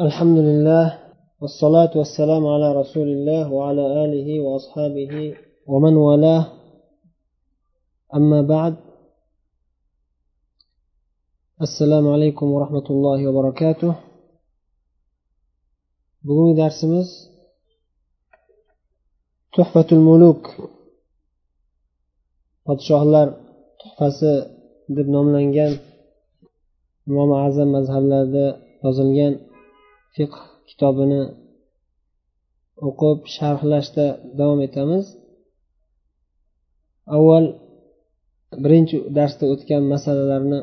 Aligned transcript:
الحمد 0.00 0.38
لله 0.38 0.98
والصلاة 1.40 1.90
والسلام 1.94 2.46
على 2.46 2.72
رسول 2.80 3.08
الله 3.08 3.52
وعلى 3.52 4.04
آله 4.04 4.40
وأصحابه 4.40 5.36
ومن 5.66 5.96
والاه 5.96 6.44
أما 8.14 8.42
بعد 8.42 8.74
السلام 11.60 12.08
عليكم 12.08 12.46
ورحمة 12.52 12.86
الله 12.90 13.28
وبركاته 13.28 13.94
bugungi 16.24 16.56
darsimiz 16.56 17.08
tuhfatul 19.52 20.00
muluk. 20.00 20.42
Podshohlar 22.64 23.28
tuhfasi 23.80 24.32
deb 24.88 25.06
nomlangan 25.14 25.72
imom 27.08 27.30
azam 27.46 27.68
mazhablarida 27.76 28.46
yozilgan 28.84 29.51
fiqh 30.14 30.36
kitobini 30.68 31.22
o'qib 32.88 33.18
sharhlashda 33.34 34.06
davom 34.38 34.60
etamiz. 34.68 35.06
Avval 37.16 37.46
birinchi 38.64 38.96
darsda 39.16 39.44
o'tgan 39.52 39.82
masalalarni 39.92 40.60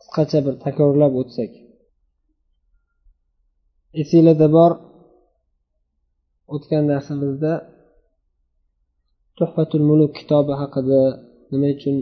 qisqacha 0.00 0.38
bir 0.46 0.54
takrorlab 0.64 1.12
o'tsak. 1.20 1.50
Esinglarda 4.02 4.48
bor 4.56 4.72
o'tgan 6.54 6.84
darsimizda 6.90 7.52
tuhfatul 9.38 9.84
muluk 9.90 10.12
kitobi 10.18 10.52
haqida 10.62 11.00
nima 11.50 11.68
uchun 11.76 11.96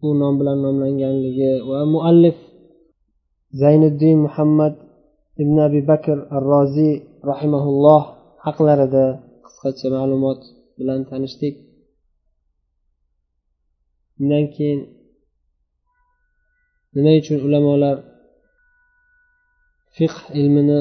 bu 0.00 0.08
nom 0.20 0.34
bilan 0.40 0.58
nomlanganligi 0.64 1.52
va 1.70 1.80
muallif 1.94 2.38
zayniddin 3.60 4.18
muhammad 4.26 4.74
ibn 5.40 5.56
abi 5.66 5.80
bakr 5.90 6.18
ar 6.36 6.44
roziy 6.52 6.94
rahimaulloh 7.30 8.02
haqlarida 8.46 9.04
qisqacha 9.44 9.88
ma'lumot 9.96 10.40
bilan 10.78 11.00
tanishdik. 11.10 11.54
Undan 14.20 14.44
keyin 14.54 14.80
nima 16.94 17.12
uchun 17.20 17.38
ulamolar 17.46 17.96
fiqh 19.96 20.18
ilmini 20.40 20.80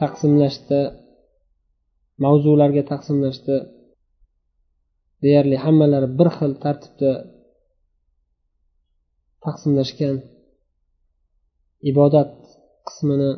taqsimlashda 0.00 0.80
mavzularga 2.24 2.82
taqsimlashda 2.92 3.56
deyarli 5.22 5.56
hammalari 5.64 6.08
bir 6.18 6.28
xil 6.38 6.52
tartibda 6.64 7.12
taqsimlashgan 9.44 10.16
ibodat 11.90 12.30
qismini 12.88 13.30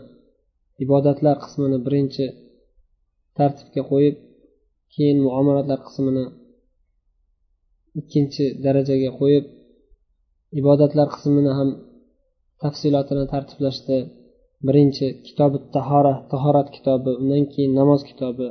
ibodatlar 0.84 1.36
qismini 1.44 1.78
birinchi 1.86 2.26
tartibga 3.38 3.82
qo'yib 3.90 4.16
keyin 4.94 5.18
muomalatlar 5.26 5.80
qismini 5.88 6.24
ikkinchi 8.00 8.44
darajaga 8.64 9.10
qo'yib 9.20 9.44
ibodatlar 10.60 11.08
qismini 11.14 11.52
ham 11.58 11.70
tafsilotini 12.62 13.24
tartiblashda 13.32 13.96
birinchi 14.66 15.06
kitobi 15.26 15.58
tahora 15.74 16.14
tahorat 16.32 16.68
kitobi 16.76 17.10
undan 17.20 17.44
keyin 17.52 17.72
namoz 17.80 18.00
kitobi 18.10 18.46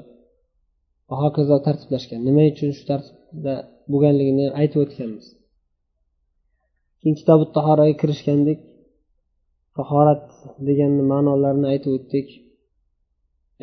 va 1.10 1.16
hokazo 1.24 1.56
tartiblashgan. 1.68 2.20
Nima 2.28 2.44
uchun 2.52 2.70
shu 2.78 2.84
tartibda 2.92 3.54
bo'lganligini 3.92 4.46
aytib 4.62 4.80
o'tganmiz. 4.86 5.26
Keyin 7.00 7.16
kitobi 7.20 7.46
tahoraga 7.58 7.96
kirishgandik 8.02 8.60
tahorat 9.80 10.24
deganni 10.68 11.04
ma'nolarini 11.12 11.68
aytib 11.74 11.92
o'tdik. 11.98 12.28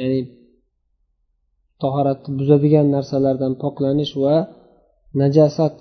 Ya'ni 0.00 0.20
tahoratni 1.82 2.30
buzadigan 2.38 2.86
narsalardan 2.96 3.52
poklanish 3.62 4.14
va 4.24 4.36
najosat 5.22 5.76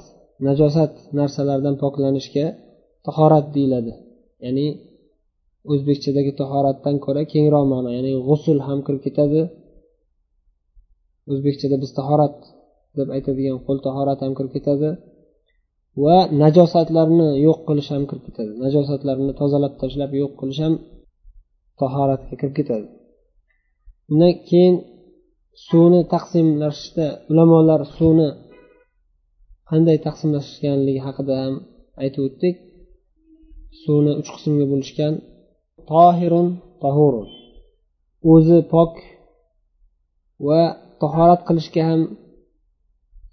najosat 0.47 0.93
narsalardan 1.19 1.75
poklanishga 1.83 2.45
tahorat 3.07 3.45
deyiladi. 3.55 3.93
Ya'ni 4.45 4.67
o'zbekchadagi 5.71 6.31
tahoratdan 6.41 6.95
ko'ra 7.05 7.21
kengroq 7.33 7.65
ma'no 7.73 7.89
ya'ni 7.97 8.11
g'usul 8.27 8.57
ham 8.67 8.79
kirib 8.85 9.01
ketadi. 9.07 9.41
O'zbekchada 11.31 11.75
biz 11.83 11.91
tahorat 11.99 12.35
deb 12.97 13.07
aytadigan 13.15 13.57
qo'l 13.65 13.77
tahorat 13.87 14.19
ham 14.23 14.33
kirib 14.37 14.51
ketadi. 14.57 14.89
Va 16.03 16.17
najosatlarni 16.41 17.29
yo'q 17.45 17.59
qilish 17.67 17.89
ham 17.93 18.03
kirib 18.09 18.23
ketadi. 18.27 18.51
Najosatlarni 18.63 19.31
tozalab 19.41 19.73
tashlab 19.81 20.11
yo'q 20.21 20.33
qilish 20.39 20.61
ham 20.65 20.73
tahoratga 21.79 22.35
kirib 22.39 22.55
ketadi. 22.59 22.87
Undan 24.11 24.33
keyin 24.47 24.75
suvni 25.67 26.01
taqsimlashda 26.13 27.07
ulamolar 27.31 27.81
suvni 27.95 28.29
qanday 29.69 29.97
taqsimlashganligi 30.07 31.01
haqida 31.07 31.33
ham 31.43 31.55
aytib 32.03 32.21
o'tdik. 32.27 32.55
Suvni 33.81 34.11
uch 34.21 34.29
qismga 34.35 34.65
bo'lishgan. 34.71 35.13
Tohirun 35.91 36.47
tahurun. 36.83 37.27
O'zi 38.31 38.59
pok 38.73 38.93
va 40.47 40.61
tahorat 41.01 41.41
qilishga 41.47 41.81
ham 41.89 42.01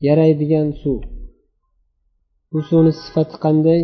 yaraydigan 0.06 0.69
suv. 0.83 0.99
Bu 2.53 2.59
suvni 2.69 2.93
sifati 3.03 3.37
qanday? 3.45 3.81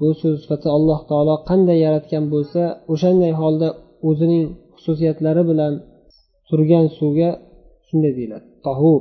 Bu 0.00 0.08
suv 0.20 0.34
sifati 0.42 0.68
alloh 0.76 1.00
taolo 1.10 1.34
qanday 1.50 1.78
yaratgan 1.86 2.24
bo'lsa 2.34 2.62
o'shanday 2.92 3.32
holda 3.40 3.68
o'zining 4.08 4.44
xususiyatlari 4.76 5.42
bilan 5.50 5.72
turgan 6.48 6.86
suvga 6.98 7.30
shunday 7.88 8.12
deyiladi. 8.18 8.46
Tahur 8.66 9.00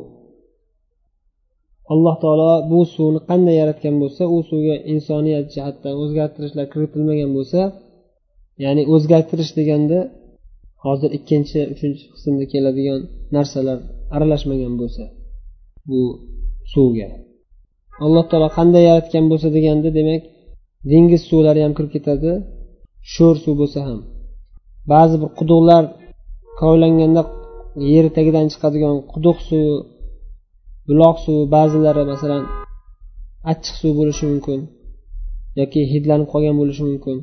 alloh 1.94 2.16
taolo 2.24 2.52
bu 2.72 2.80
suvni 2.96 3.20
qanday 3.30 3.56
yaratgan 3.62 3.96
bo'lsa 4.02 4.24
u 4.36 4.38
suvga 4.50 4.76
insoniyat 4.94 5.46
jihatdan 5.54 5.94
o'zgartirishlar 6.04 6.66
kiritilmagan 6.74 7.32
bo'lsa 7.38 7.62
ya'ni 8.64 8.84
o'zgartirish 8.94 9.52
deganda 9.60 10.00
hozir 10.86 11.10
ikkinchi 11.18 11.60
uchinchi 11.74 12.04
qismda 12.14 12.46
keladigan 12.54 13.00
narsalar 13.36 13.78
aralashmagan 14.16 14.74
bo'lsa 14.82 15.04
bu 15.90 16.02
suvga. 16.74 17.10
Alloh 18.06 18.26
taolo 18.30 18.50
qanday 18.58 18.84
yaratgan 18.90 19.26
bo'lsa 19.32 19.48
deganda 19.58 19.90
demak 19.98 20.24
dengiz 20.92 21.22
suvlari 21.30 21.60
ham 21.66 21.74
kirib 21.78 21.92
ketadi 21.96 22.32
sho'r 23.14 23.36
suv 23.44 23.54
bo'lsa 23.62 23.80
ham. 23.88 24.00
Ba'zi 24.92 25.16
bir 25.22 25.30
quduqlar 25.40 25.84
kovlanganda 26.60 27.22
yer 27.94 28.06
tagidan 28.18 28.46
chiqadigan 28.52 28.96
quduq 29.14 29.38
suvi 29.48 29.74
buloq 30.88 31.18
suvi 31.26 31.44
ba'zilari 31.56 32.04
masalan 32.14 32.44
achchiq 33.52 33.76
suv 33.82 33.92
bo'lishi 34.00 34.26
mumkin 34.32 34.60
yoki 35.60 35.82
hidlanib 35.92 36.28
qolgan 36.34 36.56
bo'lishi 36.62 36.84
mumkin. 36.90 37.18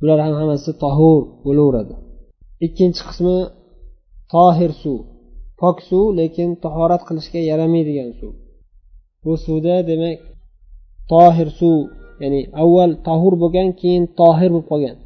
Bular 0.00 0.18
ham 0.24 0.34
hammasi 0.40 0.70
tohur 0.82 1.20
bo'laveradi. 1.46 1.94
Ikkinchi 2.66 3.02
qismi 3.08 3.36
tohir 4.34 4.72
suv. 4.82 4.98
Pok 5.60 5.76
suv 5.88 6.04
lekin 6.20 6.48
tahorat 6.64 7.02
qilishga 7.08 7.40
yaramaydigan 7.50 8.10
suv. 8.20 8.32
Bu 9.24 9.32
suvda 9.44 9.76
demak 9.90 10.18
tohir 11.12 11.48
suv 11.60 11.76
ya'ni 12.22 12.40
avval 12.62 12.90
tahur 13.08 13.34
bo'lgan 13.42 13.68
keyin 13.80 14.04
tohir 14.20 14.50
bo'lib 14.54 14.66
qolgan. 14.72 14.96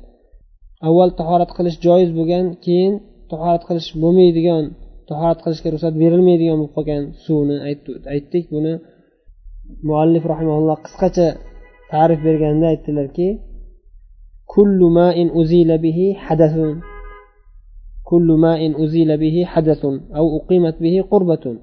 Avval 0.88 1.10
tahorat 1.20 1.50
qilish 1.56 1.78
joiz 1.86 2.10
bo'lgan 2.18 2.44
keyin 2.64 2.94
tahorat 3.30 3.62
qilish 3.68 3.88
bo'lmaydigan 4.02 4.64
tahorat 5.08 5.38
qilishga 5.44 5.68
ruxsat 5.74 5.94
berilmaydigan 6.02 6.56
bo'lib 6.60 6.74
qolgan 6.76 7.02
suvni 7.24 7.56
aytdik. 8.14 8.44
Buni 8.54 8.74
muallif 9.88 10.24
rahimaulloh 10.32 10.78
qisqacha 10.86 11.28
ta'rif 11.92 12.20
berganda 12.26 12.66
aytdilarki 12.72 13.28
kullu 14.54 14.86
ma'in 14.98 15.28
uzila 15.40 15.76
bihi 15.84 16.06
hadathun 16.26 16.72
kullu 18.10 18.34
ma'in 18.46 18.72
uzila 18.84 19.14
bihi 19.24 19.42
hadathun 19.52 19.94
au 20.18 20.26
uqimat 20.38 20.76
bihi 20.84 21.00
qurbatun. 21.12 21.56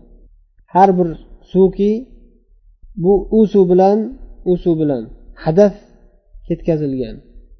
Har 0.74 0.90
bir 0.98 1.08
suvki 1.52 1.92
bu 3.04 3.14
u 3.38 3.40
suv 3.52 3.66
bilan 3.72 3.98
u 4.52 4.54
suv 4.64 4.76
bilan 4.82 5.04
hadas 5.44 5.76
ketkazilgan 6.48 7.16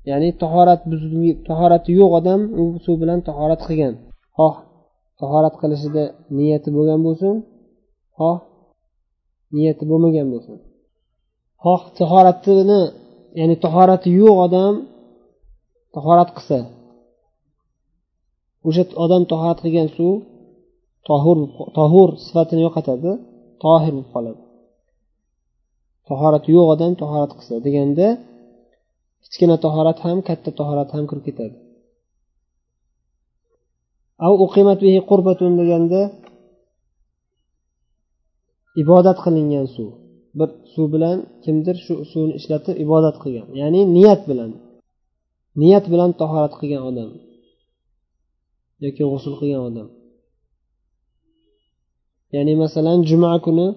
ya'ni 0.10 0.30
tahorat 0.42 0.82
tahorati 1.50 1.90
yo'q 2.00 2.12
odam 2.20 2.42
u 2.62 2.64
suv 2.86 2.96
bilan 3.02 3.20
tahorat 3.30 3.62
qilgan. 3.68 3.94
Xoh 4.38 4.56
tahorat 5.22 5.56
qilishida 5.62 6.04
niyati 6.38 6.70
bo'lgan 6.76 7.00
bo'lsin 7.06 7.36
xoh 8.18 8.38
niyati 9.56 9.84
bo'lmagan 9.90 10.28
bo'lsin. 10.34 10.58
Xoh 11.64 11.82
tahoratini 12.00 12.82
ya'ni 13.40 13.56
tahorati 13.66 14.10
yo'q 14.22 14.36
odam 14.46 14.74
tahorat 15.96 16.30
qilsa 16.38 16.60
o'sha 18.68 18.84
odam 19.04 19.22
tahorat 19.32 19.60
qilgan 19.64 19.88
suv 19.98 20.14
tohur 21.08 21.38
tohur 21.78 22.10
sifatini 22.26 22.62
yo'qotadi 22.66 23.12
tohir 23.64 23.94
bo'lib 23.96 24.10
qoladi. 24.16 24.45
Tahorati 26.10 26.50
yo'q 26.56 26.68
odam 26.74 26.94
tahorat 27.02 27.32
qilsa 27.38 27.56
deganda 27.66 28.08
kichkina 29.24 29.56
tahorat 29.66 29.98
ham 30.06 30.18
katta 30.28 30.50
tahorat 30.60 30.90
ham 30.96 31.04
kirib 31.10 31.24
ketadi. 31.28 31.56
Qurbatun 35.10 35.52
deganda 35.62 36.02
ibodat 38.82 39.18
qilingan 39.26 39.68
suv. 39.76 39.90
Bir 40.40 40.50
suv 40.74 40.88
bilan 40.96 41.18
kimdir 41.44 41.76
shu 41.86 41.94
suvni 42.12 42.34
ishlatib 42.40 42.76
ibodat 42.86 43.16
qilgan 43.24 43.48
ya'ni 43.62 43.82
niyat 43.96 44.22
bilan 44.30 44.52
niyat 45.62 45.86
bilan 45.94 46.12
tahorat 46.22 46.54
qilgan 46.60 46.84
odam 46.90 47.10
yoki 48.84 49.04
g'usul 49.12 49.34
qilgan 49.40 49.64
odam. 49.70 49.88
Ya'ni 52.36 52.54
masalan 52.64 52.98
juma 53.10 53.34
kuni 53.46 53.68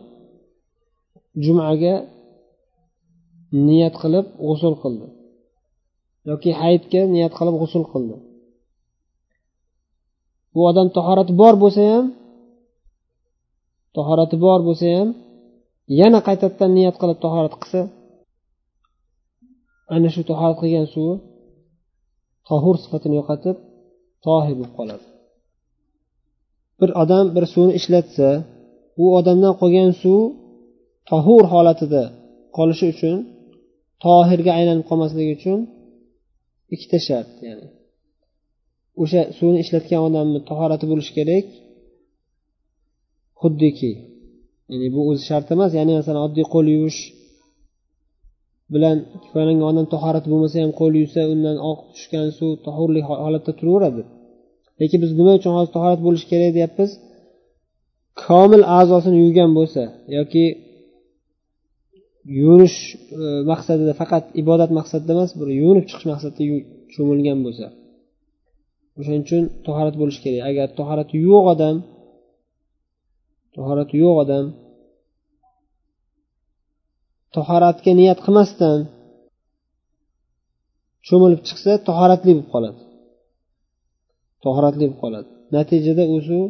jumaga 1.45 1.95
niyat 3.67 3.95
qilib 4.03 4.27
g'usul 4.47 4.75
qildi. 4.83 5.07
Yoki 6.31 6.51
hayitga 6.61 7.01
niyat 7.15 7.33
qilib 7.39 7.55
g'usul 7.61 7.85
qildi. 7.93 8.17
Bu 10.55 10.61
odam 10.71 10.89
tahorati 10.97 11.33
bor 11.41 11.55
bo'lsa 11.63 11.83
ham 11.93 12.07
tahorati 13.97 14.37
bor 14.45 14.61
bo'lsa 14.69 14.87
ham 14.97 15.09
yana 16.01 16.19
qaytadan 16.29 16.71
niyat 16.79 16.97
qilib 17.01 17.19
tahorat 17.25 17.55
qilsa 17.61 17.81
ana 19.95 20.09
shu 20.15 20.21
tahorat 20.31 20.57
qilgan 20.61 20.87
suvi 20.95 21.15
tohur 22.49 22.77
sifatini 22.83 23.15
yo'qotib 23.21 23.57
tohir 24.27 24.55
bo'lib 24.59 24.73
qoladi. 24.79 25.07
Bir 26.81 26.91
odam 27.03 27.25
bir 27.35 27.45
suvni 27.53 27.73
ishlatsa 27.81 28.29
u 29.03 29.05
odamdan 29.19 29.55
qolgan 29.61 29.91
suv 30.03 30.21
tohur 31.11 31.45
holatida 31.53 32.03
qolishi 32.57 32.87
uchun 32.95 33.17
tohirga 34.05 34.51
aylanib 34.59 34.85
qolmasligi 34.91 35.33
uchun 35.39 35.59
ikkita 36.75 36.99
shart 37.09 37.31
ya'ni 37.49 37.67
o'sha 39.03 39.23
suvni 39.39 39.59
ishlatgan 39.65 40.01
odamni 40.09 40.41
tahorati 40.51 40.85
bo'lishi 40.91 41.13
kerak 41.19 41.47
xuddiki. 43.41 43.93
Ya'ni 44.71 44.89
bu 44.95 45.01
o'zi 45.11 45.23
shart 45.31 45.47
emas 45.55 45.71
ya'ni 45.79 45.93
masalan 45.99 46.23
oddiy 46.27 46.47
qo'l 46.55 46.67
yuvish 46.75 47.01
bilan 48.75 48.97
kifoyalangan 49.23 49.67
odam 49.73 49.87
tahorati 49.95 50.29
bo'lmasa 50.33 50.57
ham 50.63 50.73
qo'l 50.81 50.93
yuvsa 51.03 51.21
undan 51.35 51.57
oqib 51.71 51.89
tushgan 51.95 52.27
suv 52.39 52.51
tahurlik 52.67 53.05
holatda 53.11 53.53
turaveradi. 53.61 54.03
Lekin 54.81 54.99
biz 55.05 55.11
nima 55.19 55.33
uchun 55.39 55.53
hozir 55.57 55.71
tahorat 55.77 56.01
bo'lishi 56.07 56.27
kerak 56.33 56.51
deyapmiz? 56.57 56.91
Komil 58.25 58.63
a'zosini 58.79 59.19
yuvgan 59.25 59.51
bo'lsa 59.59 59.83
yoki 60.17 60.45
yuvinish 62.37 62.79
e, 62.95 62.97
maqsadida 63.51 63.93
faqat 64.01 64.25
ibodat 64.43 64.71
maqsadida 64.79 65.13
emas 65.17 65.31
bir 65.41 65.49
yuvinib 65.61 65.85
chiqish 65.89 66.07
maqsadida 66.13 66.45
cho'milgan 66.95 67.39
bo'lsa. 67.47 67.67
O'shaning 68.99 69.23
uchun 69.27 69.43
tahorat 69.67 69.95
bo'lishi 70.01 70.21
kerak. 70.25 70.43
Agar 70.51 70.67
tahorati 70.79 71.15
yo'q 71.29 71.45
odam 71.55 71.77
tahorati 73.57 73.95
yo'q 74.03 74.17
odam 74.25 74.45
tahoratga 77.37 77.93
niyat 78.01 78.19
qilmasdan 78.27 78.79
cho'milib 81.09 81.41
chiqsa 81.49 81.73
tahoratli 81.89 82.31
bo'lib 82.35 82.49
qoladi. 82.55 82.81
Tahoratli 84.45 84.85
bo'lib 84.85 84.99
qoladi. 85.05 85.29
Natijada 85.57 86.05
u 86.15 86.17
suv 86.29 86.45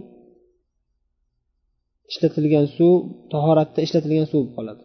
ishlatilgan 2.11 2.67
suv 2.77 2.95
tahoratda 3.33 3.79
ishlatilgan 3.87 4.27
suv 4.33 4.41
bo'lib 4.41 4.55
qoladi. 4.59 4.83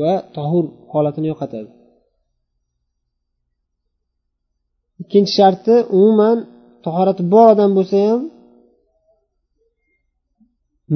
Va 0.00 0.12
tohur 0.36 0.64
holatini 0.92 1.26
yo'qotadi. 1.32 1.70
Ikkinchi 5.02 5.32
sharti 5.38 5.74
umuman 5.96 6.38
tahorati 6.84 7.22
bor 7.32 7.46
odam 7.54 7.70
bo'lsa 7.78 7.96
ham 8.08 8.22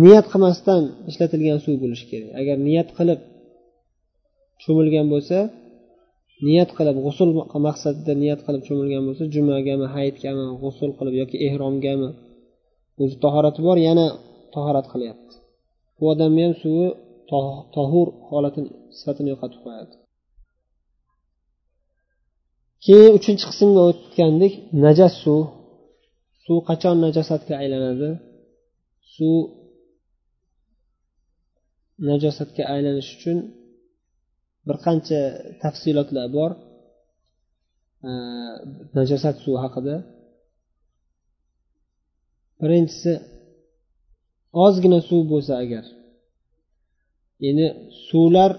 niyat 0.02 0.26
qilmasdan 0.32 0.82
ishlatilgan 1.10 1.58
suv 1.64 1.74
bo'lishi 1.82 2.06
kerak. 2.10 2.30
Agar 2.40 2.56
niyat 2.68 2.88
qilib 2.98 3.20
cho'milgan 4.62 5.06
bo'lsa 5.14 5.38
niyat 6.46 6.70
qilib 6.78 6.96
g'usul 7.04 7.30
maqsadida 7.66 8.12
niyat 8.22 8.40
qilib 8.46 8.62
cho'milgan 8.68 9.02
bo'lsa 9.08 9.22
jumagami 9.34 9.86
hayitgami 9.94 10.44
g'usul 10.62 10.90
qilib 10.98 11.14
yoki 11.22 11.36
ehromgami 11.48 12.08
o'zi 13.02 13.16
tahorati 13.24 13.60
bor 13.66 13.76
yana 13.88 14.06
tahorat 14.54 14.86
qilyapti. 14.92 15.34
Bu 15.98 16.04
odamni 16.12 16.40
ham 16.46 16.54
suvi 16.62 16.86
tohur 17.74 18.08
holatini 18.30 18.70
sifatini 18.98 19.28
yo'qotib 19.32 19.60
qo'yadi. 19.64 19.94
Keyin 22.84 23.12
uchinchi 23.18 23.44
qismga 23.50 23.82
o'tgandik 23.90 24.54
najas 24.84 25.14
suv. 25.22 25.42
Suv 26.44 26.58
qachon 26.68 26.96
najosatga 27.04 27.54
aylanadi? 27.62 28.10
Suv 29.14 29.38
najosatga 32.08 32.62
aylanish 32.74 33.10
uchun 33.16 33.38
bir 34.66 34.76
qancha 34.86 35.20
tafsilotlar 35.62 36.26
bor. 36.36 36.50
Najosat 38.98 39.36
suv 39.44 39.56
haqida. 39.64 39.96
Birinchisi 42.60 43.12
ozgina 44.64 45.00
suv 45.08 45.22
bo'lsa 45.32 45.54
agar 45.64 45.84
endi 47.48 47.66
suvlar 48.08 48.50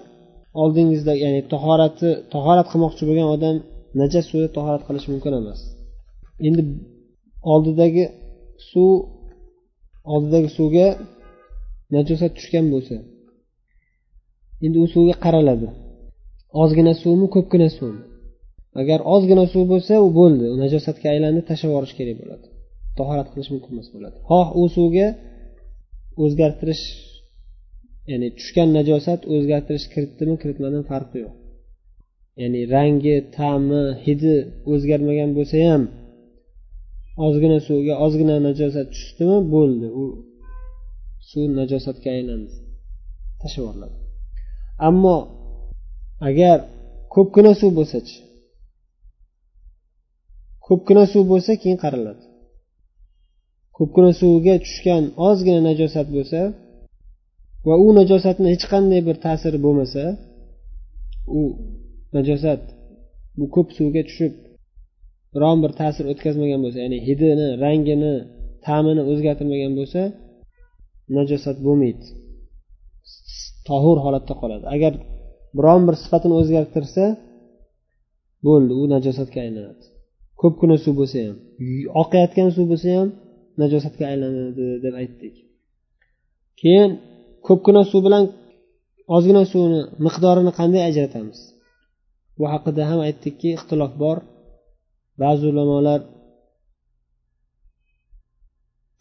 oldingizda 0.62 1.12
ya'ni 1.24 1.40
tahorati 1.52 2.08
tahorat 2.34 2.66
qilmoqchi 2.72 3.02
bo'lgan 3.08 3.28
odam 3.36 3.56
najas 4.00 4.24
suvda 4.30 4.48
tahorat 4.56 4.82
qilishi 4.88 5.08
mumkin 5.14 5.32
emas. 5.40 5.60
Endi 6.46 6.62
oldidagi 7.52 8.04
suv 8.70 8.92
oldidagi 10.14 10.48
suvga 10.58 10.86
najosat 11.94 12.32
tushgan 12.38 12.66
bo'lsa 12.74 12.96
endi 14.64 14.76
u 14.84 14.86
suvga 14.94 15.14
qaraladi. 15.24 15.68
Ozgina 16.62 16.92
suvmi 17.02 17.26
ko'pgina 17.34 17.68
suvmi? 17.78 18.02
Agar 18.80 18.98
ozgina 19.14 19.44
suv 19.52 19.64
bo'lsa 19.72 19.94
u 20.06 20.08
bo'ldi. 20.20 20.44
U 20.54 20.56
najosatga 20.64 21.06
aylandi 21.14 21.40
tashlab 21.48 21.70
yuborish 21.70 21.94
kerak 21.98 22.16
bo'ladi. 22.22 22.46
Tahorat 22.98 23.28
qilish 23.32 23.50
mumkin 23.54 23.70
emas 23.76 23.88
bo'ladi. 23.94 24.16
Xoh 24.28 24.48
u 24.60 24.62
suvga 24.76 25.06
o'zgartirish 26.24 26.84
ya'ni 28.10 28.28
tushgan 28.38 28.68
najosat 28.78 29.20
o'zgartirish 29.34 29.86
kiritdimi 29.92 30.34
kiritmadimi 30.42 30.84
farqi 30.92 31.16
yo'q. 31.24 31.34
Ya'ni 32.42 32.60
rangi 32.74 33.16
ta'mi 33.36 33.82
hidi 34.04 34.36
o'zgarmagan 34.72 35.30
bo'lsa 35.36 35.56
ham 35.68 35.82
ozgina 37.26 37.58
suvga 37.68 37.94
ozgina 38.04 38.36
najosat 38.48 38.86
tushdimi? 38.94 39.38
Bo'ldi. 39.54 39.86
U 40.00 40.04
suv 41.30 41.44
najosatga 41.60 42.08
aylandi. 42.16 42.52
Tashlab 43.40 43.62
yuboriladi. 43.62 43.96
Ammo 44.88 45.16
agar 46.28 46.58
ko'pgina 47.14 47.52
suv 47.60 47.70
bo'lsachi 47.78 48.16
ko'pgina 50.66 51.04
suv 51.12 51.24
bo'lsa 51.32 51.52
keyin 51.62 51.78
qaraladi. 51.84 52.22
Ko'pgina 53.76 54.10
suvga 54.20 54.54
tushgan 54.64 55.02
ozgina 55.28 55.60
najosat 55.68 56.08
bo'lsa 56.16 56.40
va 57.68 57.74
u 57.84 57.88
najosatni 58.00 58.48
hech 58.54 58.66
qanday 58.72 59.00
bir 59.08 59.16
ta'siri 59.26 59.58
bo'lmasa 59.66 60.02
u 61.38 61.40
najosat 62.16 62.62
bu 63.38 63.44
ko'p 63.54 63.68
suvga 63.78 64.02
tushib 64.08 64.34
biron 65.34 65.58
bir 65.64 65.72
ta'sir 65.80 66.04
o'tkazmagan 66.12 66.60
bo'lsa 66.64 66.78
ya'ni 66.84 66.98
hidini 67.06 67.48
rangini 67.64 68.14
ta'mini 68.66 69.02
o'zgartirmagan 69.10 69.72
bo'lsa 69.78 70.02
najosat 71.18 71.56
bo'lmaydi. 71.66 72.06
Tohur 73.68 73.96
holatda 74.04 74.34
qoladi. 74.40 74.64
Agar 74.74 74.92
biron 75.58 75.82
bir 75.88 75.94
sifatini 76.02 76.34
o'zgartirsa 76.40 77.04
bo'ldi 78.46 78.72
u 78.80 78.82
najosatga 78.94 79.38
aylanadi. 79.46 79.84
Ko'pgina 80.40 80.76
suv 80.84 80.94
bo'lsa 81.00 81.18
ham 81.26 81.36
oqayotgan 82.02 82.48
suv 82.56 82.66
bo'lsa 82.72 82.88
ham 82.98 83.08
najosatga 83.62 84.04
aylanadi 84.12 84.66
deb 84.84 84.94
aytdik. 85.02 85.34
Keyin 86.60 86.90
ko'pgina 87.50 87.82
suv 87.90 88.00
bilan 88.06 88.24
ozgina 89.16 89.42
suvni 89.52 89.80
miqdorini 90.06 90.52
qanday 90.58 90.82
ajratamiz? 90.90 91.38
Bu 92.38 92.44
haqida 92.52 92.82
ham 92.90 93.00
aytdikki 93.06 93.48
ixtilof 93.56 93.92
bor. 94.02 94.16
Ba'zi 95.22 95.44
ulamolar 95.52 96.00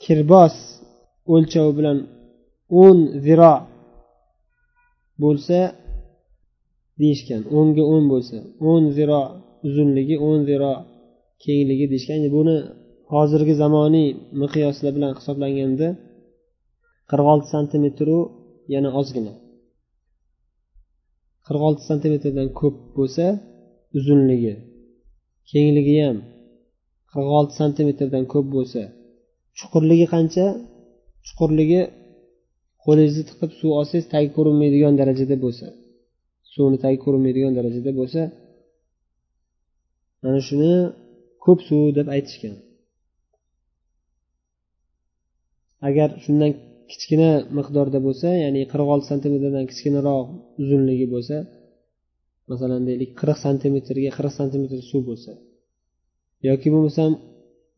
kirbos 0.03 0.55
o'lchovi 1.33 1.71
bilan 1.79 1.97
o'n 2.83 2.97
ziro 3.25 3.53
bo'lsa 5.23 5.59
deyishgan 7.01 7.41
o'nga 7.57 7.83
o'n 7.93 8.03
bo'lsa 8.13 8.37
o'n 8.71 8.83
ziro 8.97 9.21
uzunligi 9.67 10.15
o'n 10.29 10.39
ziro 10.49 10.73
kengligi 11.43 11.85
deyishgan. 11.91 12.19
Buni 12.37 12.55
hozirgi 13.13 13.53
zamoniy 13.63 14.07
miqyoslar 14.41 14.91
bilan 14.97 15.11
hisoblanganda 15.17 15.87
qirq 17.09 17.27
olti 17.33 17.47
santimetru 17.55 18.17
yana 18.73 18.89
ozgina. 18.99 19.33
qirq 21.45 21.61
olti 21.67 21.83
santimetrdan 21.89 22.47
ko'p 22.59 22.75
bo'lsa 22.97 23.25
uzunligi 23.97 24.53
kengligi 25.49 25.95
ham 26.05 26.17
qirq 27.11 27.29
olti 27.39 27.53
santimetrdan 27.61 28.23
ko'p 28.33 28.47
bo'lsa 28.55 28.81
chuqurligi 29.57 30.05
qancha? 30.13 30.45
Chuqurligi 31.27 31.81
qo'lingizni 32.83 33.23
tiqib 33.29 33.51
suv 33.59 33.71
olsangiz 33.79 34.05
tagi 34.13 34.29
ko'rinmaydigan 34.35 34.93
darajada 34.99 35.35
bo'lsa 35.45 35.67
suvni 36.53 36.77
tagi 36.83 36.97
ko'rinmaydigan 37.03 37.53
darajada 37.57 37.91
bo'lsa 37.99 38.21
mana 40.23 40.39
shuni 40.47 40.73
ko'p 41.43 41.59
suv 41.67 41.81
deb 41.97 42.07
aytishgan. 42.15 42.55
Agar 45.87 46.09
shundan 46.23 46.51
kichkina 46.91 47.29
miqdorda 47.57 47.99
bo'lsa 48.07 48.29
ya'ni 48.43 48.61
qirq 48.71 48.87
olti 48.93 49.05
santimetrdan 49.11 49.65
kichkinaroq 49.71 50.25
uzunligi 50.61 51.07
bo'lsa 51.13 51.37
masalan 52.51 52.81
deylik 52.89 53.11
qirq 53.19 53.37
santimetrga 53.45 54.11
qirq 54.17 54.33
santimetr 54.39 54.79
suv 54.91 55.01
bo'lsa 55.09 55.31
yoki 56.49 56.67
bo'lmasam 56.73 57.11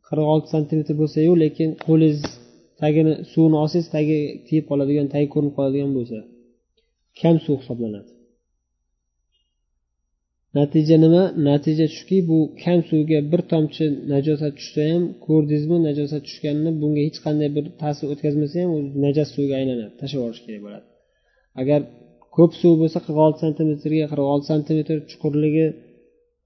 qirq 0.07 0.25
olti 0.33 0.47
santimetr 0.55 0.93
bo'lsayu 1.01 1.31
lekin 1.43 1.69
qo'lingiz 1.85 2.21
tagini 2.81 3.13
suvni 3.31 3.55
olsangiz 3.63 3.87
tagi 3.95 4.19
tegib 4.47 4.65
qoladigan 4.69 5.07
tagi 5.13 5.27
ko'rinib 5.33 5.53
qoladigan 5.57 5.91
bo'lsa 5.97 6.17
kam 7.19 7.35
suv 7.45 7.55
hisoblanadi. 7.61 8.11
Natija 10.57 10.97
nima? 11.03 11.23
Natija 11.49 11.85
shuki 11.97 12.17
bu 12.29 12.37
kam 12.63 12.79
suvga 12.89 13.19
bir 13.31 13.41
tomchi 13.51 13.85
najosat 14.13 14.53
tushsa 14.59 14.81
ham 14.91 15.03
ko'rdingizmi 15.25 15.77
najosat 15.87 16.21
tushganini 16.27 16.71
bunga 16.81 17.01
hech 17.07 17.19
qanday 17.25 17.49
bir 17.57 17.65
ta'sir 17.81 18.05
o'tkazmasa 18.13 18.55
ham 18.63 18.71
najas 19.05 19.29
suvga 19.35 19.53
aylanadi 19.61 19.91
tashlab 20.01 20.19
yuborish 20.19 20.41
kerak 20.45 20.61
bo'ladi. 20.65 20.85
Agar 21.61 21.79
ko'p 22.35 22.51
suv 22.61 22.73
bo'lsa 22.81 22.99
qirq 23.05 23.17
olti 23.25 23.39
santimetrga 23.45 24.05
qirq 24.11 24.27
olti 24.33 24.47
santimetr 24.51 24.97
chuqurligi 25.11 25.67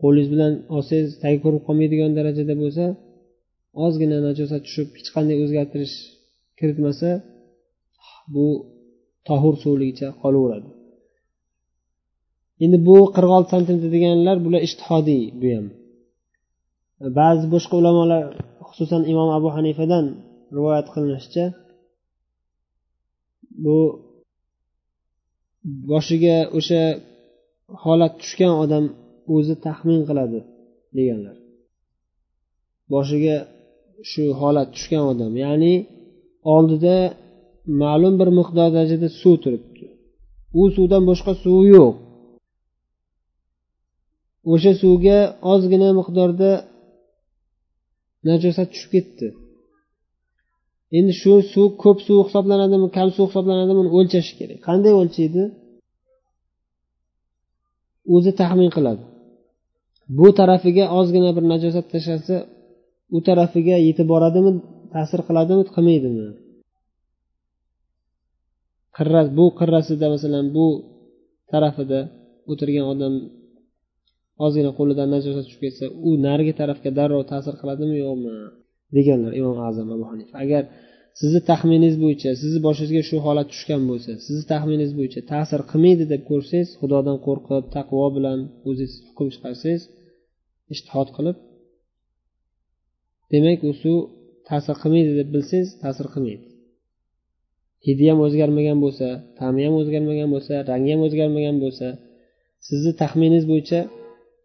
qo'lingiz 0.02 0.28
bilan 0.34 0.54
olsangiz 0.76 1.12
tagi 1.24 1.38
ko'rinib 1.44 1.64
qolmaydigan 1.68 2.12
darajada 2.18 2.56
bo'lsa 2.64 2.86
ozgina 3.86 4.18
najosat 4.28 4.62
tushib 4.68 4.88
hech 4.98 5.10
qanday 5.16 5.38
o'zgartirish 5.44 5.96
kiritmasa 6.60 7.10
bu 8.34 8.48
tohur 9.28 9.54
suvligicha 9.64 10.08
qolaveradi. 10.24 10.70
Endi 12.64 12.78
bu 12.88 12.98
qirq 13.16 13.32
olti 13.38 13.50
santimetr 13.54 13.90
deganlar 13.96 14.38
bular 14.46 14.62
ishtihodiy 14.68 15.24
bu 15.42 15.48
ham. 15.56 15.68
Ba'zi 17.20 17.46
boshqa 17.54 17.74
ulamolar 17.82 18.24
xususan 18.68 19.02
imom 19.12 19.30
abu 19.38 19.50
hanifadan 19.56 20.06
rivoyat 20.56 20.88
qilinishicha 20.94 21.46
bu 23.66 23.78
boshiga 25.92 26.38
o'sha 26.58 26.84
holat 27.84 28.14
tushgan 28.22 28.54
odam 28.64 28.86
o'zi 29.36 29.56
taxmin 29.66 30.02
qiladi 30.10 30.40
deganlar. 30.98 31.36
Boshiga 32.94 33.38
shu 34.12 34.24
holat 34.42 34.68
tushgan 34.76 35.04
odam 35.12 35.32
ya'ni 35.44 35.74
oldida 36.56 36.98
ma'lum 37.82 38.14
bir 38.20 38.30
miqdor 38.40 38.70
darajada 38.76 39.10
suv 39.22 39.36
turibdi. 39.44 39.86
U 40.60 40.62
suvdan 40.76 41.04
boshqa 41.10 41.32
suv 41.44 41.62
yo'q. 41.76 41.96
O'sha 44.52 44.72
suvga 44.82 45.20
ozgina 45.54 45.90
miqdorda 46.00 46.52
najosat 48.28 48.68
tushib 48.74 48.92
ketdi. 48.96 49.28
Endi 50.98 51.14
shu 51.22 51.34
suv 51.54 51.70
ko'p 51.84 51.98
suv 52.08 52.20
hisoblanadimi 52.28 52.88
kam 52.98 53.08
suv 53.16 53.25
hisoblanadimi 53.30 53.80
uni 53.84 53.92
o'lchash 53.98 54.30
kerak. 54.40 54.60
Qanday 54.68 54.94
o'lchaydi? 55.02 55.44
O'zi 58.16 58.32
taxmin 58.40 58.70
qiladi. 58.75 59.04
Bu 60.18 60.28
tarafiga 60.40 60.86
ozgina 61.00 61.30
bir 61.38 61.44
najosat 61.52 61.86
tashlasa 61.94 62.38
u 63.16 63.20
tarafiga 63.28 63.75
yetib 63.88 64.08
boradimi 64.14 64.52
ta'sir 64.94 65.20
qiladimi 65.28 65.64
qilmaydimi? 65.75 66.28
Qirra 68.98 69.22
bu 69.38 69.46
qirrasida 69.60 70.08
masalan 70.16 70.46
bu 70.58 70.68
tarafida 71.52 72.00
o'tirgan 72.52 72.86
odam 72.94 73.14
ozgina 74.44 74.72
qo'lidan 74.77 75.08
najosat 75.15 75.44
tushib 75.48 75.62
ketsa 75.65 75.86
u 76.08 76.10
narigi 76.27 76.54
tarafga 76.62 76.89
darrov 77.00 77.22
ta'sir 77.32 77.54
qiladimi 77.62 77.96
yo'qmi? 78.06 78.34
Deganlar 78.96 79.32
imom 79.42 79.58
azam 79.70 79.88
abu 79.96 80.06
hanifa. 80.12 80.34
Agar 80.46 80.63
sizni 81.20 81.42
taxminingiz 81.50 81.96
bo'yicha 82.04 82.30
sizni 82.42 82.60
boshingizga 82.68 83.04
shu 83.10 83.18
holat 83.25 83.48
tushgan 83.54 83.82
bo'lsa 83.89 84.12
sizni 84.25 84.44
taxminingiz 84.51 84.94
bo'yicha 85.00 85.22
ta'sir 85.32 85.62
qilmaydi 85.72 86.04
deb 86.13 86.22
ko'rsangiz 86.30 86.70
xudodan 86.80 87.18
qo'rqib 87.27 87.63
taqvo 87.75 88.08
bilan 88.18 88.39
o'zingiz 88.70 88.94
hukm 89.08 89.27
chiqarsangiz 89.34 89.84
ishtihod 90.74 91.10
qilib 91.18 91.38
demak 93.34 93.60
u 93.70 93.72
suv 93.82 93.98
ta'sir 94.50 94.75
qilmaydi 94.82 95.12
deb 95.20 95.30
bilsangiz 95.36 95.70
ta'sir 95.84 96.08
qilmaydi. 96.13 96.46
Hidi 97.86 98.06
ham 98.12 98.20
o'zgarmagan 98.25 98.77
bo'lsa 98.86 99.08
ta'mi 99.39 99.62
ham 99.65 99.75
o'zgarmagan 99.82 100.30
bo'lsa 100.36 100.54
rangi 100.70 100.89
ham 100.94 101.01
o'zgarmagan 101.08 101.58
bo'lsa 101.63 101.88
sizni 102.68 102.92
taxminingiz 103.01 103.46
bo'yicha 103.51 103.80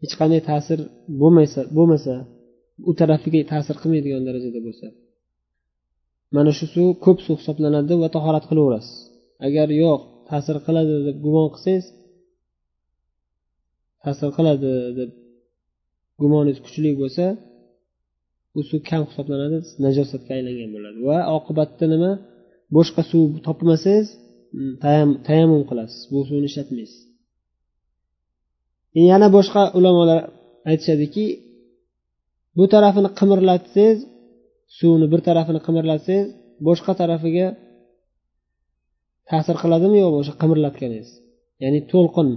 hech 0.03 0.15
qanday 0.21 0.41
ta'sir 0.51 0.79
bo'lmasa 1.21 1.61
bo'lmasa 1.77 2.15
u 2.89 2.93
tarafiga 3.01 3.41
ta'sir 3.53 3.75
qilmaydigan 3.83 4.23
darajada 4.29 4.61
bo'lsa 4.67 4.87
mana 6.37 6.51
shu 6.59 6.67
suv 6.75 6.89
ko'p 7.05 7.19
suv 7.27 7.37
hisoblanadi 7.41 7.95
va 8.03 8.09
tahorat 8.17 8.45
qilaverasiz. 8.51 8.97
Agar 9.47 9.69
yo'q 9.83 10.01
ta'sir 10.31 10.57
qiladi 10.67 10.95
deb 11.09 11.17
gumon 11.25 11.49
qilsangiz 11.55 11.87
ta'sir 14.05 14.29
qiladi 14.37 14.71
deb 14.99 15.11
gumoningiz 16.21 16.59
kuchli 16.65 16.91
bo'lsa 17.01 17.25
u 18.59 18.61
suv 18.69 18.81
kam 18.91 19.03
hisoblanadi 19.09 19.59
najosatga 19.85 20.31
aylangan 20.39 20.71
bo'ladi. 20.75 20.99
Va 21.09 21.19
oqibatda 21.37 21.87
nima? 21.95 22.13
Boshqa 22.77 23.03
suv 23.11 23.27
topmasangiz 23.47 24.07
mm, 24.57 24.73
tayammum 25.29 25.63
qilasiz. 25.71 26.01
Bu 26.13 26.19
suvni 26.29 26.47
ishlatmaysiz. 26.51 27.01
E, 28.99 29.01
yana 29.11 29.29
boshqa 29.37 29.63
ulamolar 29.79 30.21
aytishadiki 30.71 31.25
bu 32.59 32.65
tarafini 32.75 33.11
qimirlatsangiz 33.21 33.99
suvni 34.79 35.07
bir 35.13 35.21
tarafini 35.29 35.61
qimirlatsangiz 35.67 36.29
boshqa 36.69 36.93
tarafiga 37.01 37.47
ta'sir 39.31 39.57
qiladimi 39.63 39.99
yo'qmi 40.03 40.19
o'sha 40.23 40.35
qimirlatganingiz? 40.43 41.09
Ya'ni 41.63 41.81
to'lqin. 41.93 42.29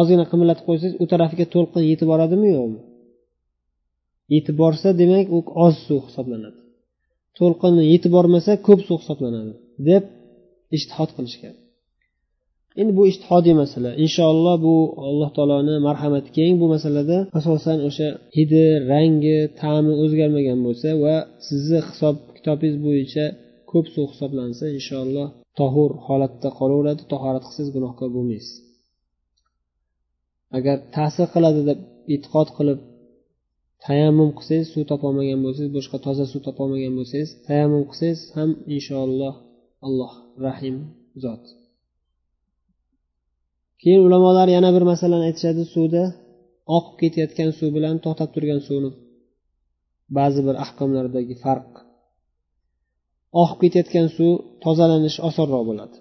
Ozgina 0.00 0.24
qimirlatib 0.32 0.64
qo'ysangiz 0.68 0.94
u 1.02 1.04
tarafiga 1.12 1.46
to'lqin 1.54 1.82
yetib 1.90 2.08
boradimi 2.12 2.48
yo'qmi? 2.56 2.80
Yetib 4.34 4.56
borsa 4.62 4.88
demak 5.00 5.26
u 5.36 5.38
oz 5.66 5.74
suv 5.86 6.00
hisoblanadi. 6.08 6.60
To'lqin 7.38 7.74
yetib 7.92 8.12
bormasa 8.16 8.52
ko'p 8.66 8.80
suv 8.88 8.98
hisoblanadi 9.02 9.52
deb 9.88 10.04
ishtihod 10.76 11.10
qilishgan. 11.16 11.54
Endi 12.80 12.92
bu 12.98 13.02
ishtihodiy 13.10 13.54
masala. 13.62 13.90
Inshaalloh 14.04 14.56
bu 14.66 14.76
alloh 15.08 15.30
taoloni 15.36 15.74
marhamati 15.88 16.30
keng 16.38 16.54
bu 16.60 16.66
masalada. 16.74 17.18
Asosan 17.38 17.78
o'sha 17.88 18.08
hidi 18.36 18.64
rangi 18.92 19.38
ta'mi 19.60 19.92
o'zgarmagan 20.02 20.58
bo'lsa 20.66 20.88
va 21.04 21.16
sizni 21.46 21.80
hisob 21.88 22.16
kitobingiz 22.36 22.76
bo'yicha 22.86 23.24
ko'p 23.70 23.86
suv 23.94 24.06
hisoblansa 24.12 24.64
inshaalloh 24.78 25.28
tohur 25.58 25.90
holatda 26.06 26.48
qolaveradi. 26.58 27.02
Tahorat 27.12 27.42
qilsangiz 27.46 27.70
gunohkor 27.76 28.08
bo'lmaysiz. 28.16 28.56
Agar 30.58 30.76
ta'sir 30.96 31.26
qiladi 31.34 31.60
deb 31.68 31.78
e'tiqod 32.14 32.48
qilib 32.58 32.80
tayammum 33.86 34.30
qilsangiz 34.38 34.68
suv 34.74 34.82
topolmagan 34.92 35.40
bo'lsangiz 35.44 35.72
boshqa 35.78 35.96
toza 36.06 36.24
suv 36.32 36.40
topolmagan 36.48 36.92
bo'lsangiz 36.98 37.30
tayammum 37.46 37.84
qilsangiz 37.90 38.20
ham 38.36 38.50
inshaalloh 38.76 39.34
alloh 39.86 40.12
rahim 40.46 40.76
zot. 41.24 41.44
Keyin 43.82 44.02
ulamolar 44.06 44.48
yana 44.56 44.70
bir 44.76 44.84
masalani 44.92 45.24
aytishadi. 45.30 45.62
Suvda 45.74 46.02
oqib 46.76 46.94
ketayotgan 47.02 47.50
suv 47.58 47.70
bilan 47.76 47.96
to'xtab 48.04 48.30
turgan 48.34 48.60
suvni. 48.68 48.90
Ba'zi 50.16 50.40
bir 50.46 50.54
ahkomlardagi 50.64 51.34
farq. 51.44 51.70
Oqib 53.42 53.58
ketayotgan 53.62 54.08
suv 54.16 54.32
tozalanishi 54.64 55.20
osonroq 55.28 55.62
bo'ladi. 55.70 55.96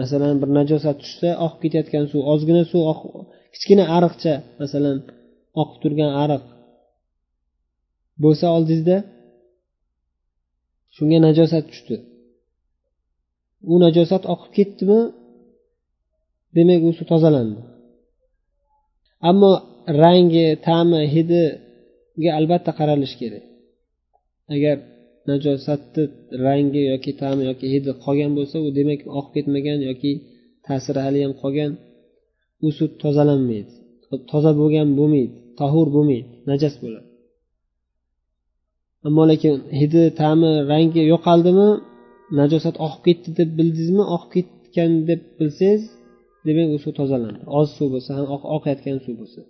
Masalan 0.00 0.34
bir 0.42 0.50
najosat 0.58 0.96
tushsa 1.02 1.30
oqib 1.44 1.60
ketayotgan 1.64 2.04
suv 2.10 2.20
ozgina 2.32 2.62
suv 2.72 2.82
kichkina 3.54 3.84
ariqcha 3.96 4.34
masalan 4.60 4.96
oqib 5.60 5.78
turgan 5.82 6.12
ariq 6.24 6.44
bo'lsa 8.22 8.46
oldingizda 8.56 8.96
shunga 10.96 11.18
najosat 11.26 11.64
tushdi. 11.70 11.96
U 13.72 13.74
najosat 13.84 14.22
oqib 14.34 14.50
ketdimi? 14.58 15.00
Demak 16.58 16.80
u 16.88 16.90
suv 16.98 17.06
tozalandi. 17.12 17.60
Ammo 19.30 19.52
rangi 20.02 20.46
ta'mi 20.66 21.00
hidiga 21.14 22.30
albatta 22.38 22.70
qaralishi 22.78 23.16
kerak. 23.20 23.44
Agar 24.54 24.76
najosatni 25.28 26.02
rangi 26.46 26.82
yoki 26.92 27.12
ta'mi 27.22 27.42
yoki 27.50 27.66
hidi 27.74 27.90
qolgan 28.04 28.30
bo'lsa 28.38 28.56
u 28.66 28.68
demak 28.78 29.00
oqib 29.18 29.32
ketmagan 29.36 29.78
yoki 29.88 30.12
ta'siri 30.66 31.00
haliyam 31.06 31.32
qolgan 31.42 31.70
u 32.66 32.68
suv 32.78 32.90
tozalanmaydi. 33.02 33.72
Toza 34.30 34.50
bo'lgan 34.60 34.88
bo'lmaydi 34.98 35.34
tahur 35.60 35.86
bo'lmaydi 35.96 36.28
najas 36.50 36.74
bo'ladi. 36.82 37.08
Ammo 39.06 39.22
lekin 39.30 39.54
hidi 39.80 40.02
ta'mi 40.20 40.52
rangi 40.72 41.02
yo'qoldimi 41.12 41.68
najosat 42.40 42.76
oqib 42.86 43.02
ketdi 43.06 43.28
deb 43.38 43.50
bildingizmi 43.58 44.04
oqib 44.16 44.32
ketgan 44.34 44.92
deb 45.08 45.20
bilsangiz 45.38 45.82
demak 46.46 46.68
u 46.76 46.78
suv 46.84 46.92
tozalandi. 47.00 47.42
Oz 47.58 47.68
suv 47.76 47.88
bo'lsa 47.94 48.10
ham 48.16 48.26
oqayotgan 48.56 48.98
suv 49.04 49.14
bo'lsa. 49.20 49.40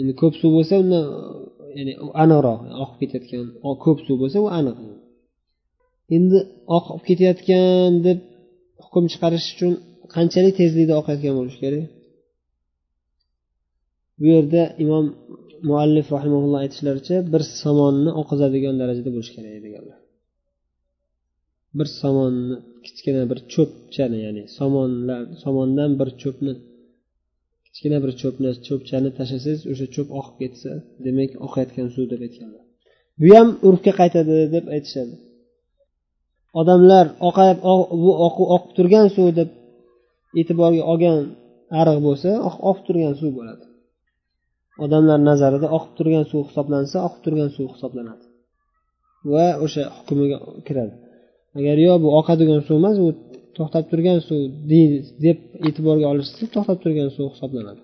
Endi 0.00 0.12
ko'p 0.20 0.34
suv 0.40 0.50
bo'lsa 0.56 0.74
undan 0.82 1.04
ya'ni 1.78 1.92
aniqroq 2.22 2.60
oqib 2.82 2.96
ketayotgan 3.02 3.44
ko'p 3.84 3.98
suv 4.06 4.16
bo'lsa 4.22 4.38
u 4.44 4.48
aniq. 4.58 4.76
Endi 6.16 6.38
oqib 6.76 7.02
ketayotgan 7.08 7.92
deb 8.06 8.18
hukm 8.84 9.04
chiqarish 9.12 9.46
uchun 9.54 9.72
qanchalik 10.14 10.54
tezlikda 10.60 10.94
oqayotgan 11.00 11.34
bo'lishi 11.38 11.58
kerak? 11.64 11.84
Bu 14.18 14.24
yerda 14.34 14.62
imom 14.84 15.06
muallif 15.68 16.06
rahimaulloh 16.16 16.58
aytishlaricha 16.64 17.16
bir 17.32 17.42
somonni 17.62 18.10
oqizadigan 18.20 18.74
darajada 18.80 19.10
bo'lishi 19.16 19.32
kerak 19.36 19.52
deganlar. 19.66 19.98
Bir 21.78 21.88
somonni 22.00 22.56
kichkina 22.86 23.22
bir 23.30 23.38
cho'pchani 23.52 24.18
ya'ni 24.26 24.42
somonlar 24.58 25.22
somondan 25.42 25.90
bir 26.00 26.08
cho'pni 26.22 26.52
kichkina 27.66 27.98
bir 28.04 28.12
cho'pni 28.20 28.50
cho'pchani 28.66 29.10
tashlasangiz 29.18 29.60
o'sha 29.72 29.86
cho'p 29.94 30.08
oqib 30.18 30.36
ketsa 30.42 30.70
demak 31.06 31.30
oqayotgan 31.46 31.88
suv 31.94 32.04
deb 32.12 32.20
aytganlar. 32.26 32.64
Bu 33.20 33.28
ham 33.36 33.48
urfga 33.68 33.92
qaytadi 34.00 34.36
deb 34.54 34.64
aytishadi. 34.74 35.14
Odamlar 36.60 37.06
oqayib 37.28 37.58
bu 38.02 38.12
oqib 38.26 38.70
turgan 38.76 39.06
suv 39.16 39.28
deb 39.38 39.50
e'tiborga 40.40 40.82
olgan 40.92 41.18
ariq 41.80 41.98
bo'lsa 42.06 42.30
oqib 42.48 42.84
turgan 42.88 43.14
suv 43.20 43.30
bo'ladi. 43.38 43.64
Odamlar 44.84 45.18
nazarida 45.30 45.68
oqib 45.76 45.92
turgan 45.98 46.24
suv 46.30 46.42
hisoblansa 46.48 46.96
oqib 47.06 47.20
turgan 47.24 47.50
suv 47.56 47.66
hisoblanadi. 47.74 48.24
Va 49.32 49.46
o'sha 49.64 49.82
hukmiga 49.96 50.38
kiradi. 50.66 50.94
Agar 51.58 51.76
yo 51.86 51.92
bu 52.02 52.08
oqadigan 52.20 52.60
suv 52.66 52.76
emas 52.80 52.96
u 53.04 53.08
to'xtab 53.56 53.84
turgan 53.90 54.18
suv 54.28 54.40
deb 55.24 55.38
e'tiborga 55.66 56.06
olishsa 56.12 56.44
to'xtab 56.54 56.78
turgan 56.84 57.08
suv 57.16 57.26
hisoblanadi. 57.34 57.82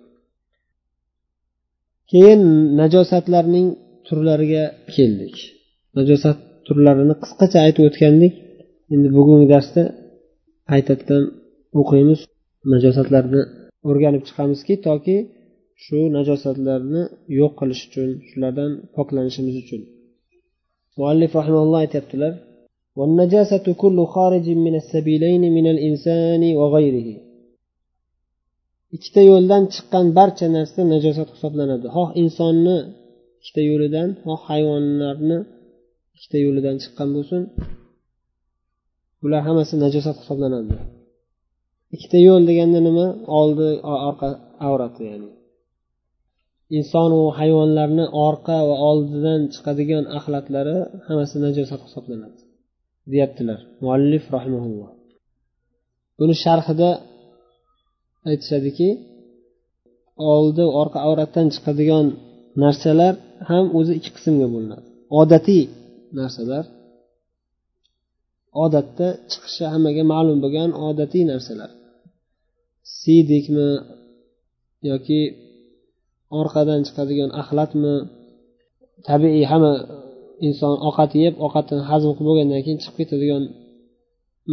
Keyin 2.11 2.43
najosatlarning 2.81 3.69
turlariga 4.07 4.65
keldik. 4.95 5.37
Najosat 5.99 6.37
turlarini 6.67 7.15
qisqacha 7.23 7.59
aytib 7.67 7.85
o'tgandik. 7.89 8.35
Endi 8.95 9.09
bugungi 9.17 9.47
darsda 9.55 9.83
qaytadan 10.71 11.23
o'qiymiz 11.81 12.21
najosatlarni 12.73 13.43
o'rganib 13.89 14.23
chiqamizki 14.29 14.75
toki 14.87 15.17
shu 15.85 15.99
najosatlarni 16.17 17.03
yo'q 17.41 17.53
qilish 17.61 17.83
uchun 17.89 18.09
shulardan 18.29 18.71
poklanishimiz 18.97 19.55
uchun. 19.63 19.83
Muallif 20.99 21.31
rahimalloh 21.41 21.79
aytyaptilar 21.85 22.33
والنجاسة 22.98 23.66
كل 23.82 23.98
خارج 24.16 24.48
من 24.66 24.76
السبيلين 24.82 25.44
من 25.58 25.66
الإنسان 25.74 26.44
وغيره 26.60 27.10
ikkita 28.96 29.22
yo'ldan 29.32 29.64
chiqqan 29.74 30.06
barcha 30.18 30.48
narsa 30.58 30.82
najosat 30.94 31.30
hisoblanadi 31.36 31.88
xoh 31.96 32.10
insonni 32.24 32.78
ikkita 33.40 33.62
yo'lidan 33.70 34.10
xoh 34.26 34.40
hayvonlarni 34.50 35.38
ikkita 36.16 36.38
yo'lidan 36.46 36.76
chiqqan 36.84 37.10
bo'lsin 37.16 37.42
bular 39.22 39.42
hammasi 39.48 39.74
najosat 39.84 40.16
hisoblanadi 40.22 40.76
ikkita 41.96 42.18
yo'l 42.28 42.44
deganda 42.50 42.80
nima 42.88 43.08
oldi 43.40 43.70
orqa 44.10 44.30
avrati 44.68 45.02
ya'ni 45.10 45.30
insonu 46.78 47.20
hayvonlarni 47.40 48.06
orqa 48.28 48.58
va 48.70 48.76
oldidan 48.90 49.42
chiqadigan 49.54 50.04
axlatlari 50.18 50.78
hammasi 51.08 51.36
najosat 51.46 51.82
hisoblanadi 51.88 52.41
Deyaptilar. 53.13 53.61
Muallif 53.83 54.25
rahimaulloh 54.37 54.91
buni 56.19 56.35
sharhida 56.45 56.91
aytishadiki 58.31 58.89
oldi 60.33 60.65
orqa 60.81 60.99
avratdan 61.09 61.47
chiqadigan 61.55 62.07
narsalar 62.63 63.15
ham 63.51 63.65
o'zi 63.79 63.93
ikki 63.99 64.11
qismga 64.17 64.47
bo'linadi. 64.55 64.87
Odatiy 65.21 65.65
narsalar 66.19 66.65
odatda 68.65 69.09
chiqishi 69.31 69.65
hammaga 69.73 70.03
ma'lum 70.13 70.39
bo'lgan 70.45 70.71
odatiy 70.89 71.25
narsalar. 71.33 71.71
Siydikmi 73.01 73.69
yoki 74.91 75.21
orqadan 76.41 76.81
chiqadigan 76.87 77.31
axlatmi 77.41 77.95
tabiiy 79.09 79.45
hamma 79.53 79.73
inson 80.47 80.75
ovqat 80.89 81.13
yeb 81.23 81.35
ovqatini 81.45 81.83
hazm 81.91 82.11
qilib 82.17 82.29
bo'lgandan 82.31 82.61
keyin 82.65 82.79
chiqib 82.83 82.97
ketadigan 83.01 83.43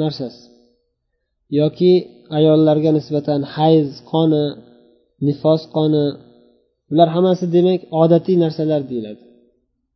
narsasi. 0.01 0.41
Yoki 1.59 1.93
ayollarga 2.37 2.91
nisbatan 2.97 3.41
hayz 3.55 3.87
qoni 4.11 4.43
nifos 5.27 5.61
qoni 5.75 6.05
bular 6.89 7.09
hammasi 7.15 7.45
demak 7.55 7.81
odatiy 8.01 8.35
narsalar 8.43 8.81
deyiladi. 8.89 9.23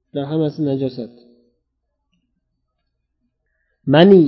Bular 0.09 0.25
hammasi 0.31 0.59
najosat. 0.69 1.13
Mani 3.93 4.23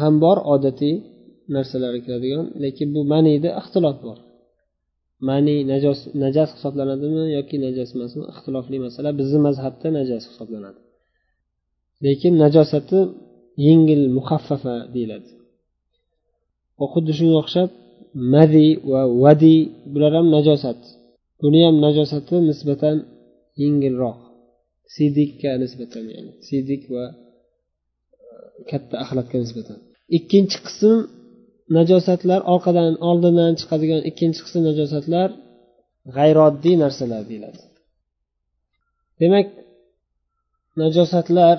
ham 0.00 0.14
bor 0.24 0.38
odatiy 0.54 0.94
narsalarga 1.54 2.00
kiradigan 2.06 2.46
lekin 2.64 2.88
bu 2.94 3.00
maniyda 3.12 3.50
ixtilof 3.60 3.96
bor. 4.06 4.18
Mani 5.28 5.56
najos 5.72 5.98
najas 6.22 6.50
hisoblanadimi 6.56 7.22
yoki 7.36 7.56
najas 7.66 7.88
emasmi? 7.96 8.22
Ixtilofli 8.32 8.76
masala. 8.86 9.08
Bizni 9.20 9.38
mazhabda 9.46 9.88
najas 9.98 10.22
hisoblanadi. 10.30 10.80
Lekin 12.04 12.34
najosati 12.44 12.98
yengil 13.66 14.02
muhaffafa 14.16 14.74
deyiladi. 14.94 15.30
Va 16.78 16.86
xuddi 16.92 17.12
shunga 17.18 17.36
o'xshab 17.42 17.70
madi 18.34 18.66
va 18.90 19.00
vadi 19.24 19.56
bular 19.92 20.12
ham 20.18 20.26
najosat. 20.36 20.80
Buni 21.40 21.60
ham 21.66 21.76
najosati 21.86 22.36
nisbatan 22.48 22.96
yengilroq. 23.62 24.18
Sidikka 24.94 25.50
nisbatan 25.62 26.04
ya'ni. 26.14 26.32
Sidik 26.48 26.82
va 26.94 27.04
e, 27.12 27.14
katta 28.70 28.94
axlatga 29.02 29.36
nisbatan. 29.44 29.78
Ikkinchi 30.16 30.58
qism 30.66 30.98
najosatlar 31.74 32.40
orqadan 32.54 32.94
oldindan 33.08 33.52
chiqadigan 33.60 34.02
ikkinchi 34.10 34.40
qism 34.46 34.60
najosatlar 34.68 35.28
g'ayroddiy 36.16 36.76
narsalar 36.84 37.22
deyiladi. 37.30 37.62
Demak 39.20 39.48
najosatlar 40.82 41.56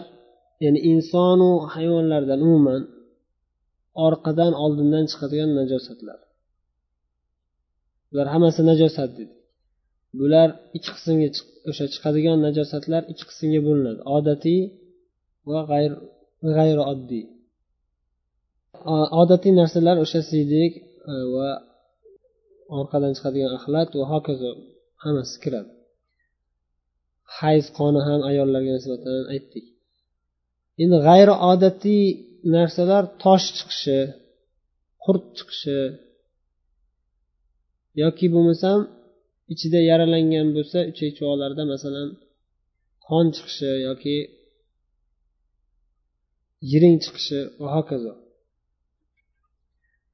ya'ni 0.64 0.80
insonu 0.92 1.50
hayvonlardan 1.74 2.40
umuman 2.48 2.82
orqadan 4.08 4.54
oldindan 4.64 5.06
chiqadigan 5.12 5.52
najosatlar. 5.60 6.20
Bular 8.10 8.28
hammasi 8.34 8.62
najosat 8.72 9.12
dedi. 9.20 9.34
Bular 10.20 10.50
ikki 10.78 10.90
qismga 10.98 11.28
o'sha 11.70 11.86
chiqadigan 11.94 12.38
najosatlar 12.48 13.02
ikki 13.12 13.24
qismga 13.30 13.60
bo'linadi. 13.68 14.00
Odatiy 14.18 14.62
va 15.50 15.60
g'ayri 16.58 16.84
oddiy 16.92 17.26
Э, 18.86 18.96
odatiy 19.22 19.54
narsalar 19.60 19.98
o'sha 20.04 20.22
siydik 20.30 20.74
e, 21.12 21.14
va 21.34 21.50
orqadan 22.80 23.12
chiqadigan 23.18 23.52
axlat 23.58 23.90
va 24.00 24.06
hokazo 24.14 24.50
hammasi 25.04 25.36
kiradi. 25.44 25.72
Hayz 27.38 27.66
qoni 27.78 28.02
ham 28.08 28.22
ayollarga 28.30 28.72
nisbatan 28.78 29.24
aytdik. 29.34 29.66
Endi 30.84 30.98
g'ayri 31.08 31.34
odatiy 31.52 32.04
narsalar 32.56 33.04
tosh 33.24 33.48
chiqishi 33.58 34.00
qurt 35.04 35.26
chiqishi 35.38 35.80
yoki 38.02 38.26
bo'lmasam 38.36 38.80
ichida 39.54 39.80
yaralangan 39.90 40.48
bo'lsa 40.58 40.80
ichak 40.92 41.12
cho'g'larida 41.20 41.64
masalan 41.74 42.08
qon 43.08 43.26
chiqishi 43.36 43.72
yoki 43.88 44.18
yiring 46.72 46.96
chiqishi 47.04 47.40
va 47.62 47.70
hokazo. 47.78 48.14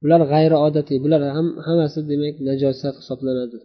Bular 0.04 0.20
g'ayri 0.32 0.56
odatiy 0.66 0.98
bular 1.04 1.20
ham 1.36 1.48
hammasi 1.66 2.00
demak 2.10 2.36
najosat 2.48 2.94
hisoblanadi. 3.00 3.58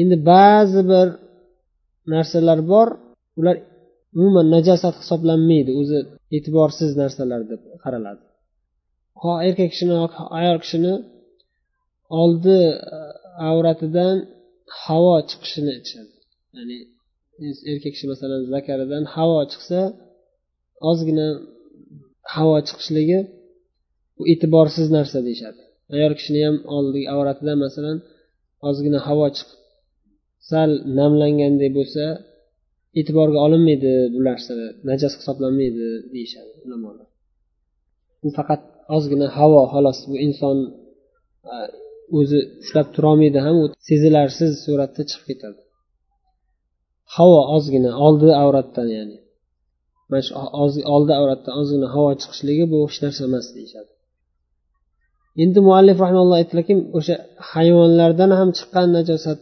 Endi 0.00 0.16
ba'zi 0.30 0.80
bir 0.92 1.08
narsalar 2.14 2.58
bor 2.72 2.88
ular 3.40 3.56
umuman 4.18 4.46
najosat 4.56 4.94
hisoblanmaydi 5.02 5.72
o'zi 5.80 5.98
e'tiborsiz 6.36 6.90
narsalar 7.02 7.40
deb 7.50 7.60
qaraladi. 7.84 8.24
Ho 9.22 9.30
erkak 9.48 9.68
kishini 9.72 9.94
yoki 10.02 10.20
ayol 10.38 10.58
kishini 10.64 10.94
oldi 12.20 12.58
e, 12.96 12.98
avratidan 13.50 14.16
havo 14.84 15.14
chiqishini 15.30 15.70
aytishadi 15.76 16.14
ya'ni 16.56 16.78
erkak 17.70 17.92
kishi 17.94 18.06
masalan 18.12 18.40
zakaridan 18.54 19.04
havo 19.14 19.40
chiqsa 19.52 19.80
ozgina 20.90 21.28
havo 22.34 22.56
chiqishligi 22.68 23.18
bu 24.16 24.22
e'tiborsiz 24.32 24.88
narsa 24.96 25.18
deyishadi. 25.26 25.60
Ayol 25.94 26.12
kishini 26.18 26.40
ham 26.46 26.56
oldigi 26.76 27.06
avratidan 27.14 27.58
masalan 27.64 27.98
ozgina 28.68 29.00
havo 29.08 29.26
chiqib 29.36 29.60
sal 30.50 30.70
namlangandek 30.98 31.72
bo'lsa 31.78 32.04
e'tiborga 32.98 33.38
olinmaydi 33.46 33.92
bu 34.14 34.20
narsa 34.28 34.52
najas 34.90 35.12
hisoblanmaydi 35.18 35.86
deyishadi 36.14 36.52
ulamolar. 36.64 37.08
Bu 38.22 38.28
faqat 38.38 38.62
ozgina 38.96 39.26
havo 39.38 39.60
xolos 39.72 39.98
bu 40.10 40.14
inson 40.26 40.58
e, 41.52 41.54
o'zi 42.18 42.38
ushlab 42.62 42.88
turolmaydi 42.94 43.38
ham 43.46 43.56
u 43.62 43.64
sezilarsiz 43.88 44.52
suratda 44.64 45.02
chiqib 45.10 45.26
ketadi. 45.30 45.60
Havo 47.16 47.40
ozgina 47.56 47.90
oldi 48.06 48.28
avratdan 48.42 48.88
ya'ni 48.96 49.18
mana 50.10 50.22
shu 50.26 50.32
oldi 50.94 51.12
avratdan 51.20 51.54
ozgina 51.60 51.88
havo 51.94 52.10
chiqishligi 52.20 52.64
bu 52.72 52.78
hech 52.86 52.98
narsa 53.04 53.22
emas 53.28 53.46
deyishadi. 53.56 53.90
Endi 55.42 55.58
muallif 55.68 55.96
rahimalloh 56.04 56.36
aytdilarki 56.40 56.74
o'sha 56.98 57.14
hayvonlardan 57.52 58.30
ham 58.38 58.48
chiqqan 58.58 58.86
najosat 58.96 59.40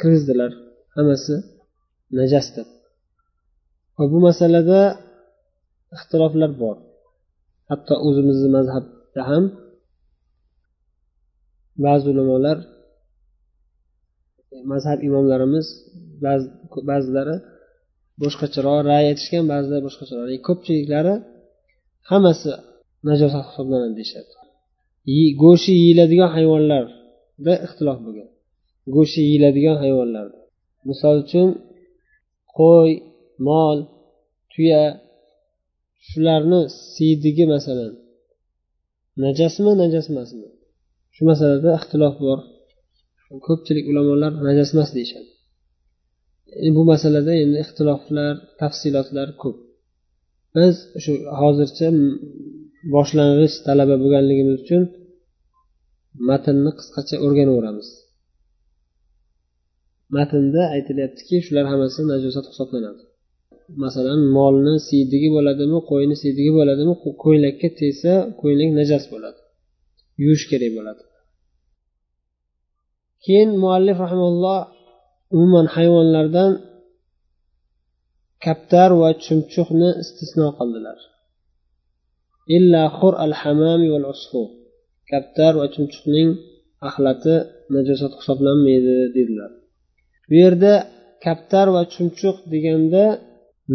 kirgizdilar. 0.00 0.50
Hammasi 0.96 1.34
najas 2.18 2.46
deb 2.56 2.68
va 3.96 4.04
bu 4.12 4.18
masalada 4.28 4.80
ixtiloflar 5.96 6.50
bor. 6.62 6.76
Hatto 7.70 7.94
o'zimizni 8.06 8.48
mazhabda 8.56 9.22
ham 9.30 9.44
ba'zi 11.84 12.06
ulamolar 12.12 12.58
mazhab 14.72 14.98
imomlarimiz 15.08 15.66
ba'zilari 16.90 17.36
boshqacharoq 18.22 18.78
ra'y 18.90 19.04
aytishgan 19.10 19.44
ba'zilar 19.52 19.80
boshqacharoq. 19.86 20.28
Ko'pchiliklari 20.48 21.14
hammasi 22.10 22.50
najosat 23.08 23.44
hisoblanadi 23.48 23.94
deyishadi. 23.98 24.32
Go'shti 25.42 25.72
yeyiladigan 25.80 26.30
hayvonlarda 26.36 27.54
ixtilof 27.66 27.98
bo'lgan. 28.06 28.28
Go'shti 28.94 29.20
yeyiladigan 29.26 29.76
hayvonlar. 29.82 30.26
Misol 30.88 31.16
uchun 31.24 31.48
qo'y 32.58 32.90
mol 33.48 33.78
tuya 34.52 34.84
shularni 36.08 36.60
siydigi 36.94 37.44
masalan. 37.54 37.92
Najasmi 39.24 39.72
najas 39.82 40.06
emasmi 40.12 40.48
shu 41.14 41.22
masalada 41.30 41.70
ixtilof 41.78 42.14
bor. 42.26 42.38
Ko'pchilik 43.46 43.84
ulamolar 43.90 44.32
najas 44.46 44.70
emas 44.74 44.90
deyishadi 44.96 45.30
e, 46.66 46.68
bu 46.76 46.82
masalada 46.92 47.32
endi 47.42 47.56
ixtiloflar 47.64 48.34
tafsilotlar 48.60 49.28
ko'p. 49.42 49.56
Biz 50.56 50.74
shu 51.04 51.12
hozircha 51.40 51.88
boshlang'ich 52.94 53.54
talaba 53.66 53.94
bo'lganligimiz 54.02 54.56
uchun 54.64 54.82
matnni 56.28 56.70
qisqacha 56.78 57.16
o'rganaveramiz. 57.24 57.88
Matnda 60.16 60.62
aytilyaptiki 60.74 61.36
shular 61.46 61.64
hammasi 61.72 62.00
najosat 62.12 62.46
hisoblanadi. 62.50 63.02
Masalan 63.84 64.20
molni 64.36 64.74
siydigi 64.88 65.28
bo'ladimi 65.36 65.78
qo'yni 65.90 66.16
siydigi 66.22 66.52
bo'ladimi 66.58 66.94
ko'ylakka 67.24 67.68
tegsa 67.80 68.12
ko'ylak 68.40 68.70
najas 68.78 69.04
bo'ladi. 69.12 69.40
Yuvish 70.22 70.44
kerak 70.50 70.72
bo'ladi. 70.78 71.02
Keyin 73.24 73.50
muallif 73.62 73.96
rahimalloh 74.04 74.60
umuman 75.34 75.66
hayvonlardan 75.74 76.50
kaptar 78.44 78.90
va 79.00 79.10
chumchuqni 79.24 79.90
istisno 80.02 80.46
qildilar. 80.58 80.98
Illa 82.56 82.82
xur 82.98 83.14
al 83.24 83.32
hamami 83.40 83.88
val 83.94 84.06
usfur 84.14 84.48
kaptar 85.10 85.52
va 85.60 85.66
chumchuqning 85.74 86.30
axlati 86.88 87.34
najosat 87.74 88.12
hisoblanmaydi 88.18 88.96
dedilar. 89.16 89.50
Bu 90.28 90.34
yerda 90.42 90.72
kaptar 91.24 91.66
va 91.76 91.82
chumchuq 91.94 92.36
deganda 92.52 93.04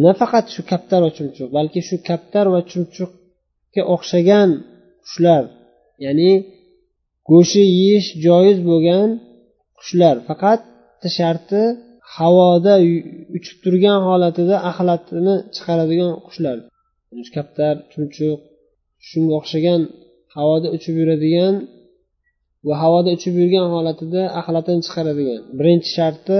nafaqat 0.06 0.46
shu 0.54 0.62
kaptar 0.72 1.00
va 1.06 1.12
chumchuq 1.18 1.50
balki 1.58 1.80
shu 1.90 1.96
kaptar 2.10 2.46
va 2.54 2.62
chumchuqga 2.72 3.82
o'xshagan 3.96 4.50
qushlar 5.06 5.44
ya'ni 6.06 6.32
go'shti 7.30 7.64
yeyish 7.80 8.10
joiz 8.26 8.58
bo'lgan 8.70 9.08
qushlar 9.80 10.16
faqat 10.30 10.62
sharti 11.18 11.62
havoda 12.16 12.74
uchib 13.38 13.58
turgan 13.64 14.00
holatida 14.08 14.56
axlatini 14.70 15.36
chiqaradigan 15.56 16.12
qushlar. 16.28 16.58
Kaptar 17.36 17.76
chumchuq 17.92 18.40
shunga 19.10 19.34
o'xshagan 19.40 19.82
havoda 20.36 20.68
uchib 20.78 20.96
yuradigan 21.02 21.56
va 22.68 22.76
havoda 22.84 23.10
uchib 23.18 23.34
yurgan 23.42 23.68
holatida 23.76 24.22
axlatini 24.40 24.82
chiqaradigan. 24.88 25.42
Birinchi 25.60 25.90
sharti 25.98 26.40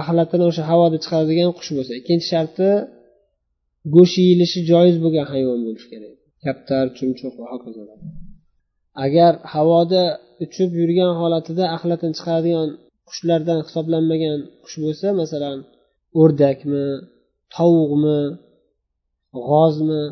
axlatini 0.00 0.44
o'sha 0.50 0.62
havoda 0.70 0.96
chiqaradigan 1.04 1.50
qush 1.58 1.70
bo'lsa. 1.76 1.92
Ikkinchi 2.00 2.26
sharti 2.32 2.68
go'sht 3.94 4.16
yeyilishi 4.22 4.58
joiz 4.70 4.96
bo'lgan 5.04 5.26
hayvon 5.32 5.58
bo'lishi 5.66 5.88
kerak. 5.92 6.14
Kaptar 6.44 6.84
chumchuq 6.96 7.34
va 7.40 7.46
hokazo 7.52 7.82
agar 9.06 9.32
havoda 9.54 10.02
uchib 10.44 10.70
yurgan 10.80 11.12
holatida 11.20 11.64
axlatini 11.76 12.14
chiqaradigan 12.18 12.68
qushlardan 13.08 13.58
hisoblanmagan 13.66 14.38
qush 14.64 14.76
bo'lsa 14.84 15.06
masalan 15.20 15.58
o'rdakmi 16.20 16.86
tovuqmi 17.56 18.20
g'ozmi 19.48 20.02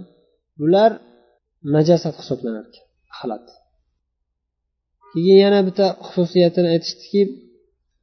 bular 0.60 0.90
najosat 1.76 2.14
hisoblanar 2.20 2.64
ekan 2.70 2.86
axlat 3.12 3.46
keyin 5.12 5.38
yana 5.44 5.60
bitta 5.68 5.86
xususiyatini 6.06 6.68
aytishdiki 6.74 7.22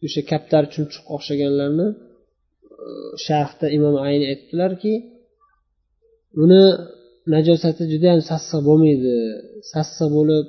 o'sha 0.05 0.21
kaptar 0.31 0.63
chumchuq 0.73 1.05
o'xshaganlarni 1.15 1.87
e, 1.91 1.95
sharhda 3.25 3.67
imom 3.77 3.95
ayni 4.07 4.25
aytdilarki 4.33 4.93
uni 6.43 6.63
najosati 7.33 7.83
judayam 7.93 8.21
sassiq 8.31 8.59
bo'lmaydi 8.67 9.15
sassiq 9.73 10.09
bo'lib 10.17 10.45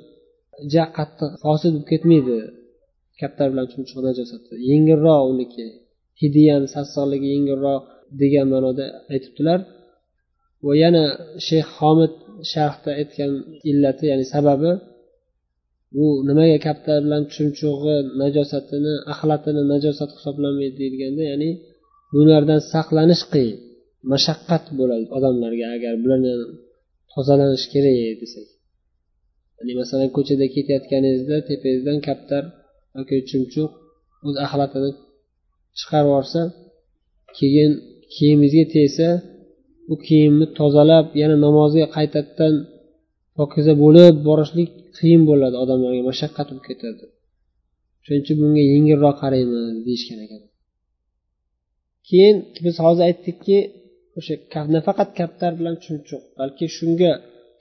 ja 0.73 0.83
qattiq 0.97 1.31
fosil 1.43 1.69
bo'lib 1.73 1.87
ketmaydi 1.91 2.37
kaptar 3.21 3.47
bilan 3.51 3.67
chumchuq 3.71 3.99
najosati. 4.07 4.51
Yengilroq 4.69 5.21
uniki 5.31 5.65
hidi 6.21 6.43
ham 6.53 6.63
sassiqligi 6.75 7.27
yengilroq 7.35 7.81
degan 8.21 8.45
ma'noda 8.53 8.85
aytibdilar. 9.13 9.59
Va 10.65 10.73
yana 10.83 11.03
shayx 11.47 11.67
homid 11.77 12.13
sharhda 12.51 12.91
aytgan 13.01 13.31
illati 13.71 14.03
ya'ni 14.11 14.25
sababi 14.33 14.71
bu 15.95 16.07
nimaga 16.27 16.57
kaptar 16.67 16.97
bilan 17.05 17.23
chumchug'i 17.33 17.95
najosatini 18.21 18.93
axlatini 19.13 19.61
najosat 19.73 20.09
hisoblanmaydi 20.17 20.75
deyilganda 20.79 21.23
ya'ni 21.31 21.49
bulardan 22.13 22.59
saqlanish 22.73 23.23
qiyin 23.33 23.57
mashaqqat 24.11 24.63
bo'ladi 24.79 25.05
odamlarga 25.17 25.65
agar 25.75 25.93
bularni 26.03 26.33
tozalanish 27.13 27.65
kerak 27.73 28.15
desak. 28.21 28.47
Ya'ni 29.57 29.73
masalan 29.81 30.09
ko'chada 30.15 30.45
ketayotganingizda 30.55 31.37
tepangizdan 31.49 31.97
kaptar 32.07 32.43
yoki 32.97 33.17
chumchuq 33.29 33.71
o'z 34.27 34.35
axlatini 34.45 34.91
chiqarib 35.79 36.07
yuborsa 36.09 36.41
keyin 37.37 37.71
kiyimingizga 38.13 38.65
tegsa 38.75 39.07
u 39.91 39.95
kiyimni 40.05 40.45
tozalab 40.59 41.05
yana 41.21 41.35
namozga 41.45 41.85
qaytadan 41.95 42.53
pokiza 43.37 43.73
bo'lib 43.83 44.15
borishlik 44.27 44.69
qiyin 44.97 45.21
bo'ladi 45.29 45.55
odamlarga 45.63 46.03
mashaqqat 46.09 46.45
bo'lib 46.49 46.65
ketadi 46.69 47.05
shuning 48.07 48.21
uchun 48.25 48.37
bunga 48.41 48.63
yengilroq 48.73 49.15
qaraymiz 49.23 49.63
deyishgan 49.87 50.19
ekan. 50.25 50.41
Keyin 52.07 52.35
biz 52.65 52.75
hozir 52.85 53.03
aytdikki 53.09 53.57
o'sha 54.19 54.61
nafaqat 54.75 55.09
kaptar 55.19 55.51
bilan 55.59 55.75
chumchuq 55.83 56.23
balki 56.39 56.65
shunga 56.77 57.11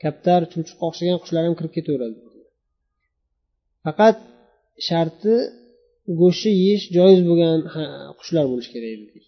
kaptar 0.03 0.41
chumchuqqa 0.53 0.85
o'xshagan 0.91 1.19
qushlar 1.23 1.43
ham 1.47 1.55
kirib 1.59 1.73
ketaveradi. 1.77 2.19
Faqat 3.85 4.17
sharti 4.89 5.35
go'shtni 6.21 6.53
yeyish 6.62 6.85
joiz 6.97 7.21
bo'lgan 7.29 7.59
qushlar 8.19 8.45
bo'lishi 8.51 8.71
kerak 8.75 8.93
dedik. 9.03 9.27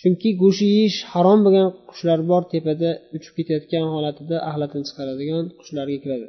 Chunki 0.00 0.28
go'sht 0.42 0.62
yeyish 0.72 0.98
harom 1.12 1.38
bo'lgan 1.46 1.68
qushlar 1.90 2.18
bor 2.30 2.42
tepada 2.52 2.88
uchib 3.16 3.32
ketayotgan 3.38 3.84
holatida 3.94 4.36
axlatini 4.48 4.84
chiqaradigan 4.88 5.44
qushlarga 5.60 5.98
kiradi. 6.04 6.28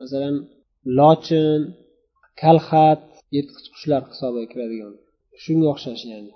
Masalan 0.00 0.34
lochin 0.98 1.60
kalxat 2.42 3.02
yirtqich 3.36 3.68
qushlar 3.74 4.02
hisobiga 4.12 4.46
kiradigan. 4.52 4.92
Shunga 5.42 5.66
o'xshash 5.72 6.02
ya'ni. 6.12 6.32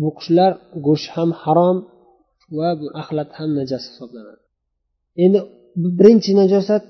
Bu 0.00 0.08
qushlar 0.18 0.52
go'sht 0.86 1.08
ham 1.16 1.30
harom 1.42 1.78
va 2.58 2.68
bu 2.80 2.86
axlat 3.00 3.30
ham 3.38 3.50
najas 3.58 3.84
hisoblanadi. 3.90 4.42
Endi 5.24 5.38
birinchi 5.98 6.32
najosat 6.40 6.84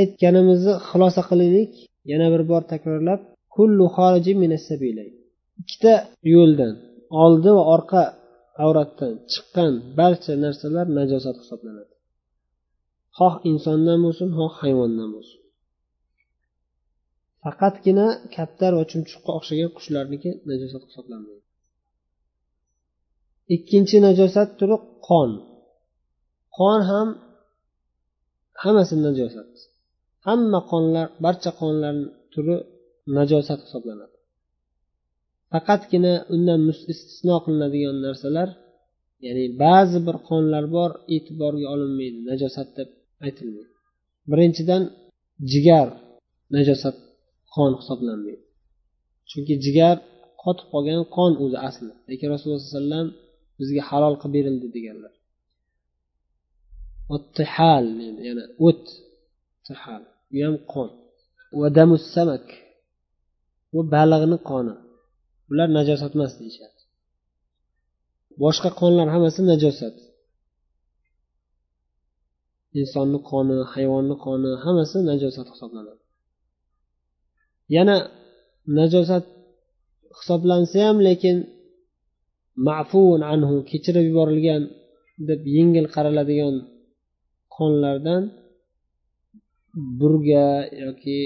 aytganimizni 0.00 0.74
xulosa 0.88 1.22
qilaylik. 1.30 1.72
Yana 2.12 2.26
bir 2.34 2.42
bor 2.50 2.62
takrorlab. 2.72 3.20
Kullu 3.56 3.86
ikkita 5.60 5.94
yo'ldan 6.34 6.74
oldi 7.24 7.50
va 7.56 7.62
orqa 7.74 8.02
avratdan 8.64 9.12
chiqqan 9.32 9.72
barcha 9.98 10.32
narsalar 10.44 10.86
najosat 10.98 11.36
hisoblanadi. 11.42 11.94
Xoh 13.18 13.34
insondan 13.50 13.98
bo'lsin 14.04 14.28
xoh 14.38 14.52
hayvondan 14.62 15.08
bo'lsin. 15.16 15.40
Faqatgina 17.42 18.06
kaptar 18.36 18.72
va 18.78 18.84
chumchuqqa 18.90 19.30
o'xshagan 19.38 19.70
qushlarniki 19.76 20.30
najosat 20.50 20.82
hisoblanmaydi. 20.88 21.44
Ikkinchi 23.54 23.96
najosat 24.06 24.48
turi 24.58 24.76
qon. 25.08 25.30
Qon 26.58 26.80
ham 26.90 27.08
hammasi 28.62 28.94
najosat. 29.06 29.52
Hamma 30.26 30.60
qonlar 30.70 31.06
barcha 31.24 31.50
qonlar 31.60 31.94
turi 32.32 32.56
najosat 33.16 33.60
hisoblanadi. 33.66 34.15
Faqatgina 35.52 36.12
undan 36.34 36.60
istisno 36.92 37.36
qilinadigan 37.44 37.96
narsalar 38.06 38.48
ya'ni 39.26 39.44
ba'zi 39.64 39.98
bir 40.06 40.16
qonlar 40.28 40.64
bor 40.76 40.90
e'tiborga 41.14 41.66
olinmaydi 41.74 42.18
najosat 42.30 42.68
deb 42.78 42.88
aytilmaydi. 43.26 43.72
Birinchidan 44.30 44.82
jigar 45.52 45.88
najosat 46.56 46.96
qon 47.54 47.72
hisoblanmaydi. 47.80 48.44
Chunki 49.30 49.54
jigar 49.64 49.96
qotib 50.42 50.66
qolgan 50.72 51.00
qon 51.16 51.32
o'zi 51.44 51.58
asli. 51.68 51.92
Lekin 52.10 52.28
rasululloh 52.34 52.60
sallallohu 52.60 52.78
alayhi 52.78 52.84
vasallam 52.84 53.08
bizga 53.58 53.82
halol 53.88 54.14
qilib 54.22 54.34
berildi 54.36 54.68
deganlar. 54.76 55.12
Ottihal 57.14 57.86
yana 58.28 58.44
o't 58.68 58.84
tihal 59.66 60.02
u 60.34 60.36
ham 60.44 60.56
qon. 60.72 60.90
Samak. 62.14 62.46
Va 63.74 63.82
baliqni 63.94 64.38
qoni. 64.50 64.74
Bular 65.48 65.68
najosat 65.78 66.12
emas 66.16 66.32
deyishadi. 66.40 66.80
Boshqa 68.42 68.70
qonlar 68.80 69.08
hammasi 69.14 69.40
najosat. 69.52 69.96
Insonni 72.80 73.18
qoni 73.30 73.56
hayvonni 73.72 74.16
qoni 74.24 74.50
hammasi 74.64 74.98
najosat 75.10 75.46
hisoblanadi. 75.52 76.02
Yana 77.76 77.96
najosat 78.78 79.24
hisoblansa 80.18 80.78
ham 80.86 80.98
lekin 81.08 81.36
mafun 82.68 83.20
anhu 83.32 83.54
kechirib 83.70 84.04
yuborilgan 84.10 84.62
deb 85.28 85.40
yengil 85.56 85.86
qaraladigan 85.94 86.54
qonlardan 87.56 88.22
burga 89.98 90.48
yoki 90.84 91.18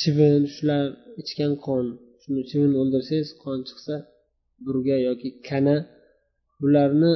chivin 0.00 0.42
shular 0.54 0.84
ichgan 1.20 1.52
qon 1.66 1.86
shuni 2.24 2.42
chivinni 2.50 2.76
o'ldirsangiz 2.82 3.30
qon 3.42 3.58
chiqsa 3.68 3.94
burga 4.64 4.96
yoki 5.08 5.28
kana 5.48 5.76
bularni 6.60 7.12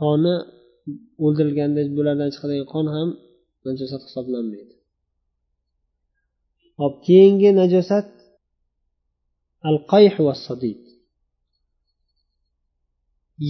qoni 0.00 0.34
o'ldirilganda 1.24 1.80
bulardan 1.98 2.30
chiqadigan 2.34 2.68
qon 2.74 2.86
ham 2.94 3.08
najosat 3.66 4.02
hisoblanmaydi. 4.08 4.74
Hop 6.80 6.94
keyingi 7.06 7.50
najosat 7.60 8.08
al 9.68 9.76
qayh 9.92 10.14
va 10.26 10.34
sadid 10.46 10.82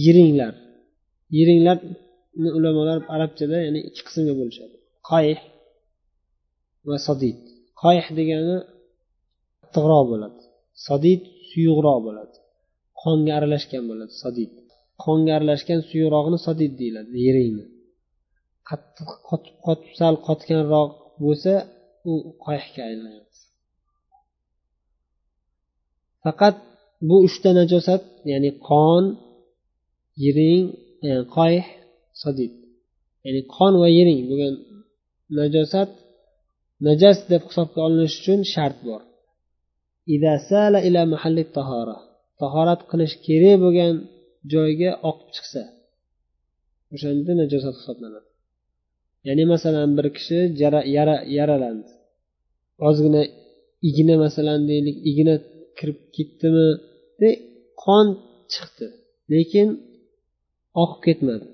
yiringlar. 0.03 0.53
Yiringlarni 1.37 2.49
ulamolar 2.57 2.97
arabchada 3.15 3.57
ya'ni 3.65 3.79
ikki 3.89 4.01
qismga 4.07 4.33
bo'lishadi. 4.39 4.75
Qayh 5.11 5.39
va 6.87 6.97
sadid 7.07 7.39
qayh 7.83 8.05
degani 8.17 8.57
qattiqroq 9.61 10.05
bo'ladi. 10.11 10.41
Sodid 10.87 11.21
suyuqroq 11.49 11.99
bo'ladi. 12.07 12.35
Qonga 13.01 13.31
aralashgan 13.37 13.83
bo'ladi 13.89 14.13
sodid 14.23 14.51
qonga 15.03 15.31
aralashgan 15.37 15.79
suyuqrog'ini 15.89 16.39
sodid 16.47 16.71
deyiladi 16.79 17.11
yiringni 17.25 17.65
qattiq 18.69 19.09
qotib 19.29 19.55
qotib 19.65 19.91
sal 19.99 20.15
qotganroq 20.27 20.89
bo'lsa 21.23 21.53
u 22.11 22.13
qayhga 22.45 22.81
aylanadi? 22.89 23.31
Faqat 26.23 26.55
bu 27.07 27.15
uchta 27.27 27.49
najosat 27.59 28.03
ya'ni 28.31 28.51
qon 28.69 29.03
yiring 30.23 30.63
e, 31.07 31.11
qoyh 31.35 31.65
sodid 32.21 32.53
ya'ni 33.25 33.41
qon 33.55 33.73
va 33.81 33.87
yiring 33.97 34.19
bo'lgan 34.29 34.55
najosat 35.39 35.89
najas 36.87 37.17
deb 37.31 37.41
hisobga 37.49 37.79
olinishi 37.87 38.17
uchun 38.21 38.39
shart 38.53 38.77
bor. 38.87 39.01
Tahorat 42.41 42.81
qilish 42.91 43.15
kerak 43.25 43.55
bo'lgan 43.63 43.93
joyga 44.53 44.91
oqib 45.09 45.29
chiqsa 45.35 45.61
o'shanda 46.93 47.31
najosat 47.41 47.75
hisoblanadi 47.79 48.29
ya'ni 49.27 49.43
masalan 49.53 49.89
bir 49.97 50.07
kishi 50.17 50.39
yaralandi 51.37 51.91
ozgina 52.87 53.23
igna 53.89 54.15
masalan 54.25 54.61
deylik 54.69 54.97
igna 55.11 55.35
kirib 55.77 55.99
ketdimi 56.15 56.67
qon 57.83 58.07
chiqdi 58.53 58.87
lekin 59.33 59.67
oqib 60.83 60.99
ketmadi 61.07 61.45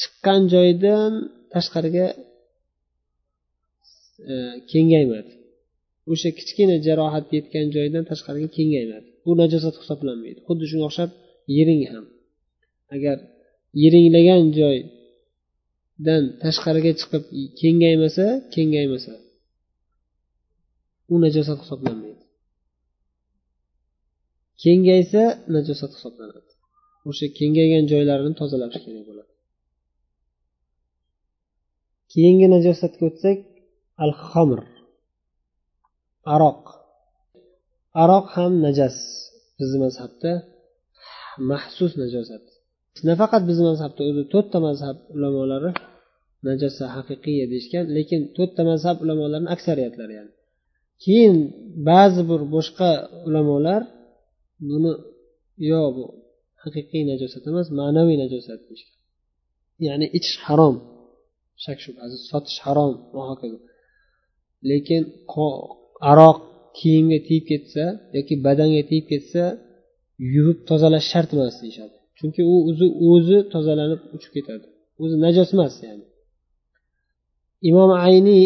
chiqqan 0.00 0.40
joydan 0.54 1.12
tashqariga 1.52 2.06
e, 4.30 4.34
kengaymadi 4.70 5.32
o'sha 6.12 6.30
kichkina 6.38 6.76
jarohat 6.86 7.26
yetgan 7.36 7.66
joydan 7.76 8.04
tashqariga 8.10 8.48
kengaymadi 8.56 9.08
bu 9.24 9.32
najosat 9.40 9.74
hisoblanmaydi. 9.82 10.38
Xuddi 10.46 10.64
shunga 10.70 10.86
o'xshab 10.90 11.10
yiring 11.56 11.82
ham. 11.92 12.04
Agar 12.94 13.16
yeringlagan 13.82 14.42
joydan 14.58 16.22
tashqariga 16.42 16.92
chiqib 17.00 17.24
kengaymasa 17.60 18.26
kengaymasa 18.54 19.14
u 21.12 21.14
najosat 21.24 21.58
hisoblanmaydi. 21.64 22.24
Kengaysa 24.62 25.22
najosat 25.54 25.92
hisoblanadi. 25.96 26.50
O'sha 27.08 27.26
kengaygan 27.38 27.84
joylarini 27.92 28.34
tozalash 28.40 28.78
kerak 28.84 29.04
bo'ladi. 29.08 29.32
Keyingi 32.12 32.46
najosatga 32.54 33.02
o'tsak 33.10 33.38
al 34.02 34.12
xamr 34.28 34.60
aroq. 36.34 36.62
Aroq 38.02 38.26
ham 38.36 38.52
najas 38.66 38.96
bizni 39.58 39.78
mazhabda. 39.84 40.32
Maxsus 41.50 41.92
najosat. 42.02 42.44
Nafaqat 43.08 43.42
bizni 43.48 43.64
mazhabda 43.70 44.00
o'zi 44.10 44.22
to'rtta 44.32 44.58
mazhab 44.68 44.96
ulamolari 45.14 45.70
najasa 46.48 46.84
haqiqiy 46.96 47.40
deyishgan 47.52 47.84
lekin 47.96 48.20
to'rtta 48.36 48.62
mazhab 48.70 48.96
ulamolarini 49.04 49.50
aksariyatlari 49.54 50.12
ya'ni. 50.18 50.32
Keyin 51.04 51.36
ba'zi 51.88 52.22
bir 52.30 52.40
boshqa 52.54 52.90
ulamolar 53.28 53.82
buni 54.68 54.92
yo 55.70 55.82
bu 55.96 56.04
haqiqiy 56.62 57.02
najosat 57.10 57.44
emas 57.50 57.68
ma'naviy 57.80 58.16
najosat 58.24 58.60
deyishgan. 58.68 58.96
Ya'ni 59.86 60.06
ichish 60.18 60.38
harom. 60.46 60.76
Shak 61.64 61.78
shubhasiz 61.84 62.20
sotish 62.30 62.58
harom. 62.66 62.92
Va 63.14 63.22
hokazo 63.30 63.58
lekin 64.70 65.02
aroq 66.10 66.38
kiyimga 66.78 67.18
tegib 67.26 67.44
ketsa 67.50 67.84
yoki 68.16 68.34
badanga 68.46 68.82
tegib 68.90 69.06
ketsa 69.12 69.44
yuvib 70.34 70.58
tozalash 70.68 71.06
shart 71.12 71.30
emas 71.36 71.56
deyishadi 71.62 71.98
chunki 72.18 72.42
u 72.52 72.54
o'zi 72.70 72.86
o'zi 73.10 73.38
tozalanib 73.52 74.00
uchib 74.16 74.32
ketadi. 74.36 74.66
O'zi 75.02 75.16
najos 75.24 75.50
emas 75.56 75.74
ya'ni. 75.86 76.04
Imom 77.70 77.90
ayniy 78.06 78.44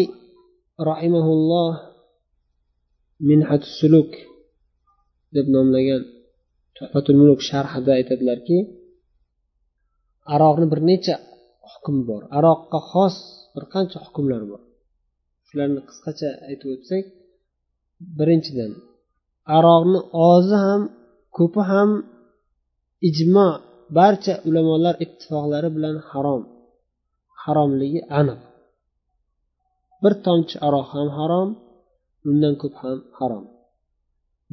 rahimaulloh 0.89 1.73
minhat 3.29 3.63
suluk 3.77 4.11
deb 5.35 5.45
nomlagan 5.55 6.01
tuhfatul 6.75 7.17
muluk 7.21 7.41
sharhida 7.49 7.91
aytadilarki 7.99 8.57
aroqni 10.33 10.65
bir 10.73 10.79
necha 10.89 11.15
hukmi 11.71 12.01
bor. 12.09 12.21
Aroqqa 12.37 12.79
xos 12.91 13.15
bir 13.53 13.63
qancha 13.73 13.97
hukmlar 14.05 14.41
bor. 14.51 14.61
Shularni 15.47 15.81
qisqacha 15.89 16.29
aytib 16.49 16.69
o'tsak 16.75 17.03
birinchidan 18.17 18.71
aroqni 19.57 19.99
ozi 20.31 20.57
ham 20.65 20.81
ko'pi 21.37 21.61
ham 21.71 21.89
ijmo 23.09 23.47
barcha 23.97 24.33
ulamolar 24.47 24.95
ittifoqlari 25.05 25.69
bilan 25.75 25.95
harom 26.09 26.43
haromligi 27.43 28.01
aniq. 28.19 28.39
Bir 30.03 30.13
tomchi 30.25 30.55
aroq 30.67 30.87
ham 30.95 31.09
harom 31.17 31.49
undan 32.29 32.53
ko'p 32.61 32.75
ham 32.81 32.97
harom. 33.19 33.45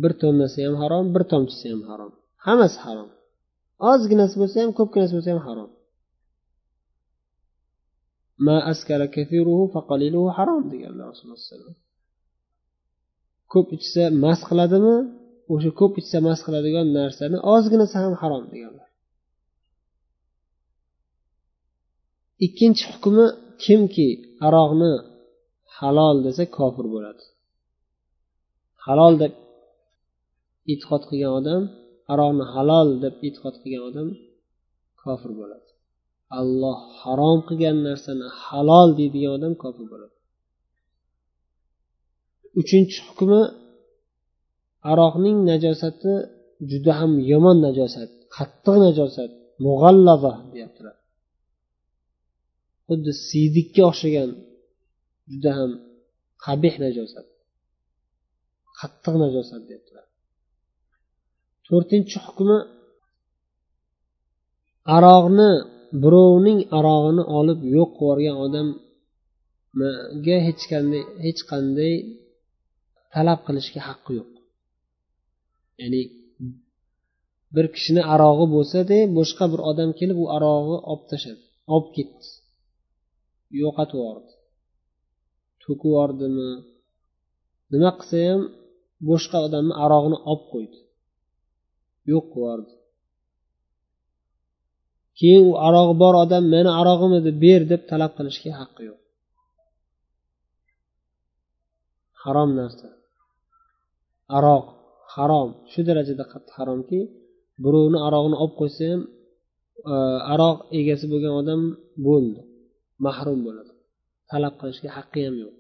Bir 0.03 0.13
tonnasi 0.21 0.59
ham 0.67 0.77
harom 0.83 1.05
bir 1.15 1.23
tomchisi 1.33 1.67
ham 1.73 1.83
harom. 1.91 2.13
Hammasi 2.47 2.79
harom. 2.87 3.09
Ozginasi 3.91 4.35
bo'lsa 4.41 4.57
ham 4.63 4.73
ko'pginasi 4.79 5.13
bo'lsa 5.17 5.31
ham 5.35 5.43
harom. 5.49 5.71
Ma 8.47 8.57
askara 8.73 9.07
kathiruhu 9.17 9.65
faqaliluhu 9.75 10.29
harom 10.39 10.63
deganlar 10.73 11.05
rasululloh 11.13 11.43
sallallohu 11.49 11.90
ko'p 13.53 13.69
ichsa 13.77 14.03
mast 14.25 14.43
qiladimi 14.49 14.95
o'sha 15.53 15.71
ko'p 15.81 15.93
ichsa 16.01 16.17
mast 16.27 16.43
qiladigan 16.47 16.87
narsani 16.99 17.37
ozginasi 17.55 17.97
ham 18.03 18.15
harom 18.23 18.45
deganlar. 18.53 18.89
Ikkinchi 22.47 22.85
hukmi 22.91 23.27
kimki 23.65 24.09
aroqni 24.47 24.93
halol 25.79 26.17
desa 26.27 26.43
kofir 26.59 26.87
bo'ladi. 26.95 27.25
Halol 28.87 29.15
deb 29.23 29.33
e'tiqod 30.73 31.03
qilgan 31.09 31.33
odam 31.41 31.63
aroqni 32.13 32.45
halol 32.55 32.89
deb 33.05 33.15
e'tiqod 33.27 33.55
qilgan 33.63 33.83
odam 33.91 34.09
kofir 35.03 35.33
bo'ladi. 35.41 35.69
Alloh 36.41 36.79
harom 37.01 37.39
qilgan 37.49 37.77
narsani 37.89 38.27
halol 38.45 38.89
deydigan 38.99 39.33
odam 39.39 39.55
kofir 39.63 39.87
bo'ladi. 39.93 40.17
Uchinchi 42.61 42.99
hukmi 43.07 43.41
aroqning 44.91 45.39
najosati 45.51 46.13
juda 46.71 46.93
ham 46.99 47.13
yomon 47.33 47.59
najosat 47.67 48.11
qattiq 48.37 48.77
najosat 48.87 49.31
mug'allava 49.65 50.33
deyaptilar. 50.53 50.97
Xuddi 52.89 53.13
siydikka 53.29 53.83
o'xshagan 53.91 54.31
juda 55.31 55.51
ham 55.59 55.71
qabih 56.45 56.75
najosat 56.85 57.27
qattiq 58.79 59.15
najosat 59.25 59.63
deyaptilar. 59.69 60.07
To'rtinchi 61.67 62.19
hukmi 62.27 62.59
aroqni 64.97 65.51
birovning 66.03 66.61
arog'ini 66.79 67.23
olib 67.39 67.61
yo'q 67.77 67.91
qilib 67.99 68.11
yuborgan 68.11 68.37
odamga 68.45 70.37
hech 70.47 70.63
qanday 70.73 71.03
hech 71.25 71.41
qanday 71.51 71.95
talab 73.15 73.41
qilishga 73.47 73.81
haqqi 73.89 74.13
yo'q. 74.19 74.33
Ya'ni 75.81 76.03
bir 77.55 77.67
kishini 77.75 78.03
arog'i 78.15 78.47
bo'lsada 78.55 78.99
boshqa 79.19 79.45
bir 79.53 79.61
odam 79.71 79.91
kelib 79.99 80.19
u 80.25 80.27
arog'i 80.37 80.77
olib 80.91 81.05
tashladi 81.11 81.43
olib 81.75 81.89
ketdi. 81.97 82.27
Yo'qotib 83.61 83.97
yubordi 84.01 84.33
to'kib 85.63 85.89
yubordimi 85.91 86.51
nima 87.73 87.91
qilsa 87.99 88.19
ham 88.29 88.43
boshqa 89.11 89.39
odamni 89.47 89.75
arog'ini 89.85 90.19
olib 90.31 90.45
qo'ydi. 90.53 90.79
Yo'q 92.11 92.25
qilib 92.33 92.43
yubordi 92.43 92.75
keyin 95.21 95.43
u 95.51 95.53
arog'i 95.69 95.95
bor 96.03 96.15
odam 96.25 96.45
mani 96.55 96.71
arog'im 96.81 97.13
edi 97.21 97.31
ber 97.45 97.61
deb 97.73 97.83
talab 97.91 98.13
qilishga 98.19 98.51
haqqi 98.61 98.83
yo'q. 98.91 99.01
Harom 102.23 102.51
narsa. 102.61 102.89
Aroq 104.37 104.65
harom. 105.15 105.51
Shu 105.71 105.81
darajada 105.89 106.25
qattiq 106.33 106.55
haromki 106.59 107.01
birovni 107.65 107.99
arog'ini 108.07 108.37
olib 108.43 108.55
qo'ysa 108.61 108.85
ham 108.93 109.03
e, 109.93 109.95
aroq 110.35 110.57
egasi 110.79 111.05
bo'lgan 111.13 111.35
odam 111.41 111.61
bo'ldi 112.07 112.41
mahrum 113.07 113.39
bo'ladi. 113.47 113.73
Talab 114.31 114.55
qilishga 114.61 114.91
haqqi 114.97 115.21
ham 115.27 115.37
yo'q. 115.45 115.55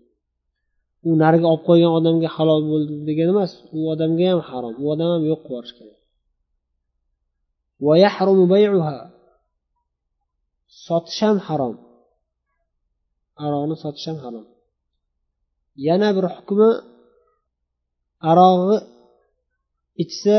U 1.08 1.10
nariga 1.22 1.46
olib 1.52 1.64
qo'ygan 1.68 1.92
odamga 1.98 2.28
halol 2.36 2.62
bo'ldi 2.72 2.92
degani 3.08 3.30
emas 3.34 3.52
u 3.76 3.78
odamga 3.92 4.26
ham 4.32 4.40
harom 4.50 4.74
u 4.82 4.84
odam 4.94 5.08
ham 5.14 5.22
yo'q 5.30 5.40
qilib 5.46 5.58
yuborish 5.58 5.74
kerak 5.78 6.00
sotish 10.86 11.20
ham 11.26 11.38
harom. 11.46 11.76
Aroqni 13.44 13.76
sotish 13.82 14.06
ham 14.10 14.18
harom. 14.24 14.46
Yana 15.86 16.08
bir 16.16 16.24
hukmi 16.34 16.68
arog'i 18.30 18.76
ichsa 20.02 20.36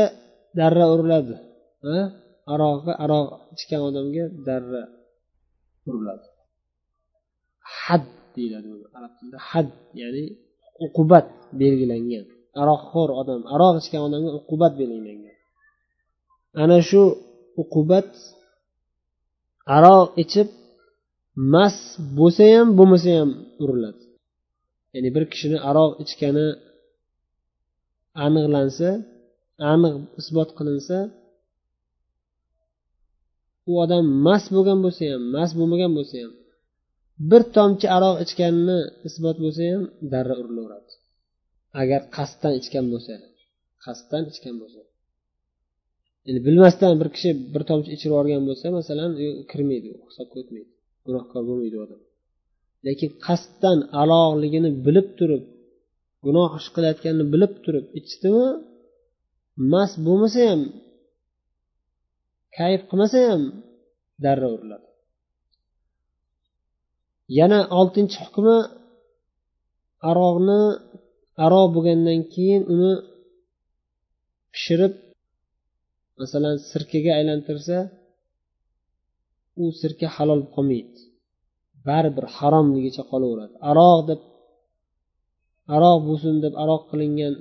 darra 0.58 0.84
uriladi. 0.94 1.36
Arog'i 2.54 2.92
aroq 3.04 3.28
ichgan 3.54 3.80
odamga 3.88 4.24
darra 4.46 4.82
uriladi. 5.88 6.26
Had 7.80 8.04
deyiladi 8.34 8.68
arab 8.98 9.12
tilida. 9.18 9.38
Had 9.50 9.68
ya'ni 10.00 10.24
uqubat 10.86 11.26
belgilangan. 11.60 12.24
Aroqxo'r 12.62 13.10
odam 13.20 13.40
aroq 13.54 13.74
ichgan 13.82 14.02
odamga 14.08 14.30
uqubat 14.40 14.72
belgilangan. 14.80 15.36
Ana 16.62 16.78
shu 16.88 17.02
uqubat 17.62 18.10
aroq 19.76 20.08
ichib 20.22 20.48
mast 21.54 21.82
bo'lsa 22.18 22.44
ham 22.54 22.68
bo'lmasa 22.78 23.10
ham 23.18 23.30
uriladi. 23.62 24.02
Ya'ni 24.94 25.08
bir 25.14 25.24
kishini 25.32 25.58
aroq 25.70 25.90
ichgani 26.04 26.46
aniqlansa 28.26 28.90
aniq 29.72 29.94
isbot 30.20 30.50
qilinsa 30.58 30.98
u 33.70 33.72
odam 33.84 34.04
mast 34.26 34.48
bo'lgan 34.54 34.78
bo'lsa 34.84 35.02
ham 35.12 35.22
mast 35.36 35.52
bo'lmagan 35.58 35.92
bo'lsa 35.98 36.16
ham 36.22 36.32
bir 37.30 37.42
tomchi 37.56 37.86
aroq 37.96 38.16
ichganini 38.24 38.78
isbot 39.08 39.36
bo'lsa 39.44 39.62
ham 39.72 39.82
darra 40.12 40.34
urilaveradi. 40.42 40.92
Agar 41.80 42.00
qasddan 42.16 42.52
ichgan 42.60 42.86
bo'lsa 42.92 43.12
qasddan 43.84 44.22
ichgan 44.32 44.54
bo'lsa. 44.62 44.80
Endi 46.28 46.40
bilmasdan 46.46 46.92
bir 47.00 47.08
kishi 47.14 47.30
bir 47.54 47.62
tomchi 47.70 47.88
ichirib 47.96 48.12
yuborgan 48.12 48.42
bo'lsa 48.48 48.66
masalan 48.78 49.10
kirmaydi 49.50 49.88
u 49.94 49.98
hisobga 50.10 50.36
o'tmaydi 50.42 50.70
gunohkor 51.06 51.42
bo'lmaydi 51.48 51.76
u 51.78 51.82
odam. 51.86 52.00
Lekin 52.86 53.10
qasddan 53.26 53.78
aloqligini 54.02 54.70
bilib 54.86 55.08
turib 55.18 55.42
gunoh 56.24 56.50
ish 56.58 56.68
qilayotganini 56.74 57.26
bilib 57.32 57.52
turib 57.64 57.86
ichdimi 57.98 58.46
mast 59.72 59.96
bo'lmasa 60.06 60.40
ham 60.50 60.62
kayf 62.56 62.80
qilmasa 62.88 63.18
ham 63.30 63.42
darra 64.24 64.48
uriladi. 64.54 64.88
Yana 67.38 67.58
oltinchi 67.78 68.16
hukmi 68.24 68.56
aroqni 70.10 70.60
aroq 71.44 71.66
bo'lgandan 71.74 72.20
keyin 72.34 72.62
uni 72.74 72.92
pishirib 74.52 74.94
masalan 76.20 76.56
sirkaga 76.70 77.10
aylantirsa 77.18 77.76
u 79.62 79.64
sirka 79.80 80.06
halol 80.16 80.40
bo'lib 80.40 80.52
qolmaydi 80.56 81.00
baribir 81.88 82.26
haromligicha 82.36 83.02
qolaveradi. 83.10 83.54
Aroq 83.70 84.00
deb 84.10 84.20
aroq 85.76 85.98
bo'lsin 86.08 86.36
deb 86.44 86.54
aroq 86.62 86.82
qilingan 86.90 87.34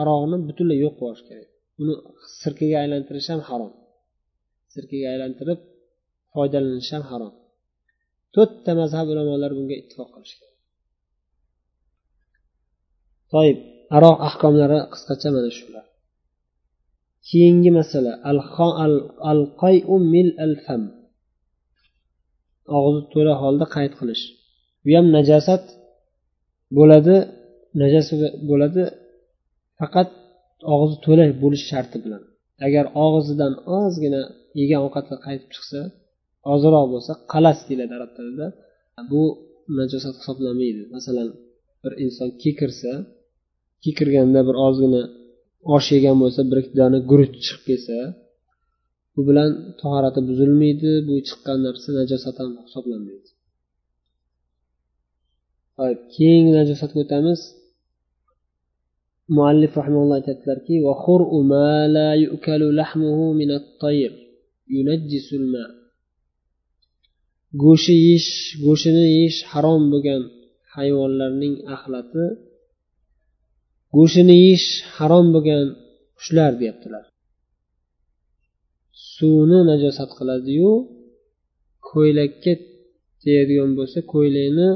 aroqni 0.00 0.36
butunlay 0.48 0.78
yo'q 0.84 0.94
qilib 0.98 1.04
yuborish 1.04 1.24
kerak. 1.28 1.48
Uni 1.80 1.94
sirkaga 2.40 2.76
aylantirish 2.82 3.28
ham 3.32 3.40
harom. 3.48 3.72
Sirkaga 4.74 5.06
aylantirib 5.14 5.60
foydalanish 6.32 6.90
ham 6.94 7.04
harom. 7.10 7.34
To'rtta 8.34 8.70
mazhab 8.80 9.06
ulamolari 9.12 9.54
bunga 9.58 9.74
ittifoq 9.82 10.10
qilishgan 10.14 10.54
toib 13.34 13.58
aroq 13.96 14.18
ahkomlari 14.28 14.78
qisqacha 14.92 15.28
mana 15.36 15.50
shular. 15.58 15.84
Keyingi 17.28 17.70
masala 17.78 18.12
al 18.30 18.40
mil 20.14 20.28
al 20.46 20.54
fam 20.64 20.82
og'izi 22.76 23.02
to'la 23.12 23.34
holda 23.42 23.66
qayd 23.76 23.92
qilish. 24.00 24.24
Bu 24.84 24.90
ham 24.96 25.06
najosat 25.16 25.64
bo'ladi 26.76 27.16
najosat 27.80 28.20
bo'ladi 28.50 28.82
faqat 29.80 30.08
og'zi 30.74 30.96
to'la 31.04 31.24
bo'lish 31.42 31.64
sharti 31.70 31.96
bilan. 32.04 32.22
Agar 32.66 32.84
og'zidan 33.06 33.52
ozgina 33.78 34.22
yegan 34.60 34.80
ovqati 34.86 35.14
qaytib 35.26 35.50
chiqsa 35.54 35.80
ozroq 36.52 36.86
bo'lsa 36.94 37.12
qalas 37.32 37.58
deyiladi 37.68 37.92
arab 37.98 38.10
tilida. 38.16 38.46
Bu 39.10 39.22
najosat 39.78 40.14
hisoblanmaydi. 40.20 40.82
Masalan 40.96 41.28
bir 41.82 41.92
inson 42.04 42.28
kekirsa 42.42 42.90
kekirganda 43.84 44.40
bir 44.48 44.56
ozgina 44.66 45.02
osh 45.76 45.88
yegan 45.96 46.16
bo'lsa 46.22 46.40
bir 46.50 46.56
ikki 46.62 46.74
dona 46.80 46.98
guruch 47.10 47.32
chiqib 47.44 47.62
kelsa 47.68 47.96
bu 49.14 49.20
bilan 49.28 49.50
tahorati 49.80 50.20
buzilmaydi. 50.28 50.90
Bu 51.08 51.14
chiqqan 51.28 51.58
narsa 51.66 51.88
najosat 52.00 52.36
ham 52.40 52.50
hisoblanmaydi. 52.66 53.30
Keyingi 56.14 56.52
najosatga 56.58 56.98
o'tamiz. 57.04 57.40
Muallif 59.36 59.72
rahimalloh 59.80 60.16
aytadilarki 60.20 60.74
go'shti 67.62 67.94
yeyish 68.04 68.30
go'shtini 68.64 69.04
yeyish 69.14 69.38
harom 69.52 69.82
bo'lgan 69.92 70.22
hayvonlarning 70.74 71.54
axlati 71.74 72.24
go'shtini 73.96 74.34
yeyish 74.44 74.68
harom 74.96 75.26
bo'lgan 75.34 75.66
qushlar 76.18 76.52
deyaptilar. 76.60 77.04
Suvni 79.14 79.60
najosat 79.70 80.10
qiladiyu 80.18 80.70
ko'ylakka 81.90 82.52
tegadigan 83.22 83.70
bo'lsa 83.78 83.98
ko'ylakni 84.12 84.68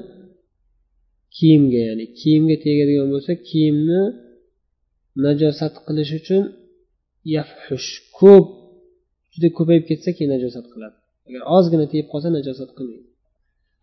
kiyimga 1.37 1.81
ya'ni 1.89 2.05
kiyimga 2.19 2.57
tegadigan 2.65 3.09
bo'lsa 3.15 3.33
kiyimni 3.49 4.03
najosat 5.27 5.75
qilish 5.87 6.13
uchun 6.21 6.43
yafhush 7.37 7.91
ko'p 8.19 8.47
juda 9.33 9.49
ko'payib 9.59 9.85
ketsa 9.91 10.11
keyin 10.17 10.31
najosat 10.35 10.67
qiladi. 10.73 10.97
Agar 11.29 11.43
ozgina 11.57 11.87
tegib 11.93 12.09
qolsa 12.13 12.29
najosat 12.39 12.71
qilmaydi. 12.77 13.09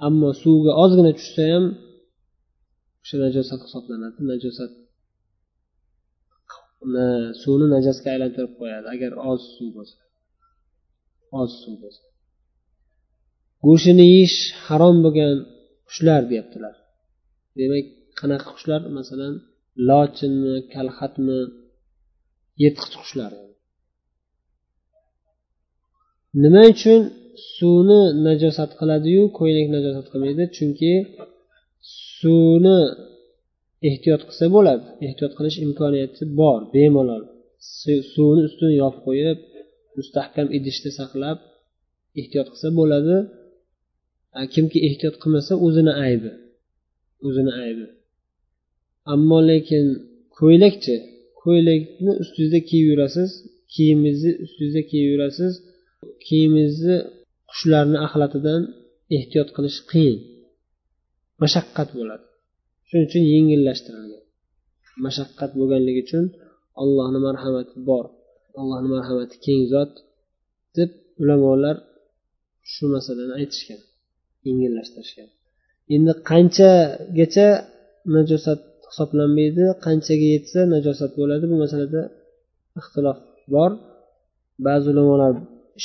Ammo 0.07 0.29
suvga 0.43 0.71
ozgina 0.83 1.11
tushsa 1.19 1.43
ham 1.53 1.65
o'sha 3.03 3.15
najosat 3.25 3.59
hisoblanadi. 3.65 4.19
Najosat 4.31 4.71
suvni 7.41 7.67
najosga 7.75 8.07
aylantirib 8.15 8.53
qo'yadi 8.59 8.87
agar 8.95 9.11
oz 9.31 9.41
suv 9.55 9.69
bo'lsa. 9.77 9.97
Oz 11.41 11.51
suv 11.63 11.75
bo'lsa. 11.83 12.03
Go'shtini 13.65 14.05
yeyish 14.13 14.39
harom 14.67 14.97
bo'lgan 15.05 15.35
qushlar 15.87 16.21
deyaptilar. 16.31 16.75
Demak 17.59 17.85
qanaqa 18.19 18.47
qushlar? 18.55 18.81
Masalan 18.99 19.33
lochinmi 19.89 20.55
kalxatmi 20.73 21.39
yirtqich 22.61 22.95
qushlar 23.01 23.31
nima 26.43 26.61
uchun 26.73 27.01
suvni 27.55 28.01
najosat 28.27 28.71
qiladiyu 28.79 29.23
ko'ylak 29.39 29.67
najosat 29.75 30.07
qilmaydi? 30.11 30.43
Chunki 30.57 30.93
suvni 32.17 32.79
ehtiyot 33.89 34.21
qilsa 34.27 34.45
bo'ladi. 34.55 34.85
Ehtiyot 35.07 35.33
qilish 35.37 35.57
imkoniyati 35.65 36.23
bor 36.39 36.59
bemalol. 36.75 37.23
Suvni 38.13 38.41
ustini 38.47 38.73
yopib 38.81 39.01
qo'yib 39.07 39.37
mustahkam 39.97 40.47
idishda 40.57 40.89
saqlab 40.99 41.37
ehtiyot 42.19 42.47
qilsa 42.53 42.69
bo'ladi. 42.79 43.17
Kimki 44.53 44.79
ehtiyot 44.87 45.15
qilmasa 45.21 45.53
o'zini 45.65 45.93
aybi. 46.05 46.31
O'zini 47.27 47.51
aybi. 47.65 47.85
Ammo 49.13 49.39
lekin 49.49 49.85
ko'ylakchi 50.37 50.95
ko'ylakni 51.41 52.11
ustingizda 52.21 52.59
kiyib 52.69 52.87
yurasiz 52.91 53.31
kiyimingizni 53.75 54.31
ustingizda 54.45 54.81
kiyib 54.89 55.07
yurasiz. 55.13 55.53
Kiyimingizni 56.25 56.97
qushlarni 57.49 57.97
axlatidan 58.05 58.61
ehtiyot 59.17 59.49
qilish 59.55 59.79
qiyin 59.91 60.17
mashaqqat 61.41 61.89
bo'ladi. 61.97 62.25
Shuning 62.87 63.05
uchun 63.09 63.23
yengillashtirilgan. 63.33 64.23
Mashaqqat 65.05 65.51
bo'lganligi 65.59 66.01
uchun 66.05 66.25
allohni 66.81 67.19
marhamati 67.27 67.73
bor 67.89 68.05
allohni 68.59 68.89
marhamati 68.95 69.35
keng 69.45 69.61
zot 69.73 69.91
deb 70.77 70.89
ulamolar 71.21 71.77
shu 72.71 72.83
masalani 72.95 73.33
aytishgan 73.39 73.81
yengillashtirishgan. 74.47 75.29
Endi 75.95 76.13
qanchagacha 76.29 77.47
najosat 78.15 78.59
hisoblanmaydi. 78.89 79.63
Qanchaga 79.85 80.27
yetsa 80.35 80.59
najosat 80.73 81.11
bo'ladi. 81.19 81.45
Bu 81.51 81.55
masalada 81.63 82.01
ixtilof 82.79 83.19
bor. 83.55 83.71
Ba'zi 84.67 84.87
ulamolar 84.93 85.33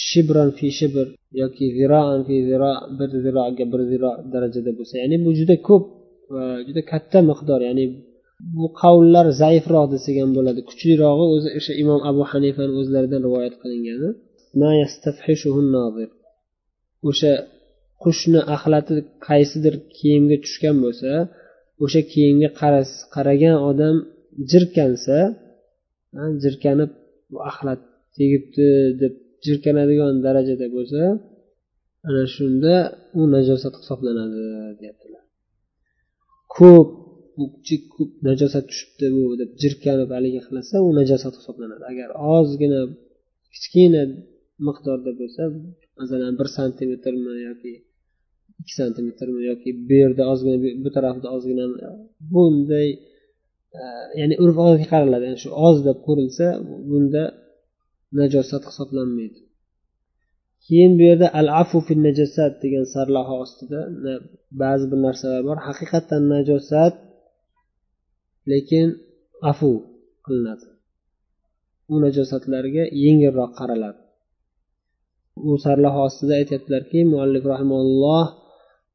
shibron 0.06 0.50
fi 0.58 0.66
shibr 0.78 1.06
yoki 1.42 1.64
ziroan 1.78 2.20
fi 2.28 2.36
ziro 2.48 2.72
bir 2.98 3.10
ziroga 3.24 3.64
bir 3.72 3.80
ziro 3.90 4.12
darajada 4.32 4.70
bo'lsa 4.78 4.94
ya'ni 5.02 5.16
bu 5.24 5.30
juda 5.38 5.56
ko'p 5.68 5.84
va 6.34 6.44
juda 6.66 6.82
katta 6.92 7.18
miqdor. 7.30 7.60
Ya'ni 7.68 7.84
bu 8.56 8.66
qavllar 8.82 9.26
zaifroq 9.42 9.86
desak 9.94 10.16
ham 10.22 10.30
bo'ladi. 10.38 10.60
Kuchlirog'i 10.70 11.26
o'zi 11.34 11.48
o'sha 11.58 11.72
imom 11.82 12.00
abu 12.10 12.22
hanifani 12.32 12.72
o'zlaridan 12.80 13.20
rivoyat 13.26 13.54
qilingani. 13.62 14.08
O'sha 17.10 17.32
qushni 18.02 18.40
axlati 18.54 18.94
qaysidir 19.28 19.74
kiyimga 19.96 20.36
tushgan 20.44 20.76
bo'lsa 20.84 21.10
o'sha 21.84 22.00
kiyimga 22.12 22.48
qaragan 23.14 23.56
odam 23.70 23.96
jirkansa 24.50 25.18
jirkanib 26.42 26.90
axlat 27.50 27.80
tegibdi 28.16 28.68
deb 29.02 29.14
jirkanadigan 29.46 30.14
darajada 30.26 30.66
bo'lsa 30.76 31.02
ana 32.08 32.24
shunda 32.36 32.74
u 33.20 33.22
najosat 33.34 33.74
hisoblanadi 33.80 34.42
deyaptilar. 34.80 35.24
Ko'p 36.56 36.88
ko'p 37.94 38.10
najosat 38.28 38.64
tushibdi 38.70 39.06
bu 39.16 39.22
deb 39.40 39.50
jirkanib 39.62 40.10
haligi 40.16 40.40
qilsa 40.46 40.76
u 40.86 40.88
najosat 40.98 41.34
hisoblanadi. 41.40 41.82
Agar 41.92 42.08
ozgina 42.36 42.80
kichkina 43.54 44.02
miqdorda 44.66 45.10
bo'lsa 45.20 45.42
masalan 46.00 46.32
bir 46.38 46.48
santimetrmi 46.56 47.32
yoki 47.48 47.72
ikki 48.60 48.74
santimetrmi 48.80 49.40
yoki 49.50 49.70
bu 49.88 49.94
yerda 50.02 50.22
ozgina 50.32 50.56
bu 50.84 50.88
tarafda 50.96 51.26
ozgina 51.36 51.64
bunday 52.32 52.88
e, 53.80 53.82
ya'ni 54.20 54.34
urf 54.42 54.56
odatga 54.64 54.86
qaraladi. 54.92 55.24
Yani 55.28 55.40
shu 55.44 55.50
oz 55.68 55.76
deb 55.88 55.98
ko'rilsa 56.06 56.46
bunda 56.90 57.22
najosat 58.20 58.62
hisoblanmaydi. 58.70 59.40
Keyin 60.66 60.92
bu 60.98 61.02
yerda 61.10 61.26
al 61.40 61.48
afu 61.62 61.78
fil 61.86 62.00
najosat 62.08 62.52
degan 62.64 62.84
sarlavha 62.94 63.34
ostida 63.44 63.80
ba'zi 64.62 64.84
bir 64.90 64.98
narsalar 65.06 65.40
bor. 65.48 65.58
Haqiqatdan 65.68 66.22
najosat 66.34 66.94
lekin 68.52 68.86
afu 69.50 69.70
qilinadi. 70.26 70.66
U 71.92 71.94
najosatlarga 72.04 72.84
yengilroq 73.04 73.52
qaraladi. 73.60 74.00
Bu 75.44 75.54
sarlavha 75.64 76.00
ostida 76.08 76.32
aytyaptilarki 76.40 76.98
muallif 77.12 77.44
rahimalloh 77.52 78.26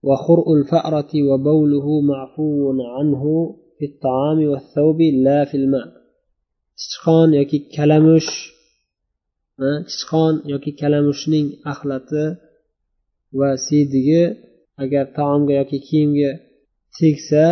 وخرء 0.09 0.47
الفأرة 0.59 1.13
وبوله 1.29 1.87
معفو 2.01 2.83
عنه 2.95 3.23
في 3.79 3.85
الطعام 3.91 4.39
والثوب 4.51 5.01
لا 5.01 5.45
في 5.45 5.57
الماء 5.63 6.01
sichqon 6.85 7.29
yoki 7.41 7.59
kalamush 7.77 8.31
sichqon 9.95 10.35
yoki 10.53 10.71
kalamushning 10.81 11.47
axlati 11.73 12.25
va 13.39 13.51
siydigi 13.67 14.23
agar 14.83 15.05
taomga 15.19 15.53
yoki 15.61 15.79
kiyimga 15.87 16.31
tegsa 16.97 17.45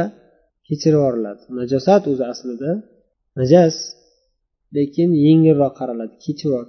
kechirib 0.66 1.00
yuboriladi 1.00 1.42
najosat 1.58 2.02
o'zi 2.10 2.24
aslida 2.32 2.70
najas 3.38 3.76
lekin 4.76 5.10
yengilroq 5.26 5.74
qaraladi 5.80 6.14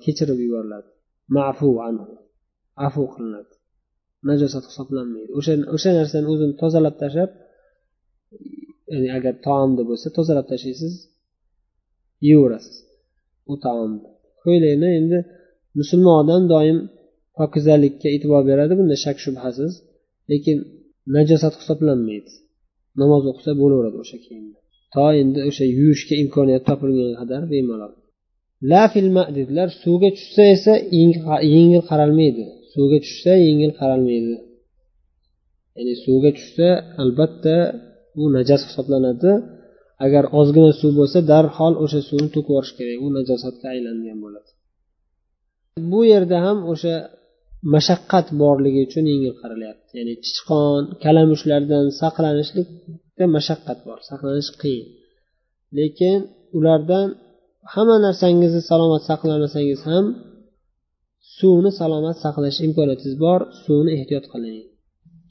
kechirib 0.05 0.39
yuboriladi 0.45 0.89
mafu 1.35 1.69
anhu 1.87 2.13
afu 2.85 3.01
qilinadi 3.13 3.52
Najosat 4.30 4.64
hisoblanmaydi. 4.70 5.30
O'sha 5.38 5.52
o'sha 5.76 5.90
narsani 5.98 6.26
o'zini 6.32 6.54
tozalab 6.62 6.94
tashlab 7.02 7.30
ya'ni 8.92 9.08
agar 9.18 9.34
taomda 9.46 9.82
bo'lsa 9.90 10.06
tozalab 10.18 10.46
tashlaysiz 10.52 10.94
yeyverasiz 12.28 12.76
u 13.52 13.54
taomni 13.64 14.00
ko'ylakni 14.44 14.90
endi 15.00 15.18
musulmon 15.80 16.16
odam 16.22 16.42
doim 16.54 16.78
pokizalikka 17.38 18.08
e'tibor 18.14 18.42
beradi 18.50 18.72
bunda 18.80 18.96
shak 19.04 19.16
shubhasiz 19.24 19.72
lekin 20.30 20.56
najosat 21.16 21.54
hisoblanmaydi. 21.60 22.32
Namoz 23.00 23.22
o'qisa 23.30 23.52
bo'laveradi 23.60 23.96
o'sha 24.04 24.18
kiyimni 24.24 24.56
to 24.94 25.06
endi 25.22 25.40
o'sha 25.48 25.64
yuvishga 25.78 26.14
imkoniyat 26.24 26.62
topilgunga 26.68 27.14
qadar 27.20 27.42
bemalol. 27.52 27.92
La 28.70 28.82
fil 28.92 29.08
dedilar 29.38 29.68
suvga 29.82 30.08
tushsa 30.16 30.44
esa 30.56 30.74
yengil 31.54 31.82
qaralmaydi. 31.90 32.44
Suvga 32.74 32.98
tushsa 33.04 33.32
yengil 33.46 33.72
qaralmaydi. 33.80 34.34
Ya'ni 35.76 35.94
suvga 36.04 36.30
tushsa 36.36 36.68
albatta 37.02 37.56
bu 38.16 38.24
najas 38.36 38.62
hisoblanadi. 38.68 39.32
Agar 40.04 40.24
ozgina 40.40 40.70
suv 40.80 40.92
bo'lsa 41.00 41.18
darhol 41.32 41.74
o'sha 41.84 42.00
suvni 42.08 42.28
to'kib 42.34 42.50
yuborish 42.52 42.72
kerak. 42.78 42.96
U 43.04 43.06
najosatga 43.16 43.66
aylangan 43.74 44.18
bo'ladi. 44.24 44.50
Bu 45.90 46.00
yerda 46.12 46.36
ham 46.46 46.58
o'sha 46.72 46.94
mashaqqat 47.74 48.26
borligi 48.42 48.80
uchun 48.86 49.04
yengil 49.12 49.34
qaralyapti 49.42 49.92
ya'ni 49.98 50.14
sichqon 50.28 50.82
kalamushlardan 51.04 51.84
saqlanishlikda 52.00 53.24
mashaqqat 53.36 53.78
bor 53.86 53.98
saqlanish 54.10 54.50
qiyin. 54.62 54.86
Lekin 55.78 56.18
ulardan 56.58 57.06
hamma 57.74 57.96
narsangizni 58.06 58.62
salomat 58.70 59.02
saqlamasangiz 59.10 59.80
ham 59.90 60.04
suvni 61.38 61.70
salomat 61.80 62.16
saqlash 62.24 62.58
imkoniyatingiz 62.66 63.16
bor 63.24 63.40
suvni 63.64 63.90
ehtiyot 63.98 64.26
qiling. 64.32 64.58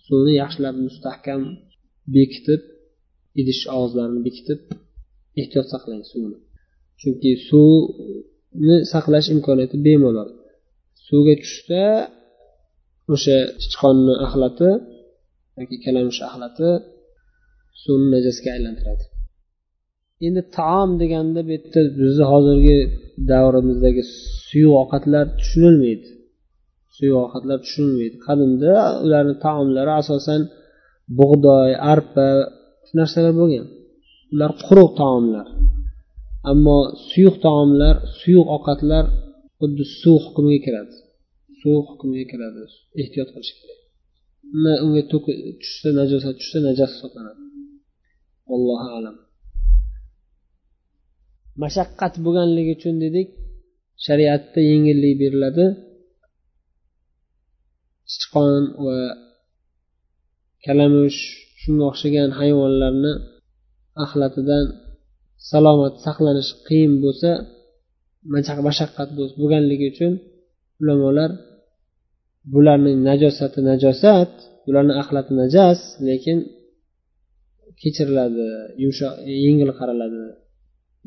Suvni 0.05 0.33
yaxshilab 0.41 0.75
mustahkam 0.85 1.41
bekitib 2.15 2.61
idish 3.41 3.61
og'izlarini 3.75 4.21
bekitib 4.27 4.59
ehtiyot 5.41 5.67
saqlang 5.73 6.03
suvni. 6.11 6.37
Chunki 7.01 7.31
suvni 7.49 8.77
saqlash 8.93 9.27
imkoniyati 9.35 9.77
bemalol. 9.87 10.29
Suvga 11.07 11.33
tushsa 11.41 11.83
o'sha 13.13 13.37
sichqonni 13.63 14.13
axlati 14.25 14.69
yoki 15.59 15.77
kalamush 15.85 16.21
axlati 16.29 16.69
suvni 17.83 18.07
najosga 18.15 18.49
aylantiradi. 18.55 19.05
Endi 20.27 20.41
taom 20.57 20.89
deganda 21.01 21.39
bu 21.47 21.51
yerda 21.55 21.81
bizni 21.99 22.25
hozirgi 22.31 22.77
davrimizdagi 23.31 24.03
suyuq 24.53 24.73
ovqatlar 24.81 25.25
tushunilmaydi. 25.39 26.07
Suyuq 26.95 27.17
ovqatlar 27.25 27.57
tushunilmaydi. 27.65 28.15
Qadimda 28.27 28.73
ularni 29.05 29.35
taomlari 29.45 29.91
asosan 30.01 30.41
bug'doy 31.19 31.71
arpa 31.93 32.27
shu 32.87 32.93
narsalar 32.99 33.33
bo'lgan. 33.41 33.65
Ular 34.33 34.51
quruq 34.67 34.91
taomlar. 35.01 35.47
Ammo 36.51 36.77
suyuq 37.09 37.35
taomlar 37.45 37.95
suyuq 38.19 38.47
ovqatlar 38.55 39.05
xuddi 39.59 39.83
suv 40.01 40.17
hukmiga 40.25 40.59
kiradi. 40.65 40.95
Suv 41.59 41.77
hukmiga 41.89 42.25
kiradi. 42.31 42.61
Ehtiyot 43.01 43.29
qilish 43.33 43.53
kerak. 43.59 43.79
Unga 44.85 45.03
tushsa 45.61 45.89
najosat 45.99 46.33
tushsa 46.39 46.59
najas 46.67 46.91
hisoblanadi. 46.95 47.43
Allohu 48.55 48.87
alam. 48.97 49.15
Mashaqqat 51.63 52.13
bo'lganligi 52.25 52.71
uchun 52.77 52.95
dedik 53.05 53.27
shariatda 54.05 54.59
yengillik 54.69 55.13
beriladi. 55.21 55.65
Sichqon 58.13 58.63
va 58.85 58.97
kalamush 60.65 61.19
shunga 61.61 61.85
o'xshagan 61.91 62.29
hayvonlarni 62.39 63.13
axlatidan 64.03 64.65
salomat 65.51 65.93
saqlanish 66.05 66.51
qiyin 66.67 66.93
bo'lsa 67.03 67.31
mashaqqat 68.67 69.09
bo'lganligi 69.39 69.85
uchun 69.93 70.13
ulamolar 70.81 71.31
bularning 72.53 72.97
najosati 73.09 73.59
najosat 73.69 74.31
bularni 74.65 74.93
axlati 75.01 75.31
najas 75.41 75.79
lekin 76.07 76.37
kechiriladi 77.81 78.47
yumshoq 78.83 79.13
yengil 79.45 79.71
qaraladi 79.79 80.23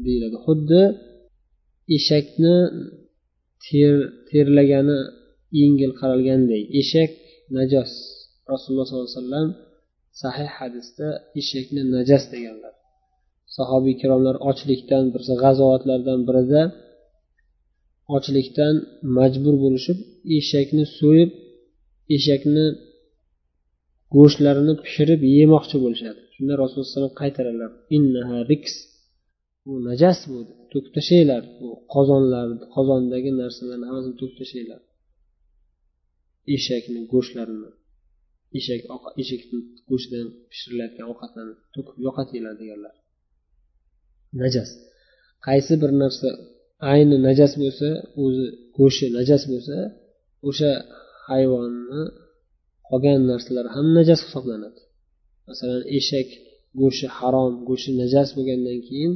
deyiladi. 0.04 0.36
Xuddi 0.46 0.82
eshakni 1.96 2.56
terlagani 4.30 4.98
yengil 5.60 5.92
qaralgandek. 6.00 6.62
Eshak 6.80 7.10
najos 7.56 7.92
rasululloh 8.52 8.86
sollallohu 8.88 9.08
alayhi 9.08 9.20
vasallam 9.22 9.48
sahih 10.22 10.48
hadisda 10.58 11.08
eshakni 11.40 11.82
najas 11.94 12.24
deganlar. 12.32 12.74
Sahobiy 13.56 13.92
ikromlar 13.96 14.36
ochlikdan 14.50 15.04
birisi 15.12 15.34
g'azovatlardan 15.42 16.20
birida 16.28 16.62
ochlikdan 18.16 18.74
majbur 19.18 19.54
bo'lishib 19.64 19.98
eshakni 20.38 20.84
so'yib 20.98 21.30
eshakni 22.16 22.66
go'shtlarini 24.16 24.74
pishirib 24.84 25.20
yemoqchi 25.38 25.76
bo'lishadi. 25.84 26.20
Shunda 26.34 26.52
rasululloh 26.60 26.86
alayhi 26.86 26.96
vasallam 26.96 27.14
qaytaradilar. 27.22 27.70
Bu 29.66 29.72
najas 29.88 30.18
bu 30.30 30.38
to'kib 30.72 30.92
tashlanglar 30.96 31.42
bu 31.60 31.68
qozonlar 31.94 32.46
qozondagi 32.74 33.30
narsalarni 33.40 33.86
hammasini 33.88 34.16
to'kib 34.20 34.36
tashlanglar 34.40 34.80
eshakni 36.54 37.00
go'shtlarini 37.12 37.70
eshak 38.58 38.80
eshakni 39.22 39.58
go'shtidan 39.90 40.28
pishirilayotgan 40.50 41.06
ovqatlarni 41.12 41.54
to'kib 41.74 41.96
yo'qotinglar 42.06 42.54
deganlar. 42.62 42.94
Najas. 44.42 44.70
Qaysi 45.46 45.74
bir 45.82 45.90
narsa 46.02 46.28
ayni 46.92 47.16
najas 47.28 47.52
bo'lsa 47.62 47.88
o'zi 48.22 48.46
go'shti 48.78 49.06
najas 49.18 49.42
bo'lsa 49.52 49.76
o'sha 50.48 50.70
hayvonni 51.28 52.02
qolgan 52.88 53.20
narsalar 53.30 53.66
ham 53.74 53.86
najas 53.98 54.20
hisoblanadi. 54.26 54.80
Masalan 55.48 55.82
eshak 55.98 56.28
go'shti 56.80 57.06
harom 57.18 57.52
go'shti 57.68 57.90
najas 58.02 58.28
bo'lgandan 58.36 58.78
keyin 58.88 59.12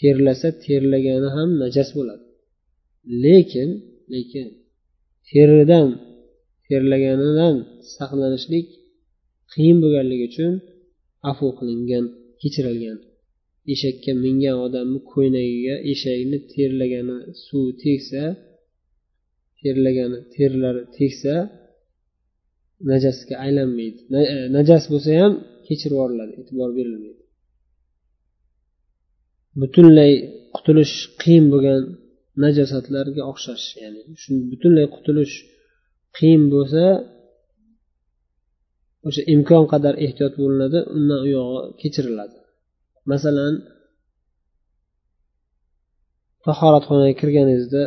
terlasa 0.00 0.48
terlagani 0.64 1.28
ham 1.36 1.50
najas 1.62 1.88
bo'ladi. 1.96 2.24
Lekin 3.24 3.70
lekin 4.12 4.46
teridan 5.28 5.88
terlaganidan 6.66 7.56
saqlanishlik 7.94 8.66
qiyin 9.52 9.76
bo'lganligi 9.82 10.24
uchun 10.30 10.52
afu 11.30 11.46
qilingan 11.58 12.04
kechirilgan. 12.40 12.98
Eshakka 13.72 14.12
mingan 14.24 14.56
odamni 14.66 15.00
ko'ynagiga 15.12 15.74
eshakni 15.92 16.38
terlagani 16.52 17.16
suv 17.46 17.66
tegsa 17.82 18.22
terlagani 19.60 20.18
terlari 20.34 20.82
tegsa 20.96 21.34
najasga 22.90 23.34
aylanmaydi. 23.44 24.00
E, 24.20 24.36
najas 24.56 24.84
bo'lsa 24.92 25.10
ham 25.20 25.32
kechirib 25.66 25.94
yuboriladi 25.96 26.32
e'tibor 26.40 26.70
berilmaydi. 26.78 27.22
Butunlay 29.60 30.12
qutulish 30.56 30.94
qiyin 31.20 31.46
bo'lgan 31.52 31.80
najosatlarga 32.42 33.22
o'xshash. 33.30 33.66
Ya'ni 33.82 34.00
shu 34.22 34.30
butunlay 34.50 34.86
qutulish 34.96 35.34
qiyin 36.16 36.42
bo'lsa 36.54 36.84
o'sha 39.08 39.22
imkon 39.34 39.64
qadar 39.72 39.94
ehtiyot 40.06 40.34
bo'linadi 40.42 40.78
undan 40.96 41.20
u 41.26 41.28
yog'i 41.36 41.60
kechiriladi. 41.80 42.36
Masalan 43.12 43.54
tahoratxonaga 46.46 47.14
kirganingizda 47.20 47.82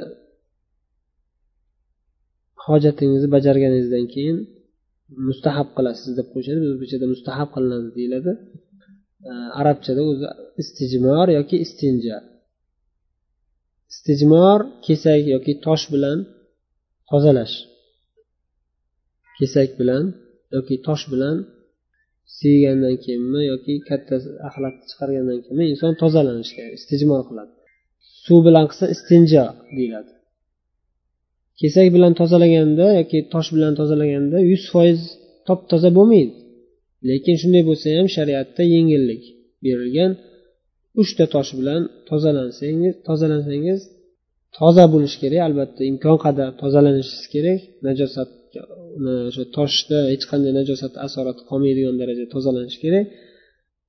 hojatingizni 2.66 3.30
bajarganingizdan 3.36 4.06
keyin 4.14 4.38
mustahab 5.28 5.68
qilasiz 5.78 6.12
deb 6.20 6.28
qo'yishadi. 6.34 6.60
O'zbekchada 6.72 7.06
mustahab 7.14 7.50
qilinadi 7.56 7.90
deyiladi. 7.98 8.32
Arabchada 9.60 10.02
o'zi 10.10 10.28
istijmor 10.62 11.28
yoki 11.38 11.58
istinja. 11.66 12.18
Istijmor 13.94 14.60
kesak 14.86 15.22
yoki 15.36 15.54
tosh 15.66 15.86
bilan 15.94 16.18
tozalash. 17.10 17.56
Kesak 19.38 19.70
bilan 19.80 20.04
yoki 20.56 20.76
tosh 20.88 21.06
bilan 21.14 21.38
siygandan 22.38 22.96
keyinmi 23.04 23.42
yoki 23.52 23.74
katta 23.90 24.16
axlat 24.48 24.76
chiqargandan 24.90 25.40
keyinmi 25.44 25.66
inson 25.74 25.94
tozalanishi 26.02 26.62
istijmor 26.78 27.22
qiladi. 27.30 27.54
Suv 28.26 28.40
bilan 28.48 28.66
qilsa 28.70 28.86
istinjo 28.96 29.46
deyiladi. 29.78 30.14
Kesak 31.60 31.88
bilan 31.96 32.14
tozalaganda 32.22 32.86
yoki 33.00 33.20
tosh 33.34 33.50
bilan 33.56 33.74
tozalaganda 33.80 34.38
yuz 34.52 34.64
foiz 34.74 35.00
top 35.48 35.60
toza 35.72 35.90
bo'lmaydi. 35.98 36.36
Lekin 37.10 37.36
shunday 37.42 37.64
bo'lsa 37.70 37.88
ham 37.98 38.08
shariatda 38.16 38.64
yengillik 38.76 39.24
berilgan 39.66 40.12
uchta 41.02 41.26
tosh 41.36 41.52
bilan 41.60 41.82
tozalansangiz 42.10 42.94
tozalansangiz 43.08 43.80
toza 44.58 44.86
bo'lishi 44.94 45.18
kerak. 45.24 45.42
Albatta 45.48 45.82
imkon 45.92 46.18
qadar 46.26 46.50
tozalanishingiz 46.62 47.28
kerak. 47.36 47.60
Najosat 47.88 48.32
o'sha 49.30 49.44
toshda 49.58 49.98
hech 50.14 50.26
qanday 50.32 50.52
najosat 50.60 50.94
asorati 51.06 51.42
qolmaydigan 51.50 51.96
darajada 52.02 52.30
tozalanish 52.36 52.78
kerak. 52.84 53.06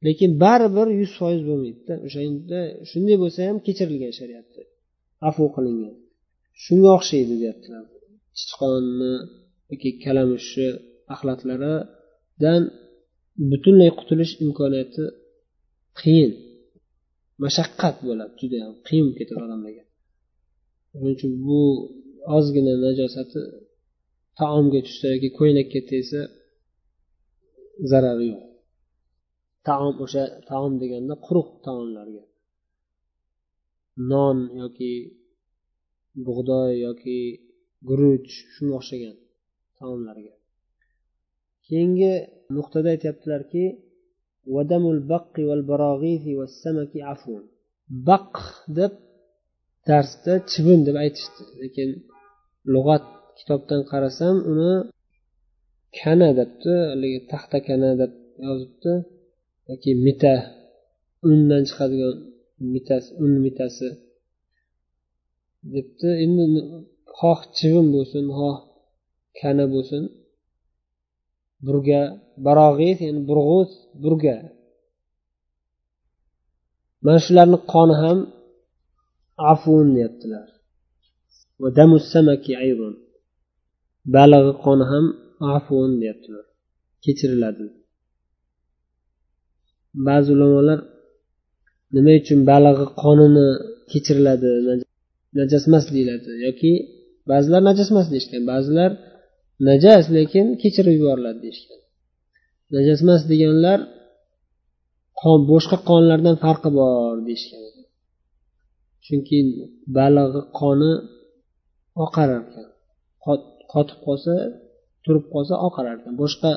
Lekin 0.07 0.31
baribir 0.45 0.89
yuz 1.01 1.13
foiz 1.21 1.41
bo'lmaydida. 1.49 1.95
O'shanda 2.07 2.61
shunday 2.91 3.17
bo'lsa 3.23 3.39
ham 3.49 3.57
kechirilgan 3.67 4.13
shariatda 4.21 4.63
afu 5.29 5.45
qilingan. 5.57 5.95
Shunga 6.65 6.91
o'xshaydi 6.99 7.35
deyaptilar. 7.43 7.85
Sichqonni 8.41 9.13
yoki 9.73 9.91
kalamushni 10.05 10.69
axlatlaridan 11.15 12.63
butunlay 13.51 13.91
qutulish 13.99 14.33
imkoniyati 14.45 15.05
qiyin 16.01 16.33
mashaqqat 17.43 17.97
bo'ladi 18.07 18.35
judayam 18.41 18.73
qiyin 18.87 19.05
bo'lib 19.07 19.19
ketadi 19.21 19.41
odamlarga. 19.47 19.85
Shuning 20.91 21.15
uchun 21.17 21.33
bu 21.47 21.61
ozgina 22.37 22.75
najosati 22.85 23.41
taomga 24.41 24.81
tushsa 24.87 25.07
yoki 25.15 25.29
ko'ylakka 25.39 25.81
tegsa 25.91 26.21
zarari 27.91 28.27
yo'q. 28.33 28.45
Taom 29.69 29.95
o'sha 30.05 30.25
taom 30.51 30.73
deganda 30.83 31.15
quruq 31.27 31.49
taomlarga. 31.67 32.25
Non 34.11 34.39
yoki 34.61 34.93
bug'doy 36.27 36.73
yoki 36.87 37.19
guruch 37.89 38.31
shunga 38.55 38.75
o'xshagan 38.81 39.17
taomlarga. 39.79 40.35
Keyingi 41.67 42.15
nuqtada 42.57 42.89
aytyaptilarki 42.95 43.65
baq 48.09 48.33
deb 48.79 48.93
darsda 49.89 50.33
chivin 50.51 50.81
deb 50.87 50.97
aytishdi 51.05 51.43
lekin 51.61 51.91
lug'at 52.73 53.05
kitobdan 53.39 53.81
qarasam 53.91 54.37
uni 54.51 54.73
kana 55.99 56.29
debdi 56.39 56.75
haligi 56.91 57.21
taxta 57.31 57.59
kana 57.69 57.91
deb 58.01 58.13
yozibdi. 58.47 58.93
Yoki 59.69 59.91
mita 60.07 60.35
undan 61.29 61.63
chiqadigan 61.69 62.17
mitasi 62.73 63.11
un 63.25 63.33
mitasi 63.45 63.89
debdi. 65.73 66.09
Endi 66.25 66.45
xoh 67.19 67.41
chivin 67.57 67.87
bo'lsin 67.95 68.25
xoh 68.39 68.57
kana 69.39 69.65
bo'lsin. 69.75 70.03
Burga 71.67 72.01
barog'iy 72.47 72.95
ya'ni 73.07 73.23
burg'uz 73.29 73.71
burga. 74.03 74.37
Mana 77.05 77.19
shularni 77.27 77.59
qoni 77.73 77.95
ham 78.03 78.19
afun 79.53 79.87
deyaptilar. 79.97 80.49
Balig'i 84.15 84.53
qoni 84.65 84.85
ham 84.93 85.05
afun 85.55 85.91
deyaptilar. 86.01 86.47
Kechiriladi. 87.05 87.67
Ba'zi 90.07 90.29
ulamolar 90.37 90.81
nima 91.95 92.13
uchun 92.21 92.41
balig'i 92.51 92.87
qonini 93.03 93.47
kechiriladi 93.91 94.51
najas 95.39 95.65
emas 95.69 95.85
deyiladi 95.95 96.31
yoki 96.47 96.73
ba'zilar 97.31 97.61
najas 97.69 97.89
emas 97.93 98.07
deyishgan. 98.13 98.43
Ba'zilar 98.53 98.91
najas 99.69 100.05
lekin 100.17 100.47
kechirib 100.63 100.95
yuboriladi 100.99 101.39
deyishgan. 101.45 101.81
Najas 102.75 102.99
emas 103.05 103.23
deganlar 103.31 103.79
qon 105.21 105.39
boshqa 105.53 105.77
qonlardan 105.91 106.37
farqi 106.45 106.71
bor 106.79 107.15
deyishgan. 107.29 107.63
Chunki 109.05 109.39
balig'i 109.97 110.41
qoni 110.61 110.93
oqar 112.05 112.29
ekan 112.39 112.67
qotib 113.73 113.99
qolsa 114.07 114.35
turib 115.05 115.25
qolsa 115.35 115.55
oqarar 115.69 115.95
ekan 116.01 116.15
boshqa 116.23 116.53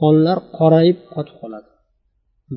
qonlar 0.00 0.38
qorayib 0.58 0.98
qotib 1.14 1.36
qoladi. 1.42 1.70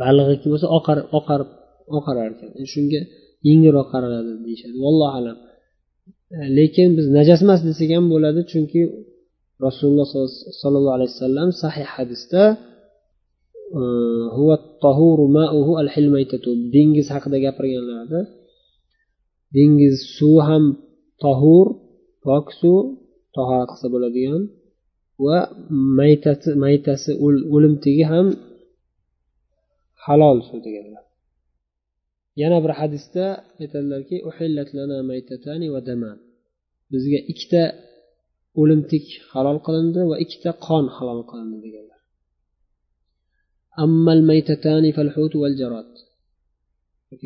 Balig'iki 0.01 0.47
bo'lsa 0.51 0.67
oqarib 0.77 1.05
oqarib 1.19 1.49
oqarar 1.97 2.27
ekan 2.33 2.49
e, 2.59 2.63
shunga 2.73 3.01
yengilroq 3.47 3.87
qaraladi 3.93 4.31
deyishadi. 4.45 4.75
Vallohu 4.85 5.13
alam. 5.19 5.37
E, 6.37 6.39
lekin 6.57 6.87
biz 6.97 7.05
najas 7.17 7.39
emas 7.45 7.59
desak 7.67 7.89
ham 7.95 8.05
bo'ladi 8.13 8.41
chunki 8.51 8.81
rasululloh 9.67 10.07
sollallohu 10.61 10.95
alayhi 10.97 11.11
vasallam 11.15 11.49
sahih 11.63 11.87
hadisda 11.95 12.43
dengiz 16.75 17.07
haqida 17.15 17.37
gapirganlarida 17.45 18.21
dengiz 19.55 19.95
suvi 20.17 20.41
ham 20.47 20.63
tohur 21.23 21.67
pok 22.25 22.45
suv 22.59 22.83
tahorat 23.35 23.67
qilsa 23.71 23.87
bo'ladigan 23.93 24.41
va 25.25 25.37
maytasi 25.99 26.49
maytasi 26.65 27.11
o'limtigi 27.55 28.05
ham 28.11 28.27
halol 30.05 30.37
suv 30.47 30.59
deganlar. 30.67 31.03
Yana 32.41 32.57
bir 32.63 32.71
hadisda 32.79 33.25
aytadilarki 33.61 34.15
bizga 36.91 37.19
ikkita 37.31 37.63
o'limtik 38.61 39.05
halol 39.31 39.57
qilindi 39.65 40.01
va 40.09 40.15
ikkita 40.23 40.51
qon 40.65 40.85
halol 40.95 41.21
qilindi 41.29 41.57
deganlar. 41.65 42.01
Ammal 43.83 44.19
maytatani 44.29 44.89
falhut 44.97 45.33
val 45.43 45.55
jarod. 45.61 45.91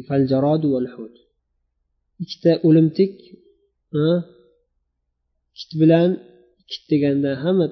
Faljarod 0.09 0.63
val 0.73 0.87
hut. 0.93 1.15
Ikkita 2.23 2.51
o'limtik 2.67 3.13
kit 5.57 5.71
bilan 5.81 6.09
kit 6.69 6.83
deganda 6.91 7.31
hamma 7.43 7.67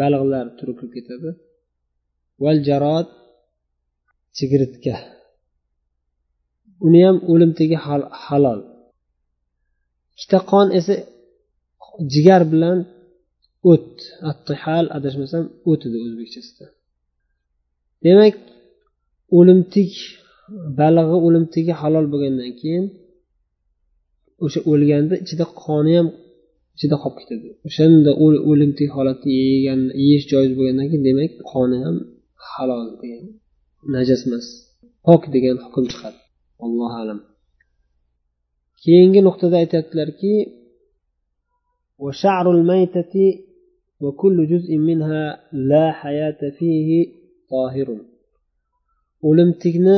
baliqlar 0.00 0.46
turi 0.58 0.72
kirib 0.78 0.92
ketadi. 0.96 1.30
Val 2.44 2.58
jarod 2.68 3.08
chigirtka. 4.36 4.96
Uni 6.86 7.00
ham 7.06 7.16
o'limtigi 7.32 7.76
halol. 8.24 8.60
Ikkita 10.16 10.38
qon 10.50 10.68
esa 10.78 10.94
jigar 12.12 12.42
bilan 12.52 12.78
o't 13.72 13.94
attihal 14.30 14.86
adashmasam 14.96 15.44
o't 15.70 15.82
edi 15.88 15.96
o'zbekchasida. 16.04 16.66
Demak 18.04 18.36
o'limtik 19.38 19.92
balig'i 20.80 21.16
o'limtigi 21.26 21.72
halol 21.80 22.06
bo'lgandan 22.12 22.52
keyin 22.60 22.84
o'sha 24.44 24.60
o'lganda 24.70 25.14
ichida 25.24 25.44
qoni 25.64 25.92
ham 25.98 26.08
ichida 26.76 26.96
qolib 27.02 27.16
ketadi. 27.20 27.48
O'shanda 27.68 28.10
o'limtik 28.50 28.88
holatda 28.96 29.28
yegan 29.40 29.80
yeyish 30.02 30.24
joiz 30.32 30.52
bo'lgandan 30.58 30.86
keyin 30.90 31.04
demak 31.08 31.32
qoni 31.52 31.76
ham 31.84 31.96
halol 32.50 32.86
degan 33.02 33.24
najas 33.94 34.20
emas 34.26 34.46
pok 35.06 35.22
degan 35.34 35.56
hukm 35.64 35.84
chiqadi. 35.92 36.18
Allohu 36.64 36.96
alam. 37.02 37.20
Keyingi 38.82 39.20
nuqtada 39.28 39.56
aytyaptilarki 39.62 40.32
وشعر 42.03 42.45
الميتة 42.51 43.15
وكل 44.03 44.37
جزء 44.51 44.71
منها 44.77 45.23
لا 45.53 45.85
حياة 45.91 46.41
فيه 46.57 46.89
طاهر 47.49 47.89
o'limtikni 49.29 49.97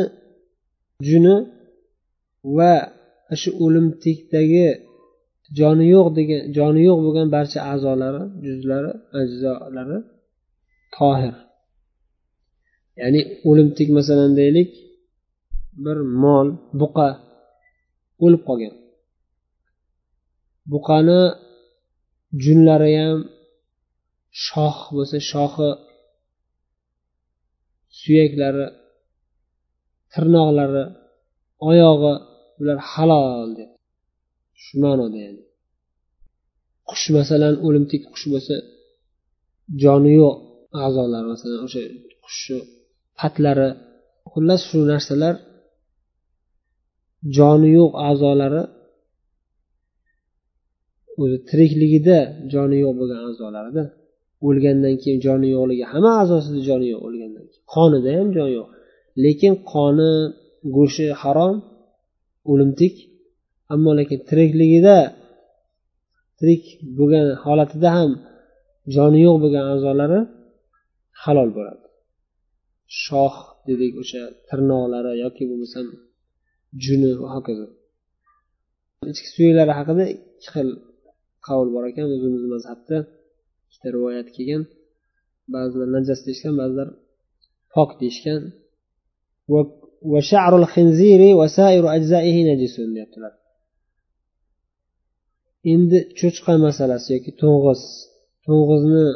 juni 1.08 1.36
va 2.58 2.74
shu 3.42 3.50
o'limtikdagi 3.66 4.68
joni 5.58 5.86
yo'q 5.96 6.08
degan 6.18 6.42
joni 6.58 6.82
yo'q 6.88 7.00
bo'lgan 7.06 7.28
barcha 7.36 7.60
a'zolari 7.72 8.24
juzlari 8.46 8.92
ajzolari 9.20 9.98
tohir 10.96 11.36
ya'ni 13.00 13.22
o'limtik 13.50 13.90
masalan 13.98 14.32
deylik 14.40 14.70
bir 15.84 15.98
mol 16.24 16.48
buqa 16.82 17.08
o'lib 18.26 18.42
qolgan 18.48 18.74
buqani 20.72 21.20
junlari 22.45 22.93
ham 23.01 23.19
shoh 24.47 24.77
bo'lsa 24.97 25.19
shoxi 25.31 25.71
suyaklari 28.01 28.67
tirnoqlari 30.13 30.85
oyog'i 31.71 32.15
bular 32.57 32.79
halol 32.91 33.51
deb. 33.59 33.71
Shu 34.63 34.75
ma'noda 34.83 35.19
ya'ni. 35.25 35.43
Qush 36.91 37.07
masalan 37.17 37.55
o'limtik 37.67 38.03
qush 38.13 38.27
bo'lsa 38.33 38.57
joni 39.83 40.13
yo'q. 40.21 40.37
A'zolari 40.85 41.27
masalan 41.33 41.61
o'sha 41.67 41.83
qushni 42.25 42.59
patlari. 43.19 43.69
Xullas 44.33 44.63
shu 44.69 44.79
narsalar 44.93 45.35
joni 47.37 47.71
yo'q 47.79 47.93
a'zolari 48.09 48.63
o'zi 51.23 51.37
tirikligida 51.49 52.19
joni 52.53 52.77
yo'q 52.85 52.95
bo'lgan 53.01 53.21
a'zolarida 53.29 53.85
o'lgandan 54.49 54.95
keyin 55.03 55.19
joni 55.27 55.49
yo'qligi 55.57 55.85
hamma 55.93 56.13
a'zosida 56.23 56.61
joni 56.69 56.87
yo'q 56.93 57.03
o'lgandan 57.09 57.45
keyin. 57.51 57.65
Qonida 57.75 58.11
ham 58.19 58.29
joni 58.37 58.53
yo'q. 58.59 58.69
Lekin 59.25 59.55
qoni 59.73 60.13
go'shti 60.77 61.07
harom 61.23 61.55
o'limtik. 62.53 62.95
Ammo 63.75 63.91
lekin 64.01 64.19
tirikligida 64.29 64.97
tirik 66.39 66.65
bo'lgan 66.99 67.27
holatida 67.45 67.89
ham 67.99 68.11
joni 68.95 69.19
yo'q 69.27 69.37
bo'lgan 69.43 69.65
a'zolari 69.75 70.21
halol 71.23 71.51
bo'ladi. 71.57 71.87
Shoh 73.05 73.35
dedik 73.69 73.93
o'sha 74.03 74.23
tirnoqlari 74.49 75.13
yoki 75.25 75.43
bo'lmasam 75.51 75.87
juni 76.85 77.11
va 77.21 77.29
hokazo. 77.35 77.67
Ichki 79.13 79.29
suyaklari 79.35 79.73
haqida 79.79 80.05
ikki 80.15 80.49
xil 80.55 80.69
qavl 81.47 81.69
bor 81.75 81.85
ekan 81.91 82.07
o'zimizni 82.15 82.49
mazhabda. 82.55 82.97
Ikkita 83.67 83.89
rivoyat 83.97 84.29
kelgan. 84.37 84.63
Ba'zilar 85.55 85.89
najas 85.97 86.21
deyishgan 86.27 86.55
ba'zilar 86.61 86.89
pok 87.75 87.91
deyishgan. 88.01 88.41
Deyaptilar. 92.97 93.33
Endi 95.73 95.99
cho'chqa 96.19 96.53
masalasi 96.67 97.09
yoki 97.17 97.33
to'ng'iz. 97.43 97.83
To'ng'izni 98.47 99.07